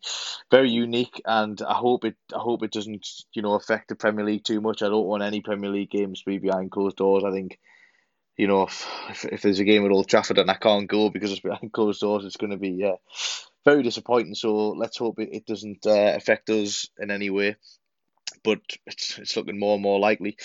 very 0.50 0.70
unique, 0.70 1.20
and 1.24 1.60
I 1.62 1.74
hope 1.74 2.04
it. 2.04 2.16
I 2.34 2.38
hope 2.38 2.62
it 2.62 2.72
doesn't, 2.72 3.06
you 3.34 3.42
know, 3.42 3.54
affect 3.54 3.88
the 3.88 3.94
Premier 3.94 4.24
League 4.24 4.44
too 4.44 4.60
much. 4.60 4.82
I 4.82 4.88
don't 4.88 5.06
want 5.06 5.22
any 5.22 5.40
Premier 5.40 5.70
League 5.70 5.90
games 5.90 6.20
to 6.20 6.30
be 6.30 6.38
behind 6.38 6.70
closed 6.70 6.96
doors. 6.96 7.24
I 7.24 7.32
think. 7.32 7.58
You 8.34 8.46
know, 8.46 8.62
if, 8.62 8.88
if 9.10 9.24
if 9.26 9.42
there's 9.42 9.60
a 9.60 9.64
game 9.64 9.84
at 9.84 9.92
Old 9.92 10.08
Trafford 10.08 10.38
and 10.38 10.50
I 10.50 10.54
can't 10.54 10.88
go 10.88 11.10
because 11.10 11.32
it's 11.32 11.42
behind 11.42 11.70
closed 11.70 12.00
doors, 12.00 12.24
it's 12.24 12.38
going 12.38 12.50
to 12.50 12.56
be 12.56 12.82
uh, 12.82 12.96
very 13.62 13.82
disappointing. 13.82 14.34
So 14.34 14.70
let's 14.70 14.96
hope 14.96 15.18
it, 15.18 15.28
it 15.32 15.46
doesn't 15.46 15.86
uh, 15.86 16.14
affect 16.16 16.48
us 16.48 16.88
in 16.98 17.10
any 17.10 17.28
way. 17.28 17.56
But 18.42 18.60
it's 18.86 19.18
it's 19.18 19.36
looking 19.36 19.58
more 19.58 19.74
and 19.74 19.82
more 19.82 20.00
likely. 20.00 20.36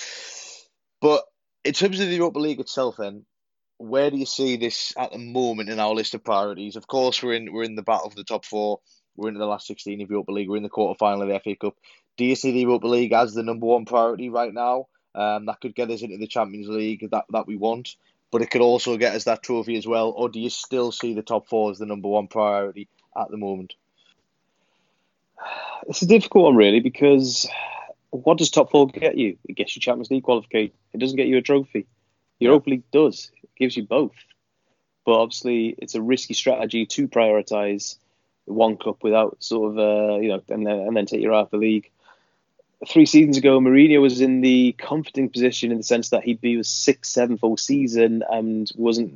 But 1.01 1.23
in 1.63 1.73
terms 1.73 1.99
of 1.99 2.07
the 2.07 2.15
Europa 2.15 2.39
League 2.39 2.59
itself, 2.59 2.95
then, 2.97 3.25
where 3.77 4.09
do 4.09 4.17
you 4.17 4.25
see 4.25 4.57
this 4.57 4.93
at 4.97 5.11
the 5.11 5.17
moment 5.17 5.69
in 5.69 5.79
our 5.79 5.93
list 5.93 6.13
of 6.13 6.23
priorities? 6.23 6.75
Of 6.75 6.87
course, 6.87 7.21
we're 7.21 7.33
in 7.33 7.53
we're 7.53 7.63
in 7.63 7.75
the 7.75 7.83
battle 7.83 8.09
for 8.09 8.15
the 8.15 8.23
top 8.23 8.45
four. 8.45 8.79
We're 9.15 9.29
into 9.29 9.39
the 9.39 9.45
last 9.45 9.67
sixteen 9.67 10.01
of 10.01 10.07
the 10.07 10.13
Europa 10.13 10.31
League. 10.31 10.49
We're 10.49 10.57
in 10.57 10.63
the 10.63 10.69
quarter 10.69 10.97
final 10.97 11.23
of 11.23 11.27
the 11.29 11.39
FA 11.39 11.55
Cup. 11.55 11.75
Do 12.17 12.25
you 12.25 12.35
see 12.35 12.51
the 12.51 12.61
Europa 12.61 12.87
League 12.87 13.13
as 13.13 13.33
the 13.33 13.43
number 13.43 13.65
one 13.65 13.85
priority 13.85 14.29
right 14.29 14.53
now? 14.53 14.87
Um, 15.13 15.45
that 15.47 15.61
could 15.61 15.75
get 15.75 15.89
us 15.89 16.01
into 16.01 16.17
the 16.17 16.27
Champions 16.27 16.67
League 16.67 17.09
that 17.11 17.25
that 17.31 17.47
we 17.47 17.55
want, 17.55 17.95
but 18.31 18.41
it 18.41 18.51
could 18.51 18.61
also 18.61 18.97
get 18.97 19.15
us 19.15 19.25
that 19.25 19.43
trophy 19.43 19.77
as 19.77 19.87
well. 19.87 20.11
Or 20.15 20.29
do 20.29 20.39
you 20.39 20.49
still 20.49 20.91
see 20.91 21.13
the 21.13 21.23
top 21.23 21.47
four 21.47 21.71
as 21.71 21.79
the 21.79 21.85
number 21.85 22.07
one 22.07 22.27
priority 22.27 22.87
at 23.15 23.29
the 23.29 23.37
moment? 23.37 23.73
It's 25.87 26.01
a 26.01 26.07
difficult 26.07 26.45
one, 26.45 26.55
really, 26.55 26.79
because 26.79 27.49
what 28.11 28.37
does 28.37 28.49
top 28.49 28.71
four 28.71 28.87
get 28.87 29.17
you? 29.17 29.37
It 29.47 29.53
gets 29.53 29.75
you 29.75 29.81
Champions 29.81 30.11
League 30.11 30.23
qualification. 30.23 30.73
It 30.93 30.99
doesn't 30.99 31.17
get 31.17 31.27
you 31.27 31.37
a 31.37 31.41
trophy. 31.41 31.85
Europa 32.39 32.69
League 32.69 32.91
does. 32.91 33.31
It 33.43 33.49
gives 33.57 33.75
you 33.75 33.83
both. 33.83 34.15
But 35.05 35.19
obviously, 35.19 35.75
it's 35.77 35.95
a 35.95 36.01
risky 36.01 36.33
strategy 36.33 36.85
to 36.85 37.07
prioritise 37.07 37.97
one 38.45 38.77
cup 38.77 39.03
without 39.03 39.37
sort 39.43 39.71
of, 39.71 39.77
uh, 39.77 40.19
you 40.19 40.29
know, 40.29 40.41
and 40.49 40.65
then, 40.65 40.79
and 40.79 40.95
then 40.95 41.05
take 41.05 41.21
your 41.21 41.33
eye 41.33 41.39
off 41.39 41.51
the 41.51 41.57
league. 41.57 41.89
Three 42.87 43.05
seasons 43.05 43.37
ago, 43.37 43.59
Mourinho 43.59 44.01
was 44.01 44.21
in 44.21 44.41
the 44.41 44.73
comforting 44.77 45.29
position 45.29 45.71
in 45.71 45.77
the 45.77 45.83
sense 45.83 46.09
that 46.09 46.23
he'd 46.23 46.41
be 46.41 46.57
with 46.57 46.67
sixth, 46.67 47.11
seventh 47.11 47.39
all 47.41 47.57
season 47.57 48.23
and 48.29 48.69
wasn't, 48.75 49.13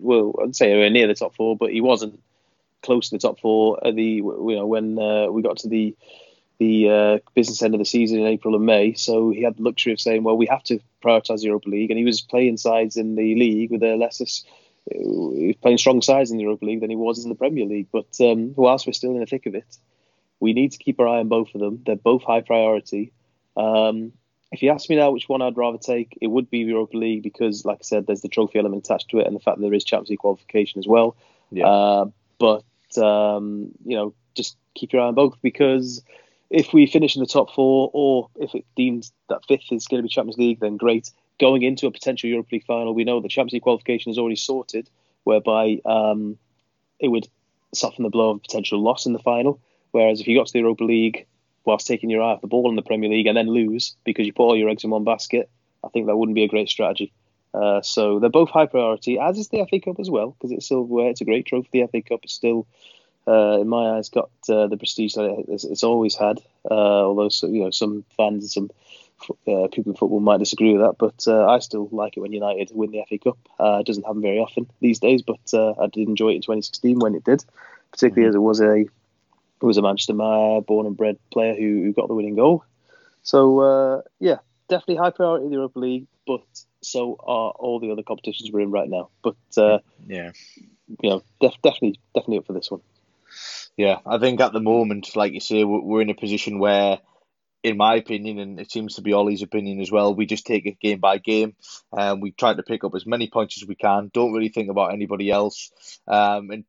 well, 0.00 0.34
I'd 0.42 0.56
say 0.56 0.70
anywhere 0.70 0.90
near 0.90 1.06
the 1.06 1.14
top 1.14 1.36
four, 1.36 1.56
but 1.56 1.72
he 1.72 1.80
wasn't 1.80 2.20
close 2.82 3.08
to 3.08 3.16
the 3.16 3.20
top 3.20 3.38
four 3.38 3.86
at 3.86 3.94
the, 3.94 4.02
you 4.02 4.54
know, 4.56 4.66
when 4.66 4.98
uh, 4.98 5.26
we 5.30 5.42
got 5.42 5.58
to 5.58 5.68
the 5.68 5.94
the 6.58 6.88
uh, 6.88 7.18
business 7.34 7.62
end 7.62 7.74
of 7.74 7.78
the 7.78 7.84
season 7.84 8.20
in 8.20 8.26
April 8.26 8.54
and 8.54 8.64
May. 8.64 8.94
So 8.94 9.30
he 9.30 9.42
had 9.42 9.56
the 9.56 9.62
luxury 9.62 9.92
of 9.92 10.00
saying, 10.00 10.22
well, 10.22 10.36
we 10.36 10.46
have 10.46 10.62
to 10.64 10.80
prioritise 11.02 11.40
the 11.40 11.46
Europa 11.46 11.68
League. 11.68 11.90
And 11.90 11.98
he 11.98 12.04
was 12.04 12.20
playing 12.20 12.58
sides 12.58 12.96
in 12.96 13.16
the 13.16 13.34
league 13.34 13.70
with 13.70 13.82
a 13.82 13.96
lesser, 13.96 14.24
he 14.90 15.46
was 15.46 15.56
playing 15.56 15.78
strong 15.78 16.02
sides 16.02 16.30
in 16.30 16.36
the 16.36 16.44
Europa 16.44 16.64
League 16.64 16.80
than 16.80 16.90
he 16.90 16.96
was 16.96 17.22
in 17.24 17.28
the 17.28 17.34
Premier 17.34 17.64
League. 17.64 17.88
But 17.90 18.06
um, 18.20 18.54
whilst 18.54 18.86
we're 18.86 18.92
still 18.92 19.12
in 19.12 19.20
the 19.20 19.26
thick 19.26 19.46
of 19.46 19.54
it, 19.54 19.76
we 20.40 20.52
need 20.52 20.72
to 20.72 20.78
keep 20.78 21.00
our 21.00 21.08
eye 21.08 21.20
on 21.20 21.28
both 21.28 21.54
of 21.54 21.60
them. 21.60 21.82
They're 21.84 21.96
both 21.96 22.22
high 22.22 22.42
priority. 22.42 23.12
Um, 23.56 24.12
if 24.52 24.62
you 24.62 24.70
ask 24.70 24.88
me 24.88 24.96
now 24.96 25.10
which 25.10 25.28
one 25.28 25.42
I'd 25.42 25.56
rather 25.56 25.78
take, 25.78 26.16
it 26.20 26.28
would 26.28 26.48
be 26.50 26.62
the 26.62 26.70
Europa 26.70 26.96
League 26.96 27.22
because, 27.22 27.64
like 27.64 27.78
I 27.80 27.82
said, 27.82 28.06
there's 28.06 28.20
the 28.20 28.28
trophy 28.28 28.58
element 28.58 28.84
attached 28.84 29.10
to 29.10 29.18
it 29.18 29.26
and 29.26 29.34
the 29.34 29.40
fact 29.40 29.58
that 29.58 29.62
there 29.62 29.74
is 29.74 29.84
Champions 29.84 30.10
League 30.10 30.18
qualification 30.20 30.78
as 30.78 30.86
well. 30.86 31.16
Yeah. 31.50 31.66
Uh, 31.66 32.04
but, 32.38 32.98
um, 32.98 33.72
you 33.84 33.96
know, 33.96 34.14
just 34.34 34.56
keep 34.74 34.92
your 34.92 35.02
eye 35.02 35.06
on 35.06 35.14
both 35.14 35.36
because 35.42 36.04
if 36.50 36.72
we 36.72 36.86
finish 36.86 37.16
in 37.16 37.20
the 37.20 37.26
top 37.26 37.54
four, 37.54 37.90
or 37.92 38.28
if 38.36 38.54
it 38.54 38.64
deems 38.76 39.12
that 39.28 39.44
fifth 39.46 39.72
is 39.72 39.86
going 39.86 39.98
to 39.98 40.02
be 40.02 40.08
Champions 40.08 40.38
League, 40.38 40.60
then 40.60 40.76
great. 40.76 41.10
Going 41.40 41.62
into 41.62 41.86
a 41.86 41.90
potential 41.90 42.30
Europa 42.30 42.50
League 42.52 42.64
final, 42.64 42.94
we 42.94 43.04
know 43.04 43.20
the 43.20 43.28
Champions 43.28 43.54
League 43.54 43.62
qualification 43.62 44.12
is 44.12 44.18
already 44.18 44.36
sorted, 44.36 44.88
whereby 45.24 45.80
um, 45.84 46.38
it 47.00 47.08
would 47.08 47.28
soften 47.74 48.04
the 48.04 48.10
blow 48.10 48.30
of 48.30 48.42
potential 48.42 48.82
loss 48.82 49.06
in 49.06 49.12
the 49.12 49.18
final. 49.18 49.60
Whereas 49.90 50.20
if 50.20 50.28
you 50.28 50.38
got 50.38 50.46
to 50.46 50.52
the 50.52 50.60
Europa 50.60 50.84
League 50.84 51.26
whilst 51.64 51.86
taking 51.86 52.10
your 52.10 52.22
eye 52.22 52.32
off 52.32 52.40
the 52.40 52.46
ball 52.46 52.68
in 52.70 52.76
the 52.76 52.82
Premier 52.82 53.10
League 53.10 53.26
and 53.26 53.36
then 53.36 53.48
lose 53.48 53.96
because 54.04 54.26
you 54.26 54.32
put 54.32 54.44
all 54.44 54.56
your 54.56 54.68
eggs 54.68 54.84
in 54.84 54.90
one 54.90 55.04
basket, 55.04 55.50
I 55.82 55.88
think 55.88 56.06
that 56.06 56.16
wouldn't 56.16 56.36
be 56.36 56.44
a 56.44 56.48
great 56.48 56.68
strategy. 56.68 57.12
Uh, 57.52 57.80
so 57.82 58.18
they're 58.18 58.30
both 58.30 58.50
high 58.50 58.66
priority, 58.66 59.18
as 59.18 59.38
is 59.38 59.48
the 59.48 59.64
FA 59.70 59.78
Cup 59.80 60.00
as 60.00 60.10
well, 60.10 60.30
because 60.30 60.50
it's 60.50 60.68
silverware. 60.68 61.10
It's 61.10 61.20
a 61.20 61.24
great 61.24 61.46
trophy. 61.46 61.68
The 61.72 61.86
FA 61.86 62.02
Cup 62.02 62.24
is 62.24 62.32
still 62.32 62.66
uh, 63.26 63.58
in 63.60 63.68
my 63.68 63.96
eyes, 63.96 64.08
got 64.08 64.30
uh, 64.48 64.66
the 64.66 64.76
prestige 64.76 65.14
that 65.14 65.44
it's, 65.48 65.64
it's 65.64 65.84
always 65.84 66.14
had. 66.14 66.40
Uh, 66.70 67.04
although 67.04 67.28
so, 67.28 67.46
you 67.46 67.62
know 67.62 67.70
some 67.70 68.04
fans 68.16 68.42
and 68.42 68.50
some 68.50 68.70
uh, 69.46 69.68
people 69.68 69.92
in 69.92 69.96
football 69.96 70.20
might 70.20 70.38
disagree 70.38 70.72
with 70.72 70.82
that, 70.82 70.96
but 70.98 71.24
uh, 71.26 71.46
I 71.46 71.58
still 71.60 71.88
like 71.92 72.16
it 72.16 72.20
when 72.20 72.32
United 72.32 72.70
win 72.74 72.90
the 72.90 73.02
FA 73.08 73.18
Cup. 73.18 73.38
Uh, 73.58 73.78
it 73.78 73.86
doesn't 73.86 74.04
happen 74.04 74.22
very 74.22 74.38
often 74.38 74.66
these 74.80 74.98
days, 74.98 75.22
but 75.22 75.40
uh, 75.52 75.72
I 75.80 75.86
did 75.86 76.08
enjoy 76.08 76.30
it 76.30 76.36
in 76.36 76.42
2016 76.42 76.98
when 76.98 77.14
it 77.14 77.24
did, 77.24 77.44
particularly 77.90 78.28
as 78.28 78.34
it 78.34 78.38
was 78.38 78.60
a 78.60 78.80
it 78.80 79.66
was 79.66 79.78
a 79.78 79.82
Manchester 79.82 80.14
Ma 80.14 80.60
born 80.60 80.86
and 80.86 80.96
bred 80.96 81.18
player 81.32 81.54
who, 81.54 81.84
who 81.84 81.92
got 81.92 82.08
the 82.08 82.14
winning 82.14 82.34
goal. 82.36 82.64
So 83.22 83.60
uh, 83.60 84.02
yeah, 84.20 84.38
definitely 84.68 84.96
high 84.96 85.10
priority 85.10 85.44
in 85.44 85.50
the 85.50 85.56
Europa 85.56 85.78
League, 85.78 86.06
but 86.26 86.42
so 86.82 87.16
are 87.20 87.52
all 87.52 87.80
the 87.80 87.90
other 87.90 88.02
competitions 88.02 88.50
we're 88.52 88.60
in 88.60 88.70
right 88.70 88.88
now. 88.88 89.08
But 89.22 89.36
uh, 89.56 89.78
Yeah. 90.06 90.32
you 91.02 91.10
know, 91.10 91.22
def- 91.40 91.62
definitely 91.62 91.98
definitely 92.14 92.38
up 92.38 92.46
for 92.46 92.52
this 92.52 92.70
one. 92.70 92.80
Yeah, 93.76 93.98
I 94.06 94.18
think 94.18 94.40
at 94.40 94.52
the 94.52 94.60
moment, 94.60 95.16
like 95.16 95.32
you 95.32 95.40
say, 95.40 95.64
we're 95.64 96.02
in 96.02 96.10
a 96.10 96.14
position 96.14 96.58
where, 96.58 96.98
in 97.62 97.76
my 97.76 97.96
opinion, 97.96 98.38
and 98.38 98.60
it 98.60 98.70
seems 98.70 98.94
to 98.96 99.02
be 99.02 99.12
Ollie's 99.12 99.42
opinion 99.42 99.80
as 99.80 99.90
well, 99.90 100.14
we 100.14 100.26
just 100.26 100.46
take 100.46 100.66
it 100.66 100.78
game 100.78 101.00
by 101.00 101.18
game. 101.18 101.56
and 101.92 102.22
we 102.22 102.30
try 102.30 102.54
to 102.54 102.62
pick 102.62 102.84
up 102.84 102.94
as 102.94 103.06
many 103.06 103.28
points 103.28 103.60
as 103.60 103.66
we 103.66 103.74
can. 103.74 104.10
Don't 104.14 104.32
really 104.32 104.50
think 104.50 104.70
about 104.70 104.92
anybody 104.92 105.30
else. 105.30 105.72
Um, 106.06 106.50
and 106.50 106.64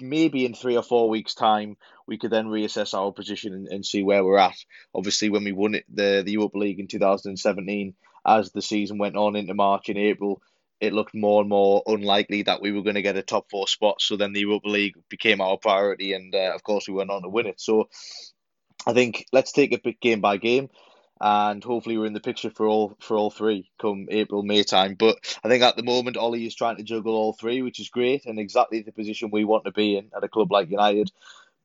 maybe 0.00 0.44
in 0.44 0.54
three 0.54 0.76
or 0.76 0.82
four 0.82 1.08
weeks' 1.08 1.34
time, 1.34 1.76
we 2.06 2.18
could 2.18 2.30
then 2.30 2.46
reassess 2.46 2.94
our 2.94 3.12
position 3.12 3.52
and, 3.54 3.68
and 3.68 3.86
see 3.86 4.02
where 4.02 4.24
we're 4.24 4.38
at. 4.38 4.56
Obviously, 4.94 5.28
when 5.28 5.44
we 5.44 5.52
won 5.52 5.74
it, 5.74 5.84
the 5.92 6.22
the 6.24 6.32
Europa 6.32 6.58
League 6.58 6.80
in 6.80 6.88
2017, 6.88 7.94
as 8.26 8.50
the 8.50 8.62
season 8.62 8.98
went 8.98 9.16
on 9.16 9.36
into 9.36 9.54
March 9.54 9.88
and 9.88 9.98
April, 9.98 10.42
it 10.80 10.92
looked 10.92 11.14
more 11.14 11.40
and 11.40 11.48
more 11.48 11.82
unlikely 11.86 12.42
that 12.42 12.62
we 12.62 12.72
were 12.72 12.82
going 12.82 12.94
to 12.94 13.02
get 13.02 13.16
a 13.16 13.22
top 13.22 13.50
four 13.50 13.66
spot. 13.66 14.00
So 14.00 14.16
then 14.16 14.32
the 14.32 14.40
Europa 14.40 14.68
League 14.68 14.96
became 15.08 15.40
our 15.40 15.56
priority, 15.56 16.12
and 16.12 16.34
uh, 16.34 16.52
of 16.54 16.62
course 16.62 16.88
we 16.88 16.94
went 16.94 17.10
on 17.10 17.22
to 17.22 17.28
win 17.28 17.46
it. 17.46 17.60
So 17.60 17.88
I 18.86 18.92
think 18.92 19.26
let's 19.32 19.52
take 19.52 19.72
it 19.72 20.00
game 20.00 20.20
by 20.20 20.36
game, 20.36 20.70
and 21.20 21.62
hopefully 21.62 21.98
we're 21.98 22.06
in 22.06 22.12
the 22.12 22.20
picture 22.20 22.50
for 22.50 22.66
all 22.66 22.96
for 23.00 23.16
all 23.16 23.30
three 23.30 23.70
come 23.80 24.06
April 24.10 24.42
May 24.42 24.62
time. 24.62 24.94
But 24.94 25.16
I 25.42 25.48
think 25.48 25.62
at 25.62 25.76
the 25.76 25.82
moment 25.82 26.16
Ollie 26.16 26.46
is 26.46 26.54
trying 26.54 26.76
to 26.76 26.84
juggle 26.84 27.14
all 27.14 27.32
three, 27.32 27.62
which 27.62 27.80
is 27.80 27.88
great 27.88 28.26
and 28.26 28.38
exactly 28.38 28.82
the 28.82 28.92
position 28.92 29.30
we 29.30 29.44
want 29.44 29.64
to 29.64 29.72
be 29.72 29.96
in 29.96 30.10
at 30.16 30.24
a 30.24 30.28
club 30.28 30.52
like 30.52 30.70
United. 30.70 31.10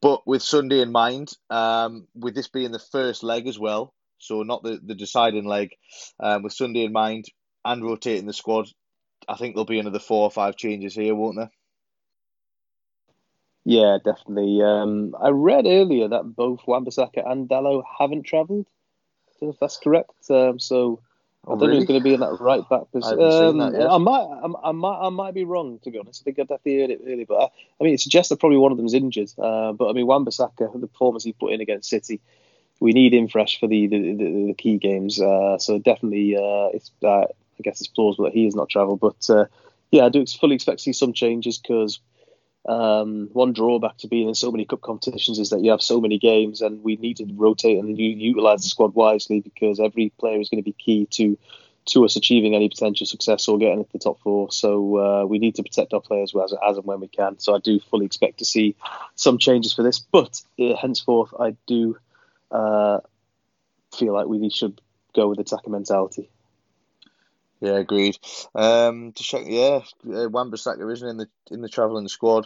But 0.01 0.27
with 0.27 0.41
Sunday 0.41 0.81
in 0.81 0.91
mind, 0.91 1.31
um, 1.49 2.07
with 2.13 2.35
this 2.35 2.49
being 2.49 2.71
the 2.71 2.79
first 2.79 3.23
leg 3.23 3.47
as 3.47 3.57
well, 3.57 3.93
so 4.17 4.43
not 4.43 4.61
the, 4.61 4.79
the 4.83 4.95
deciding 4.95 5.45
leg, 5.45 5.69
um, 6.19 6.43
with 6.43 6.51
Sunday 6.51 6.83
in 6.83 6.91
mind 6.91 7.25
and 7.63 7.83
rotating 7.83 8.25
the 8.25 8.33
squad, 8.33 8.67
I 9.27 9.35
think 9.35 9.55
there'll 9.55 9.65
be 9.65 9.79
another 9.79 9.99
four 9.99 10.23
or 10.23 10.31
five 10.31 10.55
changes 10.55 10.95
here, 10.95 11.15
won't 11.15 11.37
there? 11.37 11.51
Yeah, 13.65 13.97
definitely. 14.03 14.61
Um, 14.61 15.15
I 15.19 15.29
read 15.29 15.65
earlier 15.65 16.09
that 16.09 16.35
both 16.35 16.61
Wan-Bissaka 16.67 17.29
and 17.29 17.47
Dalot 17.47 17.83
haven't 17.99 18.23
travelled. 18.23 18.65
I 19.29 19.31
don't 19.39 19.47
know 19.47 19.53
if 19.53 19.59
that's 19.59 19.77
correct. 19.77 20.11
Um, 20.29 20.59
so 20.59 20.99
oh, 21.47 21.53
I 21.53 21.57
don't 21.57 21.61
really? 21.61 21.71
know 21.71 21.79
who's 21.79 21.87
going 21.87 21.99
to 21.99 22.03
be 22.03 22.13
in 22.13 22.19
that 22.19 22.39
right 22.41 22.67
back 22.69 22.91
position. 22.91 23.19
I, 23.21 23.27
Um, 23.45 23.61
I 23.61 23.97
might, 23.97 24.21
I, 24.21 24.69
I, 24.69 24.71
might, 24.73 25.07
I 25.07 25.09
might 25.09 25.33
be 25.33 25.45
wrong 25.45 25.79
to 25.83 25.91
be 25.91 25.97
honest. 25.97 26.21
I 26.21 26.23
think 26.25 26.39
I'd 26.39 26.49
definitely 26.49 26.81
heard 26.81 26.89
it 26.91 27.01
earlier, 27.05 27.25
but 27.25 27.35
I, 27.35 27.45
I 27.79 27.83
mean, 27.83 27.93
it 27.93 28.01
suggests 28.01 28.29
that 28.29 28.39
probably 28.39 28.57
one 28.57 28.71
of 28.71 28.77
them's 28.77 28.93
injured. 28.93 29.31
Uh, 29.37 29.71
but 29.71 29.89
I 29.89 29.93
mean, 29.93 30.07
Wan-Bissaka, 30.07 30.79
the 30.79 30.87
performance 30.87 31.23
he 31.23 31.31
put 31.31 31.53
in 31.53 31.61
against 31.61 31.89
City, 31.89 32.19
we 32.81 32.91
need 32.91 33.13
him 33.13 33.29
fresh 33.29 33.59
for 33.61 33.67
the 33.67 33.87
the, 33.87 34.13
the, 34.13 34.45
the 34.47 34.55
key 34.57 34.77
games. 34.77 35.21
Uh, 35.21 35.57
so 35.57 35.79
definitely, 35.79 36.35
uh, 36.35 36.67
it's 36.73 36.91
uh, 37.01 37.21
I 37.21 37.25
guess 37.63 37.81
it's 37.81 37.87
plausible 37.87 38.25
that 38.25 38.33
he 38.33 38.45
has 38.45 38.55
not 38.55 38.69
travelled. 38.69 38.99
But 38.99 39.29
uh, 39.29 39.45
yeah, 39.91 40.05
I 40.05 40.09
do 40.09 40.25
fully 40.25 40.55
expect 40.55 40.79
to 40.79 40.83
see 40.83 40.93
some 40.93 41.13
changes 41.13 41.57
because 41.57 41.99
um, 42.67 43.29
one 43.33 43.53
drawback 43.53 43.97
to 43.99 44.07
being 44.07 44.29
in 44.29 44.35
so 44.35 44.51
many 44.51 44.65
cup 44.65 44.81
competitions 44.81 45.39
is 45.39 45.49
that 45.49 45.61
you 45.61 45.71
have 45.71 45.81
so 45.81 45.99
many 45.99 46.17
games, 46.17 46.61
and 46.61 46.83
we 46.83 46.95
need 46.95 47.17
to 47.17 47.27
rotate 47.33 47.79
and 47.79 47.97
utilize 47.97 48.63
the 48.63 48.69
squad 48.69 48.95
wisely 48.95 49.41
because 49.41 49.79
every 49.79 50.11
player 50.19 50.39
is 50.39 50.49
going 50.49 50.63
to 50.63 50.69
be 50.69 50.73
key 50.73 51.07
to 51.11 51.37
to 51.85 52.05
us 52.05 52.15
achieving 52.15 52.55
any 52.55 52.69
potential 52.69 53.05
success 53.05 53.47
or 53.47 53.57
getting 53.57 53.79
into 53.79 53.91
the 53.91 53.99
top 53.99 54.19
four. 54.21 54.49
So 54.51 54.97
uh, 54.97 55.25
we 55.25 55.37
need 55.37 55.55
to 55.55 55.63
protect 55.63 55.93
our 55.93 55.99
players 55.99 56.33
as, 56.33 56.53
as 56.65 56.77
and 56.77 56.85
when 56.85 57.01
we 57.01 57.09
can. 57.09 57.39
So 57.39 57.53
I 57.55 57.59
do 57.59 57.79
fully 57.79 58.05
expect 58.05 58.39
to 58.39 58.45
see 58.45 58.75
some 59.15 59.37
changes 59.37 59.73
for 59.73 59.83
this, 59.83 59.99
but 59.99 60.41
uh, 60.59 60.75
henceforth 60.77 61.33
I 61.37 61.57
do 61.67 61.97
uh, 62.51 62.99
feel 63.93 64.13
like 64.13 64.27
we 64.27 64.49
should 64.49 64.79
go 65.13 65.27
with 65.27 65.39
attacker 65.39 65.69
mentality. 65.69 66.29
Yeah, 67.63 67.77
agreed. 67.77 68.17
Um, 68.53 69.13
to 69.13 69.23
check, 69.23 69.43
yeah, 69.45 69.79
uh, 70.13 70.27
Wan-Bissaka 70.27 70.91
isn't 70.91 71.07
in 71.07 71.15
the 71.15 71.29
in 71.49 71.61
the 71.61 71.69
travelling 71.69 72.09
squad, 72.09 72.45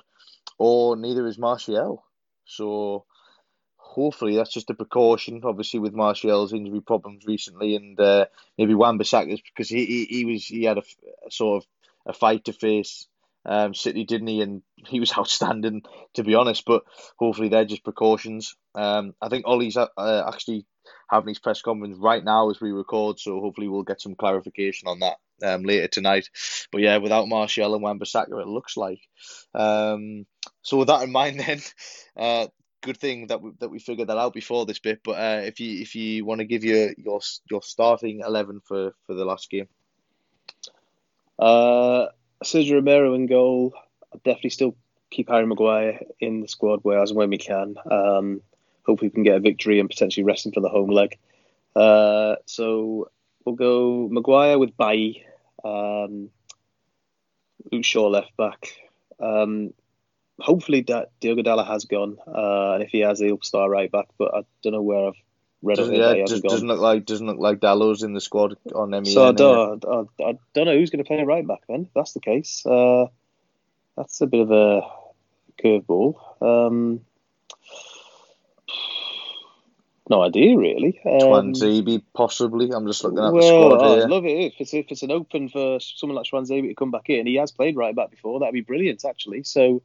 or 0.59 0.95
neither 0.95 1.25
is 1.25 1.39
Martial. 1.39 2.05
So 2.45 3.05
hopefully 3.77 4.35
that's 4.35 4.53
just 4.53 4.69
a 4.69 4.75
precaution. 4.75 5.41
Obviously, 5.43 5.79
with 5.79 5.95
Martial's 5.95 6.53
injury 6.53 6.81
problems 6.81 7.25
recently, 7.25 7.75
and 7.75 7.99
uh, 7.99 8.27
maybe 8.59 8.75
Wan-Bissaka's 8.75 9.41
because 9.41 9.69
he, 9.69 9.85
he 9.85 10.05
he 10.05 10.25
was 10.25 10.45
he 10.45 10.65
had 10.65 10.77
a, 10.77 10.83
a 11.25 11.31
sort 11.31 11.63
of 11.63 11.67
a 12.05 12.13
fight 12.13 12.45
to 12.45 12.53
face 12.53 13.07
um, 13.43 13.73
City, 13.73 14.05
didn't 14.05 14.27
he? 14.27 14.41
And 14.41 14.61
he 14.85 14.99
was 14.99 15.13
outstanding, 15.17 15.81
to 16.13 16.23
be 16.23 16.35
honest. 16.35 16.63
But 16.63 16.83
hopefully 17.17 17.49
they're 17.49 17.65
just 17.65 17.83
precautions. 17.83 18.55
Um, 18.75 19.15
I 19.19 19.29
think 19.29 19.47
Ollie's 19.47 19.77
uh, 19.77 19.87
actually 20.31 20.67
having 21.09 21.29
his 21.29 21.39
press 21.39 21.61
conference 21.61 21.97
right 21.99 22.23
now 22.23 22.49
as 22.49 22.59
we 22.59 22.71
record. 22.71 23.19
So 23.19 23.39
hopefully 23.39 23.67
we'll 23.67 23.83
get 23.83 24.01
some 24.01 24.15
clarification 24.15 24.87
on 24.87 24.99
that 24.99 25.17
um, 25.43 25.63
later 25.63 25.87
tonight. 25.87 26.29
But 26.71 26.81
yeah, 26.81 26.97
without 26.97 27.27
Martial 27.27 27.73
and 27.73 27.83
Wan-Bissaka, 27.83 28.41
it 28.41 28.47
looks 28.47 28.77
like. 28.77 29.01
Um, 29.53 30.25
so 30.61 30.77
with 30.77 30.87
that 30.87 31.03
in 31.03 31.11
mind, 31.11 31.39
then, 31.45 31.61
uh, 32.17 32.47
good 32.81 32.97
thing 32.97 33.27
that 33.27 33.41
we, 33.41 33.51
that 33.59 33.69
we 33.69 33.79
figured 33.79 34.09
that 34.09 34.17
out 34.17 34.33
before 34.33 34.65
this 34.65 34.79
bit. 34.79 35.01
But 35.03 35.11
uh, 35.11 35.41
if 35.45 35.59
you 35.59 35.81
if 35.81 35.95
you 35.95 36.25
want 36.25 36.39
to 36.39 36.45
give 36.45 36.63
your 36.63 36.91
your 36.97 37.19
your 37.49 37.61
starting 37.61 38.21
eleven 38.25 38.61
for 38.65 38.93
for 39.05 39.13
the 39.13 39.25
last 39.25 39.49
game, 39.49 39.67
uh, 41.39 42.07
Sergio 42.43 42.75
Romero 42.75 43.13
in 43.13 43.25
goal. 43.25 43.73
I'll 44.13 44.21
definitely 44.23 44.51
still 44.51 44.75
keep 45.09 45.29
Harry 45.29 45.45
Maguire 45.45 45.99
in 46.19 46.41
the 46.41 46.47
squad 46.47 46.79
where 46.83 47.01
as 47.01 47.11
and 47.11 47.17
when 47.17 47.29
we 47.29 47.37
can. 47.37 47.75
Um, 47.89 48.41
hopefully 48.87 49.09
we 49.09 49.13
can 49.13 49.23
get 49.23 49.35
a 49.35 49.39
victory 49.39 49.79
and 49.79 49.89
potentially 49.89 50.23
rest 50.23 50.45
him 50.45 50.53
for 50.53 50.61
the 50.61 50.69
home 50.69 50.89
leg. 50.89 51.17
Uh, 51.75 52.37
so 52.45 53.11
we'll 53.45 53.55
go 53.55 54.07
Maguire 54.09 54.57
with 54.57 54.75
Bailly, 54.75 55.25
um, 55.63 56.29
Luke 57.71 57.85
Shaw 57.85 58.07
left 58.07 58.35
back. 58.37 58.71
Um, 59.19 59.73
hopefully 60.39 60.81
that 60.87 61.11
Diogo 61.19 61.43
Dalot 61.43 61.67
has 61.67 61.85
gone, 61.85 62.17
uh, 62.27 62.73
and 62.73 62.83
if 62.83 62.89
he 62.89 62.99
has, 62.99 63.19
he'll 63.19 63.41
start 63.41 63.69
right 63.69 63.91
back. 63.91 64.07
But 64.17 64.33
I 64.33 64.41
don't 64.63 64.73
know 64.73 64.81
where 64.81 65.07
I've 65.07 65.21
read 65.61 65.77
doesn't, 65.77 65.93
it. 65.93 66.17
Yeah, 66.17 66.25
does, 66.25 66.41
doesn't 66.41 66.67
look 66.67 66.79
like 66.79 67.05
doesn't 67.05 67.27
look 67.27 67.39
like 67.39 67.59
Dalot's 67.59 68.03
in 68.03 68.13
the 68.13 68.21
squad 68.21 68.57
on 68.73 68.91
MEN. 68.91 69.05
So 69.05 69.27
I 69.27 69.31
don't, 69.33 69.85
I, 69.85 70.23
I, 70.23 70.37
don't 70.53 70.65
know 70.65 70.77
who's 70.77 70.89
going 70.89 71.03
to 71.03 71.07
play 71.07 71.21
right 71.23 71.45
back 71.45 71.61
then. 71.67 71.83
If 71.83 71.93
that's 71.93 72.13
the 72.13 72.21
case, 72.21 72.65
uh, 72.65 73.07
that's 73.95 74.21
a 74.21 74.27
bit 74.27 74.41
of 74.41 74.51
a 74.51 74.81
curveball. 75.63 76.41
Um, 76.41 77.01
no 80.09 80.23
idea 80.23 80.57
really. 80.57 80.99
Um, 81.05 81.19
Tuanzebe 81.19 82.03
possibly. 82.13 82.71
I'm 82.71 82.87
just 82.87 83.03
looking 83.03 83.19
at 83.19 83.33
well, 83.33 83.69
the 83.69 83.77
squad 83.77 83.87
here. 83.87 84.03
I'd 84.03 84.09
love 84.09 84.25
it 84.25 84.29
if 84.29 84.53
it's 84.59 84.73
if 84.73 84.85
it's 84.89 85.03
an 85.03 85.11
open 85.11 85.49
for 85.49 85.79
someone 85.79 86.15
like 86.15 86.25
Tuanzebe 86.25 86.69
to 86.69 86.75
come 86.75 86.91
back 86.91 87.09
in. 87.09 87.27
He 87.27 87.35
has 87.35 87.51
played 87.51 87.75
right 87.75 87.95
back 87.95 88.11
before. 88.11 88.39
That'd 88.39 88.53
be 88.53 88.61
brilliant 88.61 89.03
actually. 89.05 89.43
So 89.43 89.81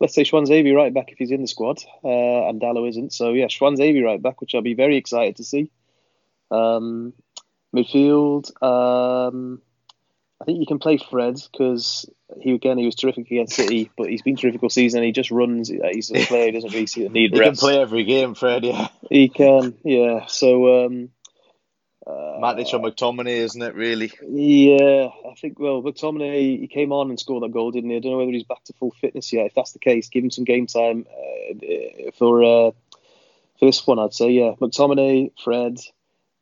let's 0.00 0.14
say 0.14 0.24
Tuanzebe 0.24 0.74
right 0.74 0.92
back 0.92 1.12
if 1.12 1.18
he's 1.18 1.30
in 1.30 1.42
the 1.42 1.48
squad, 1.48 1.82
uh, 2.04 2.48
and 2.48 2.60
Dalot 2.60 2.88
isn't. 2.90 3.12
So 3.12 3.32
yeah, 3.32 3.46
Tuanzebe 3.46 4.04
right 4.04 4.20
back, 4.20 4.40
which 4.40 4.54
I'll 4.54 4.62
be 4.62 4.74
very 4.74 4.96
excited 4.96 5.36
to 5.36 5.44
see. 5.44 5.70
Um, 6.50 7.14
midfield. 7.74 8.50
Um, 8.62 9.62
I 10.42 10.44
think 10.44 10.58
you 10.58 10.66
can 10.66 10.80
play 10.80 10.98
Fred 10.98 11.40
because 11.52 12.04
he 12.40 12.52
again 12.52 12.76
he 12.76 12.84
was 12.84 12.96
terrific 12.96 13.30
against 13.30 13.54
City, 13.54 13.92
but 13.96 14.08
he's 14.08 14.22
been 14.22 14.36
terrific 14.36 14.60
all 14.60 14.70
season. 14.70 14.98
And 14.98 15.06
he 15.06 15.12
just 15.12 15.30
runs. 15.30 15.68
He's 15.68 16.10
a 16.10 16.26
player. 16.26 16.46
He 16.46 16.50
doesn't 16.50 16.72
really 16.72 17.08
need 17.10 17.32
he 17.34 17.38
rest. 17.38 17.60
can 17.60 17.68
play 17.68 17.80
every 17.80 18.02
game, 18.02 18.34
Fred. 18.34 18.64
Yeah, 18.64 18.88
he 19.08 19.28
can. 19.28 19.74
Yeah. 19.84 20.26
So. 20.26 20.86
Um, 20.86 21.10
uh, 22.04 22.10
Matic 22.40 22.74
or 22.74 22.80
McTominay, 22.80 23.36
isn't 23.36 23.62
it? 23.62 23.76
Really? 23.76 24.10
Yeah, 24.26 25.10
I 25.30 25.34
think. 25.40 25.60
Well, 25.60 25.80
McTominay 25.82 26.58
he 26.58 26.66
came 26.66 26.90
on 26.90 27.10
and 27.10 27.20
scored 27.20 27.44
that 27.44 27.52
goal, 27.52 27.70
didn't 27.70 27.90
he? 27.90 27.96
I 27.96 28.00
don't 28.00 28.10
know 28.10 28.18
whether 28.18 28.32
he's 28.32 28.42
back 28.42 28.64
to 28.64 28.72
full 28.72 28.90
fitness 29.00 29.32
yet. 29.32 29.46
If 29.46 29.54
that's 29.54 29.70
the 29.70 29.78
case, 29.78 30.08
give 30.08 30.24
him 30.24 30.32
some 30.32 30.42
game 30.42 30.66
time 30.66 31.06
uh, 31.08 32.10
for 32.18 32.42
uh, 32.42 32.70
for 33.60 33.66
this 33.66 33.86
one. 33.86 34.00
I'd 34.00 34.14
say 34.14 34.30
yeah, 34.30 34.54
McTominay, 34.60 35.30
Fred, 35.44 35.78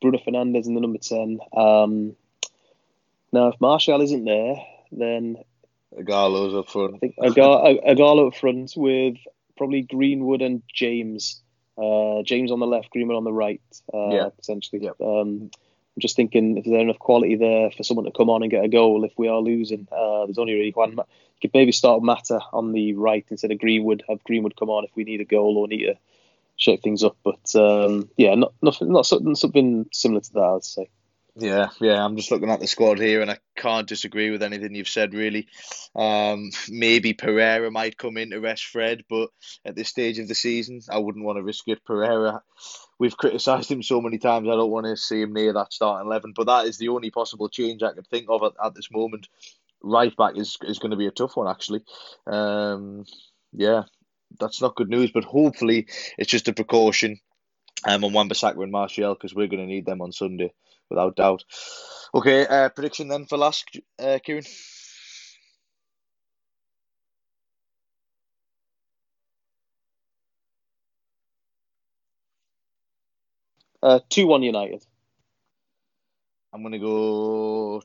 Bruno 0.01 0.18
Fernandes 0.26 0.66
in 0.66 0.72
the 0.72 0.80
number 0.80 0.98
ten. 0.98 1.40
Um, 1.55 2.16
now, 3.32 3.48
if 3.48 3.60
Martial 3.60 4.00
isn't 4.00 4.24
there, 4.24 4.56
then 4.92 5.36
Ighalo's 5.96 6.54
up 6.54 6.70
front. 6.70 6.96
I 6.96 6.98
think 6.98 7.16
Ighalo 7.16 8.28
up 8.28 8.36
front 8.36 8.74
with 8.76 9.16
probably 9.56 9.82
Greenwood 9.82 10.42
and 10.42 10.62
James. 10.72 11.40
Uh, 11.78 12.22
James 12.22 12.52
on 12.52 12.60
the 12.60 12.66
left, 12.66 12.90
Greenwood 12.90 13.16
on 13.16 13.24
the 13.24 13.32
right, 13.32 13.62
uh, 13.94 14.10
yeah. 14.10 14.28
potentially. 14.36 14.82
Yep. 14.82 15.00
Um, 15.00 15.50
I'm 15.96 16.00
just 16.00 16.16
thinking 16.16 16.58
if 16.58 16.64
there's 16.64 16.82
enough 16.82 16.98
quality 16.98 17.36
there 17.36 17.70
for 17.70 17.82
someone 17.82 18.04
to 18.04 18.12
come 18.12 18.30
on 18.30 18.42
and 18.42 18.50
get 18.50 18.64
a 18.64 18.68
goal 18.68 19.04
if 19.04 19.12
we 19.16 19.28
are 19.28 19.40
losing. 19.40 19.88
Uh, 19.90 20.26
there's 20.26 20.38
only 20.38 20.54
really 20.54 20.70
one. 20.72 20.92
You 20.92 21.04
could 21.40 21.54
maybe 21.54 21.72
start 21.72 22.02
Mata 22.02 22.40
on 22.52 22.72
the 22.72 22.94
right 22.94 23.26
instead 23.30 23.50
of 23.50 23.58
Greenwood. 23.58 24.04
Have 24.08 24.22
Greenwood 24.24 24.56
come 24.56 24.70
on 24.70 24.84
if 24.84 24.90
we 24.94 25.04
need 25.04 25.20
a 25.20 25.24
goal 25.24 25.56
or 25.56 25.68
need 25.68 25.86
to 25.86 25.94
shake 26.56 26.82
things 26.82 27.02
up. 27.02 27.16
But 27.24 27.54
um, 27.54 28.08
yeah, 28.16 28.34
not 28.34 28.52
nothing, 28.62 28.92
not 28.92 29.06
something, 29.06 29.34
something 29.34 29.86
similar 29.92 30.20
to 30.20 30.32
that. 30.34 30.52
I'd 30.56 30.64
say. 30.64 30.88
Yeah, 31.36 31.68
yeah. 31.80 32.04
I'm 32.04 32.16
just 32.16 32.30
looking 32.30 32.50
at 32.50 32.60
the 32.60 32.66
squad 32.66 32.98
here, 32.98 33.22
and 33.22 33.30
I 33.30 33.38
can't 33.56 33.88
disagree 33.88 34.30
with 34.30 34.42
anything 34.42 34.74
you've 34.74 34.88
said. 34.88 35.14
Really, 35.14 35.48
um, 35.94 36.50
maybe 36.68 37.14
Pereira 37.14 37.70
might 37.70 37.96
come 37.96 38.16
in 38.16 38.30
to 38.30 38.40
rest 38.40 38.66
Fred, 38.66 39.04
but 39.08 39.30
at 39.64 39.76
this 39.76 39.88
stage 39.88 40.18
of 40.18 40.28
the 40.28 40.34
season, 40.34 40.80
I 40.90 40.98
wouldn't 40.98 41.24
want 41.24 41.38
to 41.38 41.42
risk 41.42 41.68
it. 41.68 41.84
Pereira, 41.84 42.42
we've 42.98 43.16
criticised 43.16 43.70
him 43.70 43.82
so 43.82 44.00
many 44.00 44.18
times. 44.18 44.48
I 44.48 44.52
don't 44.52 44.70
want 44.70 44.86
to 44.86 44.96
see 44.96 45.22
him 45.22 45.32
near 45.32 45.52
that 45.54 45.72
starting 45.72 46.06
eleven. 46.06 46.32
But 46.34 46.46
that 46.46 46.66
is 46.66 46.78
the 46.78 46.88
only 46.88 47.10
possible 47.10 47.48
change 47.48 47.82
I 47.82 47.92
can 47.92 48.04
think 48.04 48.26
of 48.28 48.42
at, 48.42 48.52
at 48.64 48.74
this 48.74 48.90
moment. 48.90 49.28
Right 49.82 50.14
back 50.16 50.36
is 50.36 50.58
is 50.62 50.78
going 50.78 50.90
to 50.90 50.96
be 50.96 51.06
a 51.06 51.12
tough 51.12 51.36
one, 51.36 51.48
actually. 51.48 51.82
Um, 52.26 53.04
yeah, 53.52 53.84
that's 54.38 54.60
not 54.60 54.76
good 54.76 54.90
news, 54.90 55.10
but 55.12 55.24
hopefully 55.24 55.86
it's 56.18 56.30
just 56.30 56.48
a 56.48 56.52
precaution. 56.52 57.20
Um, 57.82 58.04
on 58.04 58.12
Wan-Bissaka 58.12 58.62
and 58.62 58.70
Martial 58.70 59.14
because 59.14 59.34
we're 59.34 59.46
going 59.46 59.66
to 59.66 59.66
need 59.66 59.86
them 59.86 60.02
on 60.02 60.12
Sunday 60.12 60.52
without 60.91 61.16
doubt. 61.16 61.45
Okay, 62.14 62.47
uh, 62.47 62.68
prediction 62.68 63.09
then 63.09 63.26
for 63.26 63.38
Lask, 63.38 63.66
uh, 63.99 64.18
Kieran. 64.24 64.45
Uh, 73.82 74.01
two 74.11 74.26
one 74.26 74.43
United. 74.43 74.84
I'm 76.53 76.62
gonna 76.62 76.78
go 76.78 77.82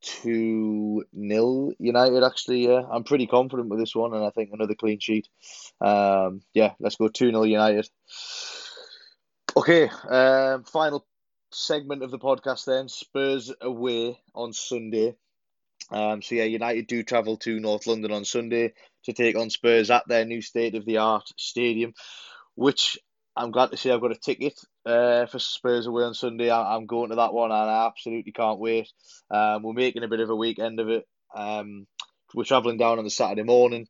two 0.00 1.04
nil 1.12 1.72
United. 1.78 2.22
Actually, 2.22 2.68
yeah, 2.68 2.82
I'm 2.90 3.04
pretty 3.04 3.26
confident 3.26 3.68
with 3.68 3.80
this 3.80 3.94
one, 3.94 4.14
and 4.14 4.24
I 4.24 4.30
think 4.30 4.50
another 4.52 4.74
clean 4.74 5.00
sheet. 5.00 5.28
Um, 5.80 6.40
yeah, 6.54 6.72
let's 6.80 6.96
go 6.96 7.08
two 7.08 7.30
0 7.30 7.42
United. 7.42 7.88
Okay, 9.56 9.88
um, 10.08 10.64
final 10.64 11.06
segment 11.52 12.02
of 12.02 12.10
the 12.10 12.18
podcast 12.18 12.64
then 12.64 12.88
Spurs 12.88 13.52
away 13.60 14.18
on 14.34 14.52
Sunday. 14.52 15.14
Um, 15.90 16.22
so 16.22 16.34
yeah, 16.34 16.44
United 16.44 16.86
do 16.86 17.02
travel 17.02 17.36
to 17.38 17.60
North 17.60 17.86
London 17.86 18.12
on 18.12 18.24
Sunday 18.24 18.72
to 19.04 19.12
take 19.12 19.36
on 19.36 19.50
Spurs 19.50 19.90
at 19.90 20.08
their 20.08 20.24
new 20.24 20.42
state 20.42 20.74
of 20.74 20.84
the 20.84 20.98
art 20.98 21.28
stadium, 21.36 21.94
which 22.54 22.98
I'm 23.36 23.50
glad 23.50 23.70
to 23.70 23.76
say 23.76 23.90
I've 23.90 24.00
got 24.00 24.12
a 24.12 24.16
ticket 24.16 24.58
uh, 24.84 25.26
for 25.26 25.38
Spurs 25.38 25.86
away 25.86 26.04
on 26.04 26.14
Sunday. 26.14 26.50
I, 26.50 26.74
am 26.74 26.86
going 26.86 27.10
to 27.10 27.16
that 27.16 27.34
one 27.34 27.52
and 27.52 27.70
I 27.70 27.86
absolutely 27.86 28.32
can't 28.32 28.58
wait. 28.58 28.90
Um, 29.30 29.62
we're 29.62 29.74
making 29.74 30.02
a 30.02 30.08
bit 30.08 30.20
of 30.20 30.30
a 30.30 30.36
weekend 30.36 30.80
of 30.80 30.88
it. 30.88 31.06
Um, 31.34 31.86
we're 32.34 32.44
travelling 32.44 32.78
down 32.78 32.98
on 32.98 33.04
the 33.04 33.10
Saturday 33.10 33.44
morning. 33.44 33.86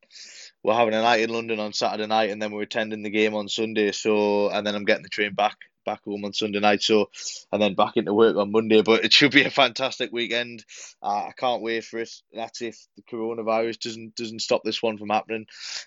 We're 0.62 0.74
having 0.74 0.94
a 0.94 1.00
night 1.00 1.20
in 1.20 1.30
London 1.30 1.58
on 1.58 1.72
Saturday 1.72 2.06
night, 2.06 2.30
and 2.30 2.40
then 2.40 2.52
we're 2.52 2.62
attending 2.62 3.02
the 3.02 3.10
game 3.10 3.34
on 3.34 3.48
Sunday. 3.48 3.92
So, 3.92 4.50
and 4.50 4.66
then 4.66 4.74
I'm 4.74 4.84
getting 4.84 5.02
the 5.02 5.08
train 5.08 5.32
back 5.32 5.56
back 5.86 6.04
home 6.04 6.26
on 6.26 6.34
Sunday 6.34 6.60
night. 6.60 6.82
So, 6.82 7.08
and 7.50 7.62
then 7.62 7.74
back 7.74 7.96
into 7.96 8.12
work 8.12 8.36
on 8.36 8.52
Monday. 8.52 8.82
But 8.82 9.06
it 9.06 9.12
should 9.14 9.32
be 9.32 9.44
a 9.44 9.50
fantastic 9.50 10.12
weekend. 10.12 10.64
Uh, 11.02 11.28
I 11.28 11.32
can't 11.34 11.62
wait 11.62 11.84
for 11.84 11.98
it. 12.00 12.10
That's 12.34 12.60
if 12.60 12.76
the 12.96 13.02
coronavirus 13.10 13.78
doesn't 13.78 14.16
doesn't 14.16 14.42
stop 14.42 14.62
this 14.64 14.82
one 14.82 14.98
from 14.98 15.08
happening. 15.08 15.46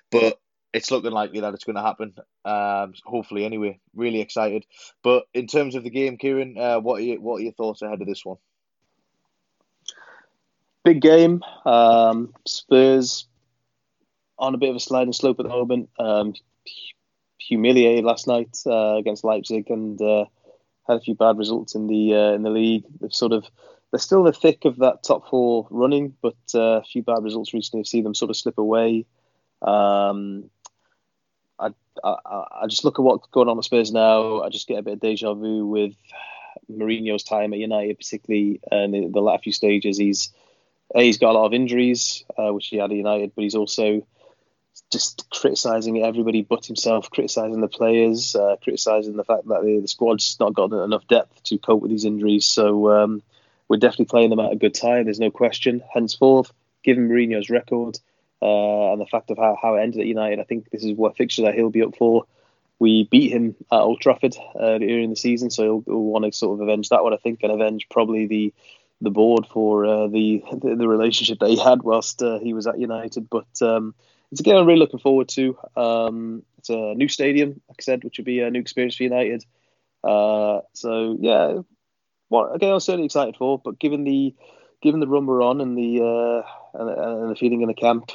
But 0.09 0.39
it's 0.73 0.89
looking 0.91 1.11
likely 1.11 1.41
that 1.41 1.53
it's 1.53 1.63
going 1.63 1.75
to 1.75 1.81
happen. 1.81 2.13
Um, 2.45 2.93
hopefully, 3.05 3.45
anyway. 3.45 3.79
Really 3.95 4.21
excited. 4.21 4.65
But 5.03 5.25
in 5.33 5.47
terms 5.47 5.75
of 5.75 5.83
the 5.83 5.89
game, 5.89 6.17
Kieran, 6.17 6.57
uh, 6.57 6.79
what 6.79 7.01
are 7.01 7.03
you, 7.03 7.21
what 7.21 7.37
are 7.37 7.43
your 7.43 7.53
thoughts 7.53 7.81
ahead 7.81 8.01
of 8.01 8.07
this 8.07 8.25
one? 8.25 8.37
Big 10.83 11.01
game. 11.01 11.43
Um, 11.65 12.33
Spurs 12.47 13.27
on 14.37 14.55
a 14.55 14.57
bit 14.57 14.69
of 14.69 14.75
a 14.75 14.79
sliding 14.79 15.13
slope 15.13 15.39
at 15.39 15.43
the 15.43 15.49
moment. 15.49 15.89
Um, 15.99 16.33
humiliated 17.39 18.03
last 18.03 18.27
night 18.27 18.57
uh, 18.65 18.95
against 18.95 19.23
Leipzig 19.23 19.69
and 19.69 19.99
uh, 20.01 20.25
had 20.87 20.97
a 20.97 21.01
few 21.01 21.15
bad 21.15 21.37
results 21.37 21.75
in 21.75 21.87
the 21.87 22.13
uh, 22.13 22.33
in 22.33 22.43
the 22.43 22.49
league. 22.49 22.85
They've 22.99 23.13
sort 23.13 23.31
of 23.31 23.45
they're 23.91 23.99
still 23.99 24.19
in 24.19 24.25
the 24.25 24.33
thick 24.33 24.65
of 24.65 24.77
that 24.77 25.03
top 25.03 25.29
four 25.29 25.67
running, 25.71 26.15
but 26.21 26.35
uh, 26.53 26.79
a 26.79 26.83
few 26.83 27.01
bad 27.01 27.23
results 27.23 27.53
recently. 27.53 27.81
I've 27.81 27.87
seen 27.87 28.03
them 28.03 28.15
sort 28.15 28.29
of 28.29 28.37
slip 28.37 28.57
away. 28.57 29.05
Um, 29.61 30.49
I, 31.59 31.73
I, 32.03 32.15
I 32.61 32.67
just 32.67 32.85
look 32.85 32.99
at 32.99 33.01
what's 33.01 33.27
going 33.29 33.49
on 33.49 33.57
at 33.57 33.63
Spurs 33.63 33.91
now. 33.91 34.41
I 34.41 34.49
just 34.49 34.67
get 34.67 34.77
a 34.77 34.83
bit 34.83 34.93
of 34.93 34.99
deja 34.99 35.33
vu 35.33 35.65
with 35.65 35.95
Mourinho's 36.71 37.23
time 37.23 37.51
at 37.53 37.59
United, 37.59 37.97
particularly 37.97 38.61
in 38.71 38.91
the, 38.91 39.09
the 39.09 39.21
latter 39.21 39.43
few 39.43 39.51
stages. 39.51 39.97
He's 39.97 40.31
he's 40.95 41.17
got 41.17 41.31
a 41.31 41.37
lot 41.37 41.45
of 41.45 41.53
injuries, 41.53 42.23
uh, 42.37 42.53
which 42.53 42.67
he 42.67 42.77
had 42.77 42.91
at 42.91 42.97
United, 42.97 43.33
but 43.35 43.43
he's 43.43 43.55
also 43.55 44.05
just 44.91 45.29
criticising 45.31 46.03
everybody 46.03 46.41
but 46.41 46.65
himself, 46.65 47.09
criticising 47.11 47.61
the 47.61 47.67
players, 47.67 48.35
uh, 48.35 48.55
criticising 48.63 49.15
the 49.15 49.23
fact 49.23 49.47
that 49.47 49.61
the, 49.61 49.79
the, 49.79 49.87
squad's 49.87 50.37
not 50.39 50.53
got 50.53 50.71
enough 50.71 51.07
depth 51.07 51.43
to 51.43 51.57
cope 51.57 51.81
with 51.81 51.91
these 51.91 52.05
injuries. 52.05 52.45
So 52.45 52.91
um, 52.91 53.21
we're 53.67 53.77
definitely 53.77 54.05
playing 54.05 54.31
them 54.31 54.39
at 54.39 54.51
a 54.51 54.57
good 54.57 54.73
time. 54.73 55.05
There's 55.05 55.19
no 55.19 55.31
question. 55.31 55.83
Henceforth, 55.93 56.51
given 56.83 57.07
Mourinho's 57.07 57.49
record 57.49 57.99
uh, 58.41 58.93
and 58.93 59.01
the 59.01 59.05
fact 59.05 59.29
of 59.29 59.37
how, 59.37 59.57
how 59.61 59.75
it 59.75 59.81
ended 59.81 60.01
at 60.01 60.07
United, 60.07 60.39
I 60.39 60.43
think 60.43 60.69
this 60.71 60.83
is 60.83 60.93
what 60.93 61.17
fixture 61.17 61.43
that 61.43 61.55
he'll 61.55 61.69
be 61.69 61.83
up 61.83 61.95
for. 61.95 62.25
We 62.79 63.03
beat 63.11 63.31
him 63.31 63.55
at 63.71 63.79
Old 63.79 63.99
Trafford 63.99 64.35
earlier 64.57 64.99
in 64.99 65.09
the 65.09 65.15
season, 65.15 65.51
so 65.51 65.63
he'll, 65.63 65.83
he'll, 65.85 66.01
want 66.01 66.25
to 66.25 66.31
sort 66.31 66.53
of 66.53 66.61
avenge 66.61 66.89
that 66.89 67.03
one, 67.03 67.13
I 67.13 67.17
think, 67.17 67.43
and 67.43 67.51
avenge 67.51 67.87
probably 67.89 68.25
the 68.25 68.53
the 69.01 69.09
board 69.09 69.45
for 69.47 69.85
uh, 69.85 70.07
the, 70.07 70.43
the, 70.51 70.75
the 70.75 70.87
relationship 70.87 71.39
that 71.39 71.49
he 71.49 71.57
had 71.57 71.83
whilst 71.83 72.21
uh, 72.21 72.39
he 72.39 72.53
was 72.53 72.67
at 72.67 72.79
United. 72.79 73.29
But 73.29 73.47
um, 73.61 73.95
it's 74.31 74.41
a 74.41 74.43
game 74.43 74.57
I'm 74.57 74.65
really 74.65 74.79
looking 74.79 74.99
forward 74.99 75.29
to. 75.29 75.57
Um, 75.75 76.43
it's 76.59 76.69
a 76.69 76.93
new 76.93 77.07
stadium, 77.07 77.61
like 77.67 77.77
I 77.79 77.83
said, 77.83 78.03
which 78.03 78.17
would 78.17 78.25
be 78.25 78.41
a 78.41 78.51
new 78.51 78.59
experience 78.59 78.95
for 78.95 79.03
United. 79.03 79.45
Uh, 80.03 80.59
so 80.73 81.17
yeah, 81.19 81.59
well, 82.29 82.53
again, 82.53 82.71
I'm 82.71 82.79
certainly 82.79 83.05
excited 83.05 83.35
for. 83.37 83.59
But 83.59 83.79
given 83.79 84.03
the 84.03 84.35
given 84.81 84.99
the 84.99 85.07
run 85.07 85.25
we're 85.25 85.41
on 85.41 85.61
and 85.61 85.77
the 85.77 86.01
uh, 86.01 86.79
and, 86.79 86.89
and, 86.89 87.31
the 87.31 87.35
feeling 87.35 87.61
in 87.61 87.67
the 87.67 87.73
camp, 87.73 88.11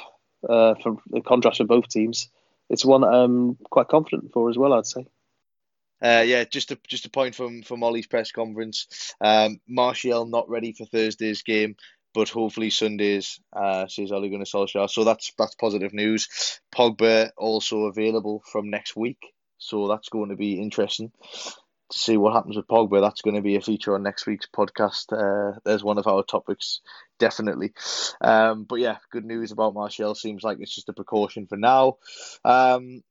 uh, 0.48 0.74
from 0.82 1.00
the 1.10 1.20
contrast 1.20 1.60
of 1.60 1.66
both 1.66 1.88
teams, 1.88 2.28
it's 2.70 2.84
one 2.84 3.04
I'm 3.04 3.56
quite 3.70 3.88
confident 3.88 4.32
for 4.32 4.50
as 4.50 4.56
well. 4.56 4.72
I'd 4.72 4.86
say. 4.86 5.06
Uh, 6.02 6.22
yeah, 6.26 6.44
just 6.44 6.70
a 6.70 6.78
just 6.86 7.06
a 7.06 7.10
point 7.10 7.34
from 7.34 7.62
from 7.62 7.82
Ollie's 7.82 8.06
press 8.06 8.30
conference. 8.30 9.14
Um, 9.20 9.60
Martial 9.66 10.26
not 10.26 10.48
ready 10.48 10.72
for 10.72 10.84
Thursday's 10.84 11.42
game 11.42 11.76
but 12.14 12.28
hopefully 12.28 12.70
Sundays, 12.70 13.40
uh, 13.52 13.86
says 13.88 14.12
Ole 14.12 14.28
Gunnar 14.28 14.44
Solskjaer. 14.44 14.88
So 14.88 15.04
that's 15.04 15.32
that's 15.36 15.54
positive 15.54 15.92
news. 15.92 16.60
Pogba 16.74 17.30
also 17.36 17.84
available 17.84 18.42
from 18.50 18.70
next 18.70 18.96
week, 18.96 19.34
so 19.58 19.88
that's 19.88 20.08
going 20.08 20.30
to 20.30 20.36
be 20.36 20.60
interesting 20.60 21.10
to 21.90 21.98
see 21.98 22.16
what 22.16 22.32
happens 22.32 22.56
with 22.56 22.68
Pogba. 22.68 23.00
That's 23.00 23.22
going 23.22 23.36
to 23.36 23.42
be 23.42 23.56
a 23.56 23.60
feature 23.60 23.94
on 23.94 24.02
next 24.02 24.26
week's 24.26 24.46
podcast. 24.46 25.12
Uh, 25.12 25.58
there's 25.64 25.84
one 25.84 25.98
of 25.98 26.06
our 26.06 26.22
topics, 26.22 26.80
definitely. 27.18 27.72
Um, 28.20 28.64
but 28.64 28.76
yeah, 28.76 28.96
good 29.10 29.24
news 29.24 29.52
about 29.52 29.74
Martial. 29.74 30.14
Seems 30.14 30.42
like 30.42 30.58
it's 30.60 30.74
just 30.74 30.88
a 30.88 30.94
precaution 30.94 31.46
for 31.46 31.56
now. 31.56 31.98
Um, 32.44 33.02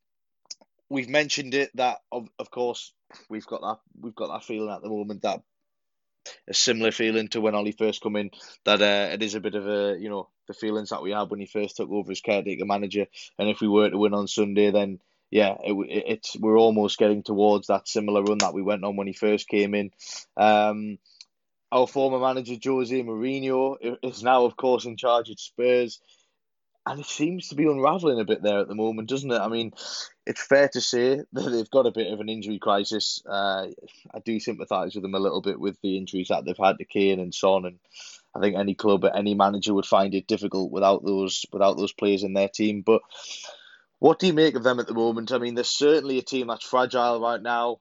we've 0.89 1.09
mentioned 1.09 1.53
it 1.53 1.71
that 1.75 1.99
of, 2.11 2.29
of 2.37 2.51
course 2.51 2.93
we've 3.29 3.47
got 3.47 3.61
that 3.61 3.79
we've 3.99 4.15
got 4.15 4.27
that 4.27 4.45
feeling 4.45 4.69
at 4.69 4.81
the 4.81 4.89
moment 4.89 5.23
that 5.23 5.41
a 6.47 6.53
similar 6.53 6.91
feeling 6.91 7.27
to 7.29 7.41
when 7.41 7.55
Ollie 7.55 7.71
first 7.71 8.01
come 8.01 8.15
in. 8.15 8.31
That 8.65 8.81
uh, 8.81 9.13
it 9.13 9.23
is 9.23 9.35
a 9.35 9.39
bit 9.39 9.55
of 9.55 9.67
a 9.67 9.97
you 9.99 10.09
know 10.09 10.29
the 10.47 10.53
feelings 10.53 10.89
that 10.89 11.01
we 11.01 11.11
had 11.11 11.29
when 11.29 11.39
he 11.39 11.45
first 11.45 11.77
took 11.77 11.89
over 11.89 12.11
as 12.11 12.21
caretaker 12.21 12.65
manager. 12.65 13.07
And 13.37 13.49
if 13.49 13.61
we 13.61 13.67
were 13.67 13.89
to 13.89 13.97
win 13.97 14.13
on 14.13 14.27
Sunday, 14.27 14.71
then 14.71 14.99
yeah, 15.31 15.55
it, 15.63 15.73
it, 15.73 16.03
it's 16.07 16.37
we're 16.37 16.57
almost 16.57 16.97
getting 16.97 17.23
towards 17.23 17.67
that 17.67 17.87
similar 17.87 18.23
run 18.23 18.39
that 18.39 18.53
we 18.53 18.61
went 18.61 18.83
on 18.83 18.95
when 18.95 19.07
he 19.07 19.13
first 19.13 19.47
came 19.47 19.73
in. 19.73 19.91
Um, 20.37 20.97
our 21.71 21.87
former 21.87 22.19
manager 22.19 22.55
Jose 22.63 23.01
Mourinho 23.01 23.97
is 24.03 24.21
now, 24.21 24.45
of 24.45 24.55
course, 24.55 24.85
in 24.85 24.95
charge 24.95 25.31
at 25.31 25.39
Spurs 25.39 25.99
and 26.85 26.99
it 26.99 27.05
seems 27.05 27.47
to 27.47 27.55
be 27.55 27.65
unraveling 27.65 28.19
a 28.19 28.25
bit 28.25 28.41
there 28.41 28.59
at 28.59 28.67
the 28.67 28.75
moment, 28.75 29.09
doesn't 29.09 29.31
it? 29.31 29.39
I 29.39 29.47
mean, 29.47 29.71
it's 30.25 30.45
fair 30.45 30.69
to 30.69 30.81
say 30.81 31.21
that 31.33 31.49
they've 31.49 31.71
got 31.71 31.85
a 31.85 31.91
bit 31.91 32.11
of 32.11 32.19
an 32.19 32.29
injury 32.29 32.59
crisis. 32.59 33.21
Uh, 33.25 33.67
I 34.13 34.19
do 34.23 34.39
sympathise 34.39 34.95
with 34.95 35.03
them 35.03 35.15
a 35.15 35.19
little 35.19 35.41
bit 35.41 35.59
with 35.59 35.77
the 35.81 35.97
injuries 35.97 36.29
that 36.29 36.45
they've 36.45 36.57
had 36.57 36.77
to 36.77 36.85
Kane 36.85 37.19
and 37.19 37.33
Son, 37.33 37.65
and 37.65 37.79
I 38.35 38.39
think 38.39 38.55
any 38.55 38.75
club, 38.75 39.05
any 39.05 39.35
manager 39.35 39.73
would 39.73 39.85
find 39.85 40.13
it 40.13 40.27
difficult 40.27 40.71
without 40.71 41.05
those 41.05 41.45
without 41.51 41.77
those 41.77 41.93
players 41.93 42.23
in 42.23 42.33
their 42.33 42.49
team. 42.49 42.81
But 42.81 43.01
what 43.99 44.19
do 44.19 44.27
you 44.27 44.33
make 44.33 44.55
of 44.55 44.63
them 44.63 44.79
at 44.79 44.87
the 44.87 44.93
moment? 44.93 45.31
I 45.31 45.37
mean, 45.37 45.55
they're 45.55 45.63
certainly 45.63 46.17
a 46.17 46.23
team 46.23 46.47
that's 46.47 46.65
fragile 46.65 47.21
right 47.21 47.41
now. 47.41 47.79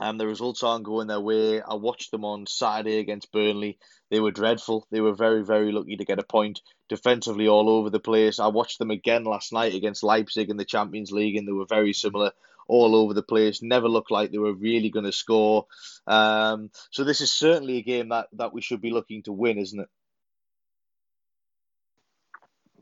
Um, 0.00 0.16
the 0.16 0.26
results 0.26 0.62
aren't 0.62 0.84
going 0.84 1.08
their 1.08 1.20
way. 1.20 1.60
I 1.60 1.74
watched 1.74 2.10
them 2.10 2.24
on 2.24 2.46
Saturday 2.46 2.98
against 2.98 3.30
Burnley. 3.32 3.78
They 4.10 4.18
were 4.18 4.30
dreadful. 4.30 4.86
They 4.90 5.02
were 5.02 5.12
very, 5.12 5.44
very 5.44 5.72
lucky 5.72 5.96
to 5.96 6.06
get 6.06 6.18
a 6.18 6.22
point 6.22 6.62
defensively 6.88 7.48
all 7.48 7.68
over 7.68 7.90
the 7.90 8.00
place. 8.00 8.40
I 8.40 8.46
watched 8.46 8.78
them 8.78 8.90
again 8.90 9.24
last 9.24 9.52
night 9.52 9.74
against 9.74 10.02
Leipzig 10.02 10.48
in 10.48 10.56
the 10.56 10.64
Champions 10.64 11.12
League, 11.12 11.36
and 11.36 11.46
they 11.46 11.52
were 11.52 11.66
very 11.66 11.92
similar 11.92 12.32
all 12.66 12.96
over 12.96 13.12
the 13.12 13.22
place. 13.22 13.62
Never 13.62 13.88
looked 13.88 14.10
like 14.10 14.30
they 14.30 14.38
were 14.38 14.54
really 14.54 14.88
going 14.88 15.04
to 15.04 15.12
score. 15.12 15.66
Um, 16.06 16.70
so 16.90 17.04
this 17.04 17.20
is 17.20 17.30
certainly 17.30 17.76
a 17.76 17.82
game 17.82 18.08
that, 18.08 18.28
that 18.32 18.54
we 18.54 18.62
should 18.62 18.80
be 18.80 18.90
looking 18.90 19.22
to 19.24 19.32
win, 19.32 19.58
isn't 19.58 19.80
it? 19.80 19.88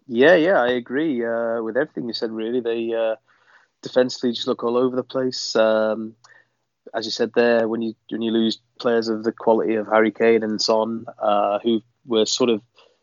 Yeah, 0.07 0.37
yeah, 0.37 0.63
I 0.63 0.69
agree 0.69 1.25
uh, 1.25 1.63
with 1.63 1.77
everything 1.77 2.07
you 2.07 2.15
said. 2.15 2.31
Really, 2.31 2.61
they 2.61 2.95
uh, 2.95 3.17
defensively 3.83 4.33
just 4.33 4.47
look 4.47 4.63
all 4.63 4.77
over 4.77 4.97
the 4.97 5.03
place. 5.03 5.55
Um, 5.57 6.15
as 6.95 7.05
you 7.05 7.11
said 7.11 7.33
there, 7.35 7.69
when 7.69 7.83
you 7.83 7.95
when 8.11 8.23
you 8.23 8.31
lose 8.31 8.59
players 8.79 9.09
of 9.09 9.25
the 9.25 9.33
quality 9.33 9.75
of 9.75 9.87
Harry 9.87 10.11
Kane 10.11 10.43
and 10.43 10.61
Son, 10.61 11.07
uh, 11.19 11.59
who 11.61 11.83
were 12.07 12.27
sort 12.27 12.51
of 12.51 12.63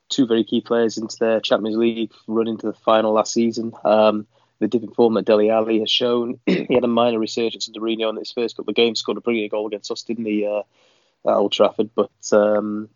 two 0.09 0.25
very 0.25 0.43
key 0.43 0.61
players 0.61 0.97
into 0.97 1.17
their 1.19 1.39
Champions 1.39 1.77
League 1.77 2.11
run 2.27 2.47
into 2.47 2.67
the 2.67 2.73
final 2.73 3.13
last 3.13 3.33
season. 3.33 3.73
Um, 3.83 4.27
the 4.59 4.67
dipping 4.67 4.93
form 4.93 5.15
that 5.15 5.25
Dele 5.25 5.49
Alli 5.49 5.79
has 5.79 5.91
shown. 5.91 6.39
he 6.45 6.73
had 6.73 6.83
a 6.83 6.87
minor 6.87 7.19
resurgence 7.19 7.67
in 7.67 7.73
Mourinho 7.73 8.09
in 8.09 8.15
his 8.15 8.31
first 8.31 8.55
couple 8.55 8.71
of 8.71 8.75
games, 8.75 8.99
scored 8.99 9.17
a 9.17 9.21
brilliant 9.21 9.51
goal 9.51 9.67
against 9.67 9.91
us, 9.91 10.03
didn't 10.03 10.25
he, 10.25 10.45
uh, 10.45 10.59
at 11.29 11.35
Old 11.35 11.51
Trafford? 11.51 11.89
But 11.93 12.11
um, 12.31 12.89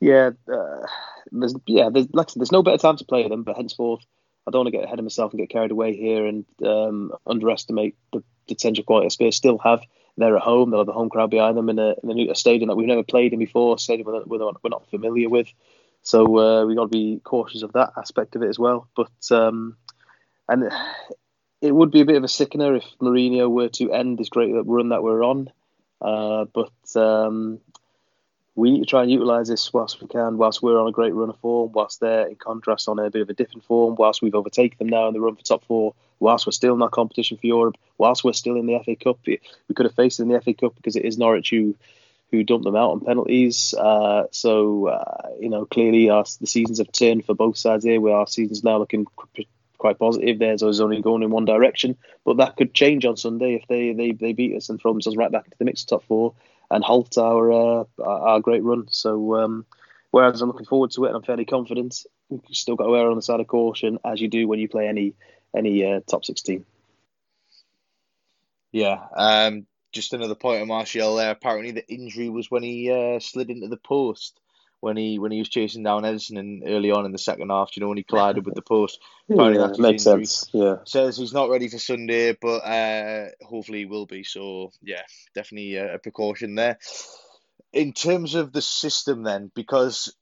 yeah, 0.00 0.30
uh, 0.52 0.86
there's 1.30 1.54
yeah, 1.66 1.90
there's, 1.90 2.12
like 2.12 2.28
there's 2.34 2.52
no 2.52 2.62
better 2.62 2.78
time 2.78 2.96
to 2.96 3.04
play 3.04 3.28
them. 3.28 3.44
But 3.44 3.56
henceforth, 3.56 4.04
I 4.46 4.50
don't 4.50 4.60
want 4.60 4.66
to 4.68 4.78
get 4.78 4.84
ahead 4.84 4.98
of 4.98 5.04
myself 5.04 5.32
and 5.32 5.40
get 5.40 5.50
carried 5.50 5.70
away 5.70 5.96
here 5.96 6.26
and 6.26 6.44
um, 6.64 7.12
underestimate 7.26 7.96
the 8.12 8.22
potential 8.48 8.84
quality 8.84 9.08
Spurs 9.10 9.36
still 9.36 9.58
have 9.58 9.80
they're 10.16 10.36
at 10.36 10.42
home. 10.42 10.70
They'll 10.70 10.80
have 10.80 10.86
the 10.86 10.92
home 10.92 11.10
crowd 11.10 11.30
behind 11.30 11.56
them 11.56 11.68
in 11.68 11.78
a, 11.78 11.94
in 12.02 12.30
a, 12.30 12.34
stadium 12.34 12.68
that 12.68 12.76
we've 12.76 12.86
never 12.86 13.02
played 13.02 13.32
in 13.32 13.38
before, 13.38 13.74
a 13.74 13.78
stadium 13.78 14.06
we're, 14.06 14.22
we're, 14.24 14.38
not, 14.38 14.62
we're 14.62 14.70
not 14.70 14.88
familiar 14.90 15.28
with. 15.28 15.48
So 16.02 16.38
uh, 16.38 16.66
we've 16.66 16.76
got 16.76 16.84
to 16.84 16.88
be 16.88 17.20
cautious 17.24 17.62
of 17.62 17.72
that 17.72 17.92
aspect 17.96 18.36
of 18.36 18.42
it 18.42 18.48
as 18.48 18.58
well. 18.58 18.88
But 18.94 19.10
um, 19.30 19.76
and 20.48 20.70
it 21.60 21.74
would 21.74 21.90
be 21.90 22.02
a 22.02 22.04
bit 22.04 22.16
of 22.16 22.24
a 22.24 22.28
sickener 22.28 22.76
if 22.76 22.84
Mourinho 23.00 23.50
were 23.50 23.70
to 23.70 23.90
end 23.90 24.18
this 24.18 24.28
great 24.28 24.52
run 24.54 24.90
that 24.90 25.02
we're 25.02 25.24
on. 25.24 25.50
Uh, 26.00 26.44
but 26.52 27.00
um, 27.00 27.60
we 28.56 28.70
need 28.70 28.80
to 28.80 28.86
try 28.86 29.02
and 29.02 29.10
utilise 29.10 29.48
this 29.48 29.72
whilst 29.72 30.00
we 30.00 30.06
can, 30.06 30.38
whilst 30.38 30.62
we're 30.62 30.80
on 30.80 30.86
a 30.86 30.92
great 30.92 31.12
run 31.12 31.28
of 31.28 31.38
form, 31.38 31.72
whilst 31.72 32.00
they're 32.00 32.28
in 32.28 32.36
contrast 32.36 32.88
on 32.88 32.98
a 32.98 33.10
bit 33.10 33.22
of 33.22 33.28
a 33.28 33.34
different 33.34 33.64
form, 33.64 33.96
whilst 33.96 34.22
we've 34.22 34.34
overtaken 34.34 34.78
them 34.78 34.88
now 34.88 35.08
in 35.08 35.14
the 35.14 35.20
run 35.20 35.34
for 35.34 35.42
top 35.42 35.64
four, 35.64 35.94
whilst 36.20 36.46
we're 36.46 36.52
still 36.52 36.74
in 36.74 36.78
that 36.78 36.92
competition 36.92 37.36
for 37.36 37.46
Europe, 37.46 37.76
whilst 37.98 38.22
we're 38.22 38.32
still 38.32 38.56
in 38.56 38.66
the 38.66 38.78
FA 38.84 38.94
Cup. 38.94 39.18
We 39.26 39.40
could 39.74 39.86
have 39.86 39.94
faced 39.94 40.20
in 40.20 40.28
the 40.28 40.40
FA 40.40 40.54
Cup 40.54 40.76
because 40.76 40.94
it 40.94 41.04
is 41.04 41.18
Norwich 41.18 41.50
who 41.50 41.74
who 42.30 42.42
dumped 42.42 42.64
them 42.64 42.74
out 42.74 42.90
on 42.90 43.00
penalties. 43.00 43.74
Uh, 43.74 44.24
so 44.30 44.88
uh, 44.88 45.30
you 45.40 45.48
know, 45.48 45.66
clearly 45.66 46.10
our, 46.10 46.24
the 46.40 46.46
seasons 46.46 46.78
have 46.78 46.90
turned 46.92 47.24
for 47.24 47.34
both 47.34 47.56
sides 47.56 47.84
here, 47.84 48.00
where 48.00 48.16
our 48.16 48.26
season's 48.26 48.64
now 48.64 48.78
looking 48.78 49.06
quite 49.78 49.98
positive. 49.98 50.38
Theirs 50.38 50.62
is 50.62 50.80
only 50.80 51.02
going 51.02 51.22
in 51.24 51.30
one 51.30 51.44
direction, 51.44 51.96
but 52.24 52.36
that 52.36 52.56
could 52.56 52.72
change 52.72 53.04
on 53.04 53.16
Sunday 53.16 53.54
if 53.54 53.66
they 53.66 53.92
they, 53.92 54.12
they 54.12 54.32
beat 54.32 54.56
us 54.56 54.68
and 54.68 54.80
throw 54.80 54.92
themselves 54.92 55.16
right 55.16 55.32
back 55.32 55.46
into 55.46 55.58
the 55.58 55.64
mix 55.64 55.82
of 55.82 55.88
top 55.88 56.04
four 56.04 56.34
and 56.70 56.84
halt 56.84 57.16
our 57.18 57.52
uh, 57.52 57.84
our 57.98 58.40
great 58.40 58.62
run. 58.62 58.86
So. 58.90 59.36
Um, 59.36 59.66
whereas 60.14 60.40
I'm 60.40 60.48
looking 60.48 60.66
forward 60.66 60.92
to 60.92 61.04
it, 61.04 61.08
and 61.08 61.16
I'm 61.16 61.24
fairly 61.24 61.44
confident. 61.44 62.06
Still 62.52 62.76
got 62.76 62.86
to 62.86 62.96
err 62.96 63.10
on 63.10 63.16
the 63.16 63.22
side 63.22 63.40
of 63.40 63.48
caution, 63.48 63.98
as 64.04 64.20
you 64.20 64.28
do 64.28 64.46
when 64.46 64.60
you 64.60 64.68
play 64.68 64.86
any 64.86 65.14
any 65.54 65.84
uh, 65.84 66.00
top 66.06 66.24
six 66.24 66.40
team. 66.40 66.64
Yeah, 68.70 69.00
um, 69.16 69.66
just 69.90 70.12
another 70.12 70.36
point 70.36 70.62
on 70.62 70.68
Martial 70.68 71.16
there. 71.16 71.32
Apparently, 71.32 71.72
the 71.72 71.88
injury 71.92 72.28
was 72.28 72.48
when 72.48 72.62
he 72.62 72.92
uh, 72.92 73.18
slid 73.18 73.50
into 73.50 73.66
the 73.66 73.76
post 73.76 74.38
when 74.84 74.98
he 74.98 75.18
when 75.18 75.32
he 75.32 75.38
was 75.38 75.48
chasing 75.48 75.82
down 75.82 76.02
Ederson 76.02 76.38
in, 76.38 76.62
early 76.66 76.90
on 76.90 77.06
in 77.06 77.12
the 77.12 77.18
second 77.18 77.48
half. 77.48 77.70
You 77.74 77.80
know 77.80 77.88
when 77.88 77.96
he 77.96 78.04
collided 78.04 78.44
with 78.44 78.54
the 78.54 78.62
post. 78.62 79.00
Apparently 79.30 79.58
yeah, 79.58 79.68
that 79.68 79.78
makes 79.78 80.06
injury. 80.06 80.26
sense. 80.26 80.50
Yeah, 80.52 80.76
says 80.84 81.16
he's 81.16 81.32
not 81.32 81.48
ready 81.48 81.68
for 81.68 81.78
Sunday, 81.78 82.36
but 82.38 82.58
uh, 82.58 83.28
hopefully 83.42 83.78
he 83.78 83.84
will 83.86 84.04
be. 84.04 84.22
So 84.24 84.72
yeah, 84.82 85.02
definitely 85.34 85.76
a, 85.76 85.94
a 85.94 85.98
precaution 85.98 86.54
there. 86.54 86.78
In 87.72 87.94
terms 87.94 88.34
of 88.34 88.52
the 88.52 88.60
system, 88.60 89.22
then, 89.22 89.50
because 89.54 90.14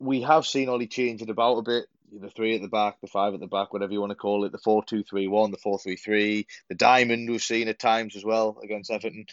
we 0.00 0.22
have 0.22 0.46
seen 0.46 0.70
Ollie 0.70 0.88
change 0.88 1.20
it 1.20 1.30
about 1.30 1.58
a 1.58 1.62
bit 1.62 1.84
the 2.18 2.30
three 2.30 2.54
at 2.54 2.62
the 2.62 2.68
back, 2.68 3.00
the 3.02 3.06
five 3.08 3.34
at 3.34 3.40
the 3.40 3.46
back, 3.46 3.72
whatever 3.72 3.92
you 3.92 4.00
want 4.00 4.10
to 4.10 4.16
call 4.16 4.44
it, 4.44 4.52
the 4.52 4.58
four 4.58 4.82
two 4.82 5.02
three 5.02 5.28
one, 5.28 5.50
the 5.50 5.58
four 5.58 5.78
three 5.78 5.96
three, 5.96 6.46
the 6.70 6.74
diamond 6.74 7.28
we've 7.28 7.42
seen 7.42 7.68
at 7.68 7.78
times 7.78 8.16
as 8.16 8.24
well 8.24 8.58
against 8.64 8.90
Everton. 8.90 9.26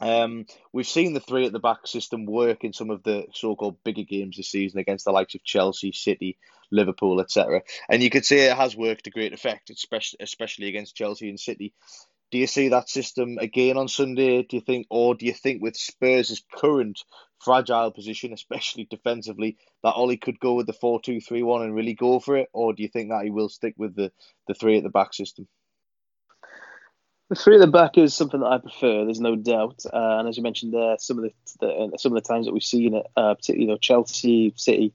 Um, 0.00 0.46
we've 0.72 0.86
seen 0.86 1.14
the 1.14 1.20
three 1.20 1.46
at 1.46 1.52
the 1.52 1.58
back 1.58 1.86
system 1.86 2.26
work 2.26 2.64
in 2.64 2.72
some 2.72 2.90
of 2.90 3.02
the 3.02 3.26
so-called 3.32 3.82
bigger 3.84 4.02
games 4.02 4.36
this 4.36 4.50
season 4.50 4.78
against 4.78 5.04
the 5.04 5.12
likes 5.12 5.34
of 5.34 5.44
Chelsea, 5.44 5.92
City, 5.92 6.38
Liverpool, 6.70 7.20
etc. 7.20 7.62
And 7.88 8.02
you 8.02 8.10
could 8.10 8.24
say 8.24 8.46
it 8.46 8.56
has 8.56 8.76
worked 8.76 9.04
to 9.04 9.10
great 9.10 9.32
effect, 9.32 9.70
especially 9.70 10.18
especially 10.20 10.68
against 10.68 10.96
Chelsea 10.96 11.28
and 11.28 11.40
City. 11.40 11.72
Do 12.32 12.38
you 12.38 12.48
see 12.48 12.68
that 12.68 12.90
system 12.90 13.38
again 13.38 13.76
on 13.76 13.86
Sunday? 13.88 14.42
Do 14.42 14.56
you 14.56 14.60
think, 14.60 14.88
or 14.90 15.14
do 15.14 15.26
you 15.26 15.32
think 15.32 15.62
with 15.62 15.76
Spurs' 15.76 16.42
current 16.52 16.98
fragile 17.40 17.92
position, 17.92 18.32
especially 18.32 18.84
defensively, 18.90 19.56
that 19.82 19.94
Ollie 19.94 20.16
could 20.16 20.40
go 20.40 20.54
with 20.54 20.66
the 20.66 20.72
4 20.72 21.00
2 21.00 21.20
3 21.20 21.42
1 21.42 21.62
and 21.62 21.74
really 21.74 21.94
go 21.94 22.18
for 22.18 22.36
it? 22.36 22.48
Or 22.52 22.72
do 22.72 22.82
you 22.82 22.88
think 22.88 23.10
that 23.10 23.24
he 23.24 23.30
will 23.30 23.48
stick 23.48 23.74
with 23.76 23.94
the, 23.94 24.10
the 24.48 24.54
three 24.54 24.76
at 24.76 24.82
the 24.82 24.90
back 24.90 25.14
system? 25.14 25.46
The 27.28 27.34
three 27.34 27.56
at 27.56 27.60
the 27.60 27.66
back 27.66 27.98
is 27.98 28.14
something 28.14 28.38
that 28.40 28.46
I 28.46 28.58
prefer. 28.58 29.04
There's 29.04 29.20
no 29.20 29.34
doubt, 29.34 29.84
uh, 29.92 30.18
and 30.18 30.28
as 30.28 30.36
you 30.36 30.44
mentioned 30.44 30.72
there, 30.72 30.96
some 30.98 31.18
of 31.18 31.24
the, 31.24 31.32
the, 31.58 31.98
some 31.98 32.16
of 32.16 32.22
the 32.22 32.28
times 32.28 32.46
that 32.46 32.52
we've 32.52 32.62
seen 32.62 32.94
it, 32.94 33.06
uh, 33.16 33.34
particularly 33.34 33.64
you 33.64 33.68
know 33.68 33.78
Chelsea, 33.78 34.52
City, 34.56 34.92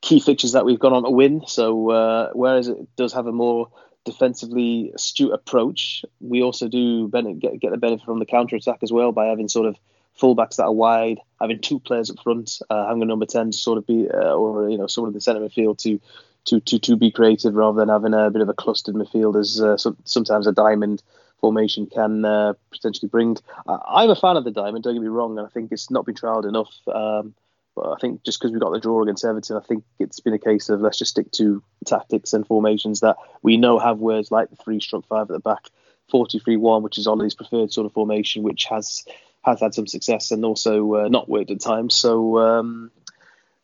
key 0.00 0.20
fixtures 0.20 0.52
that 0.52 0.64
we've 0.64 0.78
gone 0.78 0.94
on 0.94 1.02
to 1.02 1.10
win. 1.10 1.42
So 1.46 1.90
uh, 1.90 2.30
whereas 2.32 2.68
it 2.68 2.78
does 2.96 3.12
have 3.12 3.26
a 3.26 3.32
more 3.32 3.68
defensively 4.06 4.92
astute 4.94 5.32
approach, 5.32 6.04
we 6.20 6.42
also 6.42 6.66
do 6.66 7.08
get, 7.08 7.60
get 7.60 7.70
the 7.70 7.76
benefit 7.76 8.06
from 8.06 8.20
the 8.20 8.26
counter 8.26 8.56
attack 8.56 8.78
as 8.82 8.92
well 8.92 9.12
by 9.12 9.26
having 9.26 9.48
sort 9.48 9.66
of 9.66 9.76
fullbacks 10.18 10.56
that 10.56 10.64
are 10.64 10.72
wide, 10.72 11.20
having 11.40 11.60
two 11.60 11.78
players 11.78 12.10
up 12.10 12.20
front, 12.22 12.58
uh, 12.70 12.86
having 12.86 13.02
a 13.02 13.06
number 13.06 13.26
ten 13.26 13.50
to 13.50 13.56
sort 13.56 13.76
of 13.76 13.86
be, 13.86 14.08
uh, 14.08 14.32
or 14.32 14.70
you 14.70 14.78
know, 14.78 14.86
someone 14.86 15.10
in 15.10 15.14
the 15.14 15.20
centre 15.20 15.42
midfield 15.42 15.76
to 15.78 16.00
to 16.46 16.60
to 16.60 16.78
to 16.78 16.96
be 16.96 17.10
creative 17.10 17.54
rather 17.54 17.80
than 17.80 17.90
having 17.90 18.14
a 18.14 18.30
bit 18.30 18.42
of 18.42 18.48
a 18.48 18.54
clustered 18.54 18.94
midfield 18.94 19.38
as 19.38 19.60
uh, 19.60 19.76
so, 19.76 19.94
sometimes 20.04 20.46
a 20.46 20.52
diamond 20.52 21.02
formation 21.44 21.86
can 21.86 22.24
uh, 22.24 22.54
potentially 22.70 23.10
bring. 23.10 23.36
I'm 23.66 24.08
a 24.08 24.16
fan 24.16 24.38
of 24.38 24.44
the 24.44 24.50
diamond. 24.50 24.82
Don't 24.82 24.94
get 24.94 25.02
me 25.02 25.08
wrong, 25.08 25.36
and 25.36 25.46
I 25.46 25.50
think 25.50 25.72
it's 25.72 25.90
not 25.90 26.06
been 26.06 26.14
trialled 26.14 26.48
enough. 26.48 26.72
Um, 26.88 27.34
but 27.76 27.92
I 27.92 27.96
think 28.00 28.22
just 28.22 28.40
because 28.40 28.50
we 28.50 28.58
got 28.58 28.72
the 28.72 28.80
draw 28.80 29.02
against 29.02 29.26
Everton, 29.26 29.58
I 29.58 29.60
think 29.60 29.84
it's 29.98 30.20
been 30.20 30.32
a 30.32 30.38
case 30.38 30.70
of 30.70 30.80
let's 30.80 30.96
just 30.96 31.10
stick 31.10 31.30
to 31.32 31.62
tactics 31.84 32.32
and 32.32 32.46
formations 32.46 33.00
that 33.00 33.16
we 33.42 33.58
know 33.58 33.78
have 33.78 33.98
words 33.98 34.30
like 34.30 34.48
the 34.48 34.56
three 34.56 34.80
struck 34.80 35.06
five 35.06 35.28
at 35.28 35.34
the 35.34 35.40
back, 35.40 35.68
43-1, 36.10 36.80
which 36.80 36.96
is 36.96 37.06
Ollie's 37.06 37.34
preferred 37.34 37.70
sort 37.70 37.84
of 37.84 37.92
formation, 37.92 38.42
which 38.42 38.64
has 38.70 39.04
has 39.42 39.60
had 39.60 39.74
some 39.74 39.86
success 39.86 40.30
and 40.30 40.46
also 40.46 40.94
uh, 40.94 41.08
not 41.08 41.28
worked 41.28 41.50
at 41.50 41.60
times. 41.60 41.94
So 41.94 42.38
um, 42.38 42.90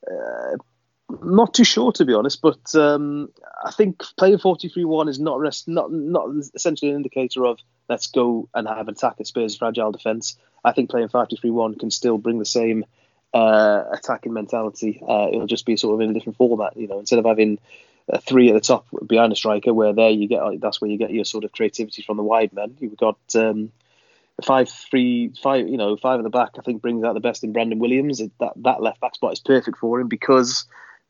uh, 0.06 0.56
not 1.22 1.54
too 1.54 1.64
sure 1.64 1.92
to 1.92 2.04
be 2.04 2.14
honest, 2.14 2.40
but 2.42 2.74
um, 2.74 3.30
I 3.64 3.70
think 3.70 4.02
playing 4.16 4.38
43-1 4.38 5.08
is 5.08 5.18
not 5.18 5.38
rest, 5.38 5.68
not 5.68 5.92
not 5.92 6.28
essentially 6.54 6.90
an 6.90 6.96
indicator 6.96 7.44
of 7.44 7.58
let's 7.88 8.06
go 8.06 8.48
and 8.54 8.68
have 8.68 8.88
an 8.88 8.94
attack 8.94 9.16
at 9.20 9.26
Spurs' 9.26 9.56
fragile 9.56 9.92
defence. 9.92 10.36
I 10.64 10.72
think 10.72 10.90
playing 10.90 11.08
5-3-1 11.08 11.78
can 11.78 11.90
still 11.90 12.18
bring 12.18 12.38
the 12.38 12.44
same 12.44 12.84
uh, 13.32 13.84
attacking 13.92 14.32
mentality. 14.32 15.02
Uh, 15.06 15.28
it'll 15.32 15.46
just 15.46 15.66
be 15.66 15.76
sort 15.76 15.94
of 15.94 16.00
in 16.00 16.10
a 16.10 16.14
different 16.14 16.36
format. 16.36 16.76
You 16.76 16.88
know, 16.88 16.98
instead 16.98 17.18
of 17.18 17.24
having 17.24 17.58
a 18.08 18.20
three 18.20 18.48
at 18.48 18.54
the 18.54 18.60
top 18.60 18.86
behind 19.06 19.32
a 19.32 19.36
striker, 19.36 19.72
where 19.72 19.92
there 19.92 20.10
you 20.10 20.26
get 20.26 20.42
that's 20.60 20.80
where 20.80 20.90
you 20.90 20.98
get 20.98 21.12
your 21.12 21.24
sort 21.24 21.44
of 21.44 21.52
creativity 21.52 22.02
from 22.02 22.16
the 22.16 22.22
wide 22.22 22.52
men. 22.52 22.76
You've 22.78 22.96
got 22.96 23.18
um, 23.34 23.72
five, 24.44 24.68
three, 24.68 25.32
five. 25.42 25.68
You 25.68 25.76
know, 25.76 25.96
five 25.96 26.18
at 26.18 26.24
the 26.24 26.30
back. 26.30 26.50
I 26.58 26.62
think 26.62 26.82
brings 26.82 27.04
out 27.04 27.14
the 27.14 27.20
best 27.20 27.44
in 27.44 27.52
Brandon 27.52 27.78
Williams. 27.78 28.18
That 28.18 28.52
that 28.56 28.82
left 28.82 29.00
back 29.00 29.14
spot 29.14 29.32
is 29.32 29.40
perfect 29.40 29.78
for 29.78 30.00
him 30.00 30.08
because 30.08 30.66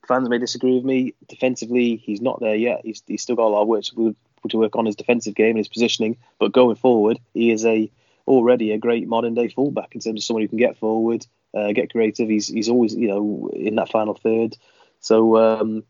fans 0.07 0.29
may 0.29 0.39
disagree 0.39 0.75
with 0.75 0.85
me. 0.85 1.15
Defensively, 1.29 1.97
he's 1.97 2.21
not 2.21 2.41
there 2.41 2.55
yet. 2.55 2.81
He's, 2.85 3.03
he's 3.07 3.23
still 3.23 3.37
got 3.37 3.47
a 3.47 3.49
lot 3.49 3.63
of 3.63 3.69
work 3.69 3.85
to, 3.85 4.15
to 4.49 4.59
work 4.59 4.77
on 4.77 4.87
his 4.87 4.97
defensive 4.97 5.35
game 5.35 5.51
and 5.51 5.59
his 5.59 5.69
positioning. 5.69 6.17
But 6.39 6.53
going 6.53 6.77
forward, 6.77 7.19
he 7.35 7.51
is 7.51 7.65
a 7.65 7.91
already 8.27 8.73
a 8.73 8.79
great 8.79 9.09
modern 9.09 9.35
day 9.35 9.49
fullback 9.49 9.95
in 9.95 10.01
terms 10.01 10.21
of 10.21 10.25
someone 10.25 10.43
who 10.43 10.49
can 10.49 10.59
get 10.59 10.79
forward, 10.79 11.27
uh, 11.55 11.73
get 11.73 11.91
creative. 11.91 12.29
He's 12.29 12.49
he's 12.49 12.69
always 12.69 12.95
you 12.95 13.09
know 13.09 13.51
in 13.53 13.77
that 13.77 13.91
final 13.91 14.15
third. 14.15 14.57
So 15.01 15.37
um, 15.37 15.85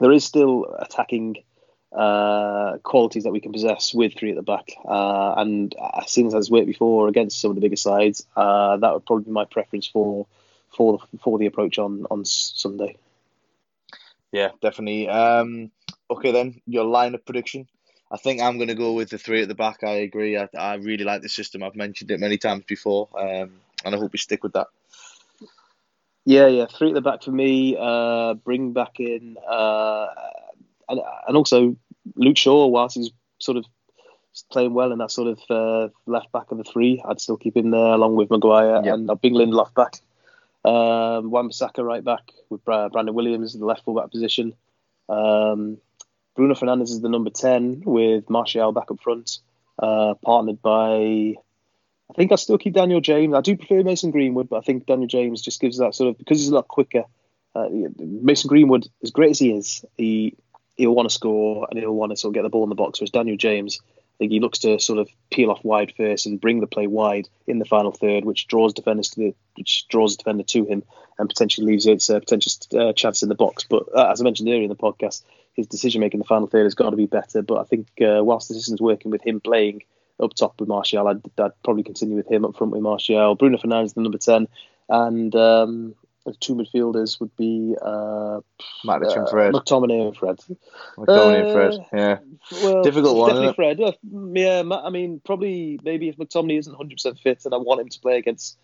there 0.00 0.12
is 0.12 0.24
still 0.24 0.66
attacking 0.78 1.36
uh, 1.92 2.78
qualities 2.82 3.24
that 3.24 3.32
we 3.32 3.40
can 3.40 3.52
possess 3.52 3.94
with 3.94 4.14
three 4.14 4.30
at 4.30 4.36
the 4.36 4.42
back. 4.42 4.68
Uh, 4.86 5.34
and 5.36 5.74
as 5.96 6.10
seen 6.10 6.26
as 6.26 6.34
has 6.34 6.50
worked 6.50 6.66
before 6.66 7.08
against 7.08 7.40
some 7.40 7.50
of 7.50 7.54
the 7.54 7.60
bigger 7.60 7.76
sides, 7.76 8.26
uh, 8.36 8.76
that 8.76 8.92
would 8.92 9.06
probably 9.06 9.24
be 9.24 9.30
my 9.30 9.44
preference 9.44 9.86
for 9.86 10.26
for 10.76 10.98
for 11.22 11.38
the 11.38 11.46
approach 11.46 11.78
on 11.78 12.06
on 12.10 12.24
Sunday. 12.24 12.96
Yeah, 14.32 14.50
definitely. 14.60 15.08
Um, 15.08 15.70
okay, 16.10 16.32
then 16.32 16.60
your 16.66 16.84
line 16.84 17.14
of 17.14 17.24
prediction. 17.24 17.66
I 18.10 18.16
think 18.16 18.40
I'm 18.40 18.56
going 18.56 18.68
to 18.68 18.74
go 18.74 18.92
with 18.92 19.10
the 19.10 19.18
three 19.18 19.42
at 19.42 19.48
the 19.48 19.54
back. 19.54 19.84
I 19.84 19.96
agree. 19.96 20.38
I, 20.38 20.48
I 20.58 20.74
really 20.74 21.04
like 21.04 21.22
the 21.22 21.28
system. 21.28 21.62
I've 21.62 21.76
mentioned 21.76 22.10
it 22.10 22.20
many 22.20 22.38
times 22.38 22.64
before, 22.66 23.08
um, 23.18 23.52
and 23.84 23.94
I 23.94 23.98
hope 23.98 24.12
we 24.12 24.18
stick 24.18 24.42
with 24.42 24.54
that. 24.54 24.68
Yeah, 26.24 26.46
yeah, 26.46 26.66
three 26.66 26.88
at 26.88 26.94
the 26.94 27.00
back 27.00 27.22
for 27.22 27.30
me. 27.30 27.76
Uh, 27.78 28.34
bring 28.34 28.72
back 28.72 29.00
in, 29.00 29.36
uh, 29.48 30.06
and, 30.88 31.00
and 31.26 31.36
also 31.36 31.76
Luke 32.16 32.36
Shaw, 32.36 32.66
whilst 32.66 32.96
he's 32.96 33.10
sort 33.38 33.56
of 33.56 33.64
playing 34.50 34.74
well 34.74 34.92
in 34.92 34.98
that 34.98 35.10
sort 35.10 35.28
of 35.28 35.40
uh, 35.50 35.88
left 36.06 36.30
back 36.32 36.50
of 36.50 36.58
the 36.58 36.64
three, 36.64 37.02
I'd 37.08 37.20
still 37.20 37.36
keep 37.36 37.56
him 37.56 37.70
there 37.70 37.80
along 37.80 38.16
with 38.16 38.30
Maguire 38.30 38.82
yep. 38.84 38.94
and 38.94 39.10
I'll 39.10 39.16
bring 39.16 39.34
Lindelof 39.34 39.74
back. 39.74 40.00
Um, 40.68 41.30
Wan-Bissaka 41.30 41.82
right 41.82 42.04
back 42.04 42.32
with 42.50 42.62
Brandon 42.62 43.14
Williams 43.14 43.54
in 43.54 43.60
the 43.60 43.66
left 43.66 43.84
full 43.84 43.94
back 43.94 44.10
position. 44.10 44.52
Um, 45.08 45.78
Bruno 46.36 46.54
Fernandes 46.54 46.90
is 46.90 47.00
the 47.00 47.08
number 47.08 47.30
10 47.30 47.84
with 47.86 48.28
Martial 48.28 48.72
back 48.72 48.90
up 48.90 49.00
front, 49.00 49.38
uh, 49.78 50.14
partnered 50.22 50.60
by. 50.60 51.34
I 52.10 52.14
think 52.14 52.32
I 52.32 52.34
still 52.34 52.58
keep 52.58 52.74
Daniel 52.74 53.00
James. 53.00 53.32
I 53.34 53.40
do 53.40 53.56
prefer 53.56 53.82
Mason 53.82 54.10
Greenwood, 54.10 54.50
but 54.50 54.58
I 54.58 54.60
think 54.60 54.84
Daniel 54.84 55.08
James 55.08 55.40
just 55.40 55.58
gives 55.58 55.78
that 55.78 55.94
sort 55.94 56.10
of 56.10 56.18
because 56.18 56.38
he's 56.38 56.50
a 56.50 56.54
lot 56.54 56.68
quicker. 56.68 57.04
Uh, 57.54 57.68
Mason 57.98 58.48
Greenwood, 58.48 58.86
as 59.02 59.10
great 59.10 59.30
as 59.30 59.38
he 59.38 59.52
is, 59.52 59.84
he 59.96 60.36
he'll 60.76 60.94
want 60.94 61.08
to 61.08 61.14
score 61.14 61.66
and 61.70 61.78
he'll 61.78 61.94
want 61.94 62.12
to 62.12 62.16
sort 62.16 62.30
of 62.30 62.34
get 62.34 62.42
the 62.42 62.50
ball 62.50 62.64
in 62.64 62.68
the 62.68 62.74
box. 62.74 63.00
Whereas 63.00 63.10
Daniel 63.10 63.38
James, 63.38 63.80
think 64.18 64.32
he 64.32 64.40
looks 64.40 64.60
to 64.60 64.80
sort 64.80 64.98
of 64.98 65.08
peel 65.30 65.50
off 65.50 65.64
wide 65.64 65.92
first 65.96 66.26
and 66.26 66.40
bring 66.40 66.60
the 66.60 66.66
play 66.66 66.86
wide 66.86 67.28
in 67.46 67.58
the 67.58 67.64
final 67.64 67.92
third, 67.92 68.24
which 68.24 68.48
draws 68.48 68.74
defenders 68.74 69.10
to 69.10 69.20
the, 69.20 69.34
which 69.56 69.86
draws 69.88 70.16
the 70.16 70.22
defender 70.22 70.42
to 70.42 70.64
him 70.64 70.82
and 71.18 71.28
potentially 71.28 71.66
leaves 71.66 71.86
its 71.86 72.10
uh, 72.10 72.18
potential 72.18 72.52
uh, 72.78 72.92
chance 72.92 73.22
in 73.22 73.28
the 73.28 73.34
box. 73.34 73.64
But 73.68 73.84
uh, 73.94 74.10
as 74.10 74.20
I 74.20 74.24
mentioned 74.24 74.48
earlier 74.48 74.62
in 74.62 74.68
the 74.68 74.76
podcast, 74.76 75.22
his 75.54 75.66
decision 75.66 76.00
making 76.00 76.18
in 76.18 76.22
the 76.22 76.28
final 76.28 76.46
third 76.46 76.64
has 76.64 76.74
got 76.74 76.90
to 76.90 76.96
be 76.96 77.06
better. 77.06 77.42
But 77.42 77.58
I 77.58 77.64
think 77.64 77.88
uh, 78.00 78.22
whilst 78.24 78.48
the 78.48 78.54
system's 78.54 78.80
working 78.80 79.10
with 79.10 79.26
him 79.26 79.40
playing 79.40 79.82
up 80.20 80.34
top 80.34 80.60
with 80.60 80.68
Martial, 80.68 81.06
I'd, 81.06 81.20
I'd, 81.38 81.62
probably 81.64 81.82
continue 81.82 82.16
with 82.16 82.30
him 82.30 82.44
up 82.44 82.56
front 82.56 82.72
with 82.72 82.82
Martial. 82.82 83.34
Bruno 83.34 83.58
Fernandes, 83.58 83.94
the 83.94 84.00
number 84.00 84.18
10. 84.18 84.48
And 84.88 85.34
um, 85.34 85.94
the 86.32 86.38
two 86.38 86.54
midfielders 86.54 87.20
would 87.20 87.34
be 87.36 87.76
uh, 87.80 88.40
Matic 88.84 89.16
and 89.16 89.28
Fred. 89.28 89.52
McTominay 89.54 90.08
and 90.08 90.16
Fred. 90.16 90.38
McTominay 90.96 91.44
and 91.44 91.52
Fred, 91.52 91.86
yeah. 91.92 92.18
Well, 92.62 92.82
Difficult 92.82 93.16
one. 93.16 93.30
Definitely 93.30 93.54
Fred. 93.54 93.80
Uh, 93.80 93.92
yeah, 94.34 94.62
I 94.84 94.90
mean, 94.90 95.20
probably 95.24 95.80
maybe 95.82 96.08
if 96.08 96.16
McTominay 96.16 96.58
isn't 96.58 96.76
100% 96.76 97.20
fit 97.20 97.44
and 97.44 97.54
I 97.54 97.58
want 97.58 97.80
him 97.80 97.88
to 97.88 98.00
play 98.00 98.18
against 98.18 98.58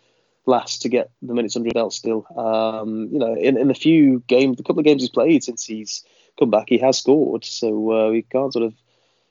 Lask 0.45 0.81
to 0.81 0.89
get 0.89 1.09
the 1.21 1.33
minutes 1.33 1.55
under 1.55 1.71
belt 1.71 1.93
still. 1.93 2.25
Um, 2.37 3.09
you 3.11 3.19
know, 3.19 3.35
in, 3.35 3.57
in 3.57 3.67
the 3.67 3.73
few 3.73 4.23
games, 4.27 4.57
the 4.57 4.63
couple 4.63 4.79
of 4.79 4.85
games 4.85 5.01
he's 5.01 5.09
played 5.09 5.43
since 5.43 5.65
he's 5.65 6.03
come 6.37 6.51
back, 6.51 6.65
he 6.67 6.77
has 6.77 6.99
scored. 6.99 7.43
So 7.45 7.91
uh, 7.91 8.11
we 8.11 8.21
can't 8.21 8.53
sort 8.53 8.65
of 8.65 8.73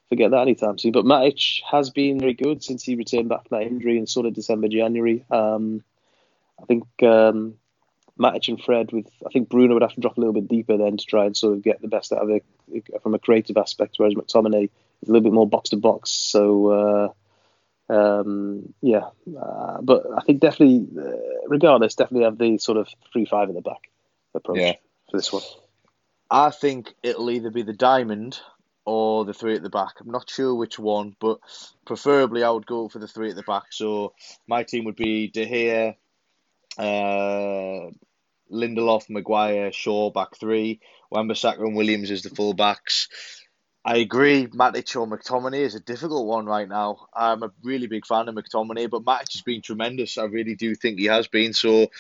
forget 0.09 0.33
that 0.33 0.43
anytime 0.43 0.79
soon. 0.79 0.93
But 0.93 1.05
Matic 1.05 1.61
has 1.71 1.91
been 1.91 2.19
very 2.19 2.35
good 2.35 2.63
since 2.63 2.83
he 2.83 2.97
returned 2.97 3.29
back 3.29 3.49
from 3.49 3.59
that 3.59 3.67
injury 3.67 3.99
in 3.99 4.07
sort 4.07 4.27
of 4.27 4.35
December, 4.35 4.69
January. 4.69 5.25
Um, 5.31 5.83
I 6.61 6.65
think 6.67 6.85
um, 7.03 7.55
Matic 8.19 8.49
and 8.49 8.63
Fred 8.63 8.93
with 8.93 9.07
I 9.27 9.31
think 9.31 9.49
Bruno 9.49 9.75
would 9.75 9.83
have 9.83 9.95
to 9.95 10.01
drop 10.01 10.17
a 10.17 10.21
little 10.21 10.35
bit 10.35 10.49
deeper 10.49 10.77
then 10.77 10.97
to 10.97 11.05
try 11.05 11.25
and 11.27 11.37
sort 11.37 11.55
of 11.55 11.63
get 11.63 11.83
the 11.83 11.89
best 11.89 12.13
out 12.13 12.23
of 12.23 12.31
it 12.31 12.45
from 13.03 13.15
a 13.15 13.19
creative 13.19 13.57
aspect, 13.57 13.95
whereas 13.97 14.15
McTominay 14.15 14.65
is 15.03 15.09
a 15.09 15.13
little 15.13 15.23
bit 15.23 15.33
more 15.33 15.49
box 15.49 15.71
to 15.71 15.77
box. 15.77 16.11
So 16.11 17.13
uh, 17.89 17.93
um, 17.93 18.73
yeah, 18.81 19.09
uh, 19.39 19.81
but 19.83 20.05
I 20.17 20.23
think 20.23 20.41
definitely, 20.41 20.87
uh, 20.99 21.47
regardless, 21.49 21.97
definitely 21.97 22.25
have 22.25 22.39
the 22.39 22.59
sort 22.59 22.79
of 22.79 22.89
three 23.13 23.27
five 23.27 23.49
at 23.49 23.55
the 23.55 23.61
back 23.61 23.91
approach 24.35 24.59
yeah. 24.59 24.73
for 25.11 25.17
this 25.17 25.33
one. 25.33 25.43
I 26.31 26.51
think 26.51 26.95
it'll 27.03 27.31
either 27.31 27.51
be 27.51 27.63
the 27.63 27.73
diamond 27.73 28.41
or 28.85 29.25
the 29.25 29.35
three 29.35 29.55
at 29.55 29.63
the 29.63 29.71
back. 29.71 30.01
I'm 30.01 30.11
not 30.11 30.31
sure 30.31 30.55
which 30.55 30.79
one, 30.79 31.15
but 31.21 31.39
preferably 31.87 32.43
I 32.43 32.51
would 32.51 32.67
go 32.67 32.89
for 32.89 32.99
the 32.99 33.09
three 33.09 33.31
at 33.31 33.37
the 33.37 33.43
back. 33.43 33.65
So 33.71 34.15
my 34.47 34.63
team 34.63 34.85
would 34.85 34.97
be 34.97 35.29
De 35.29 35.47
Gea, 35.47 35.97
uh, 36.79 37.91
Lindelof, 38.53 39.09
Maguire, 39.11 39.73
Shaw 39.73 40.11
back 40.11 40.37
three, 40.37 40.81
Wan-Bissaka 41.11 41.61
and 41.61 41.77
Williams 41.77 42.11
as 42.11 42.23
the 42.23 42.31
full 42.31 42.55
backs. 42.55 43.09
I 43.87 43.99
agree, 43.99 44.47
Matic 44.47 44.97
or 44.97 45.07
McTominay 45.07 45.61
is 45.61 45.75
a 45.75 45.81
difficult 45.81 46.27
one 46.27 46.47
right 46.47 46.69
now. 46.69 47.09
I'm 47.15 47.43
a 47.43 47.53
really 47.63 47.87
big 47.87 48.07
fan 48.07 48.29
of 48.29 48.35
McTominay, 48.35 48.89
but 48.89 49.05
Matic 49.05 49.33
has 49.33 49.43
been 49.43 49.61
tremendous. 49.61 50.17
I 50.17 50.25
really 50.25 50.55
do 50.55 50.75
think 50.75 50.99
he 50.99 51.05
has 51.07 51.29
been. 51.29 51.53
So 51.53 51.91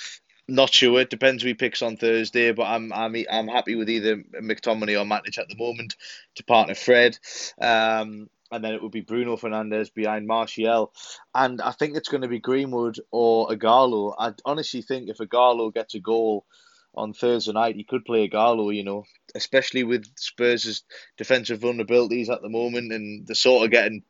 not 0.49 0.73
sure. 0.73 1.01
It 1.01 1.11
depends 1.11 1.43
who 1.43 1.49
he 1.49 1.55
picks 1.55 1.83
on 1.83 1.97
Thursday, 1.97 2.53
but 2.53 2.65
I'm 2.65 2.93
I'm 2.93 3.15
I'm 3.31 3.49
happy 3.49 3.75
with 3.75 3.91
either 3.91 4.17
McTominay 4.17 5.01
or 5.01 5.05
Matic 5.05 5.39
at 5.39 5.49
the 5.49 5.57
moment 5.57 5.97
to 6.37 6.45
partner 6.45 6.75
Fred. 6.75 7.19
Um, 7.61 8.29
and 8.55 8.65
then 8.65 8.73
it 8.73 8.83
would 8.83 8.93
be 8.93 9.01
Bruno 9.01 9.37
Fernandes 9.37 9.93
behind 9.93 10.27
Martial. 10.29 10.93
And 11.35 11.61
I 11.61 11.73
think 11.73 11.97
it's 11.97 12.09
going 12.09 12.23
to 12.23 12.29
be 12.29 12.39
Greenwood 12.39 13.01
or 13.11 13.49
Ighalo. 13.49 14.15
I 14.17 14.33
honestly 14.45 14.81
think 14.81 15.09
if 15.09 15.19
Ighalo 15.19 15.75
gets 15.75 15.95
a 15.95 16.01
goal 16.01 16.47
on 16.95 17.13
Thursday 17.13 17.53
night, 17.53 17.75
he 17.75 17.83
could 17.83 18.05
play 18.05 18.29
Ighalo, 18.29 18.75
you 18.75 18.85
know, 18.85 19.05
especially 19.35 19.83
with 19.83 20.07
Spurs' 20.17 20.85
defensive 21.17 21.59
vulnerabilities 21.59 22.29
at 22.29 22.43
the 22.43 22.49
moment 22.49 22.93
and 22.93 23.27
they're 23.27 23.35
sort 23.35 23.65
of 23.65 23.73
getting 23.73 24.05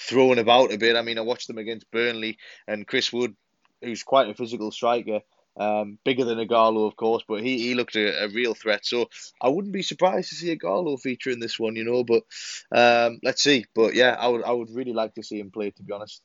thrown 0.00 0.40
about 0.40 0.72
a 0.72 0.76
bit. 0.76 0.96
I 0.96 1.02
mean, 1.02 1.18
I 1.18 1.22
watched 1.22 1.46
them 1.46 1.58
against 1.58 1.90
Burnley 1.92 2.38
and 2.66 2.86
Chris 2.86 3.12
Wood, 3.12 3.36
who's 3.80 4.02
quite 4.02 4.28
a 4.28 4.34
physical 4.34 4.72
striker, 4.72 5.20
um, 5.56 5.98
bigger 6.04 6.24
than 6.24 6.38
Ighalo, 6.38 6.86
of 6.86 6.96
course, 6.96 7.24
but 7.26 7.42
he, 7.42 7.58
he 7.58 7.74
looked 7.74 7.96
a, 7.96 8.24
a, 8.24 8.28
real 8.28 8.54
threat. 8.54 8.84
So 8.84 9.08
I 9.40 9.48
wouldn't 9.48 9.72
be 9.72 9.82
surprised 9.82 10.30
to 10.30 10.34
see 10.34 10.56
Ighalo 10.56 11.00
feature 11.00 11.30
in 11.30 11.40
this 11.40 11.58
one, 11.58 11.76
you 11.76 11.84
know. 11.84 12.04
But 12.04 12.24
um, 12.72 13.20
let's 13.22 13.42
see. 13.42 13.66
But 13.74 13.94
yeah, 13.94 14.16
I 14.18 14.28
would 14.28 14.42
I 14.44 14.50
would 14.50 14.70
really 14.70 14.92
like 14.92 15.14
to 15.14 15.22
see 15.22 15.38
him 15.38 15.50
play, 15.50 15.70
to 15.70 15.82
be 15.82 15.92
honest. 15.92 16.22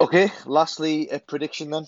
Okay, 0.00 0.32
lastly, 0.46 1.08
a 1.08 1.18
prediction 1.18 1.70
then. 1.70 1.86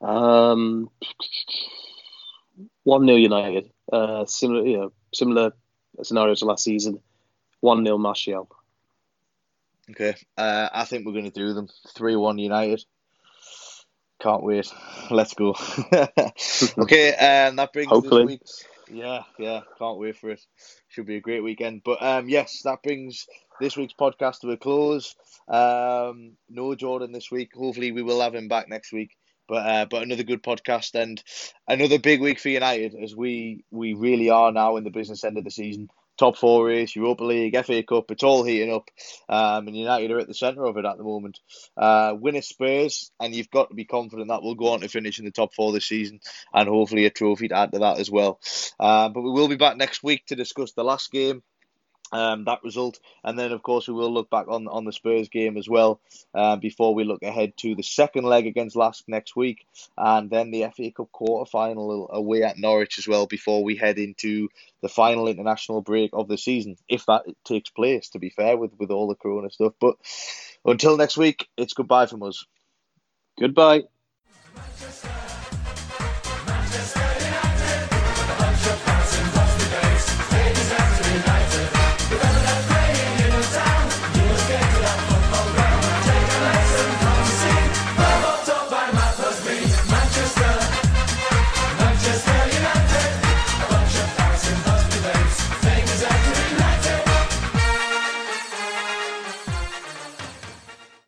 Um, 0.00 0.90
one 2.84 3.06
0 3.06 3.16
United. 3.16 3.70
Uh, 3.90 4.24
similar, 4.26 4.66
you 4.66 4.76
know, 4.76 4.92
similar 5.14 5.52
scenario 6.02 6.34
to 6.34 6.44
last 6.44 6.64
season. 6.64 7.00
One 7.60 7.84
0 7.84 7.98
Martial. 7.98 8.48
Okay, 9.90 10.14
uh, 10.36 10.68
I 10.72 10.84
think 10.84 11.06
we're 11.06 11.12
going 11.12 11.30
to 11.30 11.30
do 11.30 11.54
them. 11.54 11.68
3 11.94 12.16
1 12.16 12.38
United. 12.38 12.84
Can't 14.20 14.42
wait. 14.42 14.72
Let's 15.10 15.34
go. 15.34 15.54
okay, 16.78 17.14
and 17.18 17.50
um, 17.50 17.56
that 17.56 17.72
brings 17.72 17.90
Hopefully. 17.90 18.22
this 18.22 18.26
week's. 18.26 18.64
Yeah, 18.88 19.22
yeah, 19.38 19.60
can't 19.78 19.98
wait 19.98 20.16
for 20.16 20.30
it. 20.30 20.40
Should 20.88 21.06
be 21.06 21.16
a 21.16 21.20
great 21.20 21.42
weekend. 21.42 21.82
But 21.84 22.02
um, 22.02 22.28
yes, 22.28 22.62
that 22.64 22.82
brings 22.82 23.26
this 23.60 23.76
week's 23.76 23.94
podcast 23.94 24.40
to 24.40 24.50
a 24.52 24.56
close. 24.56 25.14
Um, 25.48 26.32
no 26.48 26.74
Jordan 26.74 27.12
this 27.12 27.30
week. 27.30 27.50
Hopefully, 27.54 27.92
we 27.92 28.02
will 28.02 28.20
have 28.20 28.34
him 28.34 28.48
back 28.48 28.68
next 28.68 28.92
week. 28.92 29.10
But 29.48 29.66
uh, 29.66 29.86
but 29.90 30.02
another 30.02 30.22
good 30.24 30.42
podcast 30.42 30.94
and 30.94 31.22
another 31.68 31.98
big 31.98 32.20
week 32.20 32.40
for 32.40 32.48
United 32.48 32.94
as 32.94 33.14
we 33.14 33.64
we 33.70 33.94
really 33.94 34.30
are 34.30 34.50
now 34.50 34.76
in 34.76 34.84
the 34.84 34.90
business 34.90 35.24
end 35.24 35.38
of 35.38 35.44
the 35.44 35.50
season 35.50 35.88
top 36.16 36.36
four 36.36 36.66
race, 36.66 36.96
Europa 36.96 37.24
League, 37.24 37.56
FA 37.64 37.82
Cup, 37.82 38.10
it's 38.10 38.22
all 38.22 38.44
heating 38.44 38.72
up. 38.72 38.90
Um, 39.28 39.68
and 39.68 39.76
United 39.76 40.10
are 40.10 40.18
at 40.20 40.28
the 40.28 40.34
centre 40.34 40.64
of 40.64 40.76
it 40.76 40.84
at 40.84 40.96
the 40.96 41.04
moment. 41.04 41.40
Uh, 41.76 42.14
win 42.18 42.36
a 42.36 42.42
Spurs, 42.42 43.10
and 43.20 43.34
you've 43.34 43.50
got 43.50 43.68
to 43.68 43.74
be 43.74 43.84
confident 43.84 44.28
that 44.28 44.42
we'll 44.42 44.54
go 44.54 44.72
on 44.72 44.80
to 44.80 44.88
finish 44.88 45.18
in 45.18 45.24
the 45.24 45.30
top 45.30 45.54
four 45.54 45.72
this 45.72 45.86
season, 45.86 46.20
and 46.52 46.68
hopefully 46.68 47.06
a 47.06 47.10
trophy 47.10 47.48
to 47.48 47.56
add 47.56 47.72
to 47.72 47.80
that 47.80 47.98
as 47.98 48.10
well. 48.10 48.40
Uh, 48.78 49.08
but 49.08 49.22
we 49.22 49.30
will 49.30 49.48
be 49.48 49.56
back 49.56 49.76
next 49.76 50.02
week 50.02 50.26
to 50.26 50.36
discuss 50.36 50.72
the 50.72 50.84
last 50.84 51.10
game 51.10 51.42
um, 52.12 52.44
that 52.44 52.62
result. 52.62 52.98
And 53.24 53.38
then, 53.38 53.52
of 53.52 53.62
course, 53.62 53.88
we 53.88 53.94
will 53.94 54.12
look 54.12 54.30
back 54.30 54.48
on 54.48 54.68
on 54.68 54.84
the 54.84 54.92
Spurs 54.92 55.28
game 55.28 55.56
as 55.56 55.68
well 55.68 56.00
uh, 56.34 56.56
before 56.56 56.94
we 56.94 57.04
look 57.04 57.22
ahead 57.22 57.56
to 57.58 57.74
the 57.74 57.82
second 57.82 58.24
leg 58.24 58.46
against 58.46 58.76
Lask 58.76 59.04
next 59.08 59.36
week, 59.36 59.66
and 59.96 60.30
then 60.30 60.50
the 60.50 60.66
FA 60.74 60.90
Cup 60.90 61.10
quarter 61.12 61.48
final 61.50 62.08
away 62.12 62.42
at 62.42 62.58
Norwich 62.58 62.98
as 62.98 63.08
well 63.08 63.26
before 63.26 63.64
we 63.64 63.76
head 63.76 63.98
into 63.98 64.48
the 64.82 64.88
final 64.88 65.28
international 65.28 65.82
break 65.82 66.10
of 66.12 66.28
the 66.28 66.38
season, 66.38 66.76
if 66.88 67.06
that 67.06 67.24
takes 67.44 67.70
place. 67.70 68.10
To 68.10 68.18
be 68.18 68.30
fair, 68.30 68.56
with 68.56 68.72
with 68.78 68.90
all 68.90 69.08
the 69.08 69.14
Corona 69.14 69.50
stuff, 69.50 69.74
but 69.80 69.96
until 70.64 70.96
next 70.96 71.16
week, 71.16 71.48
it's 71.56 71.74
goodbye 71.74 72.06
from 72.06 72.22
us. 72.22 72.44
Goodbye. 73.38 73.82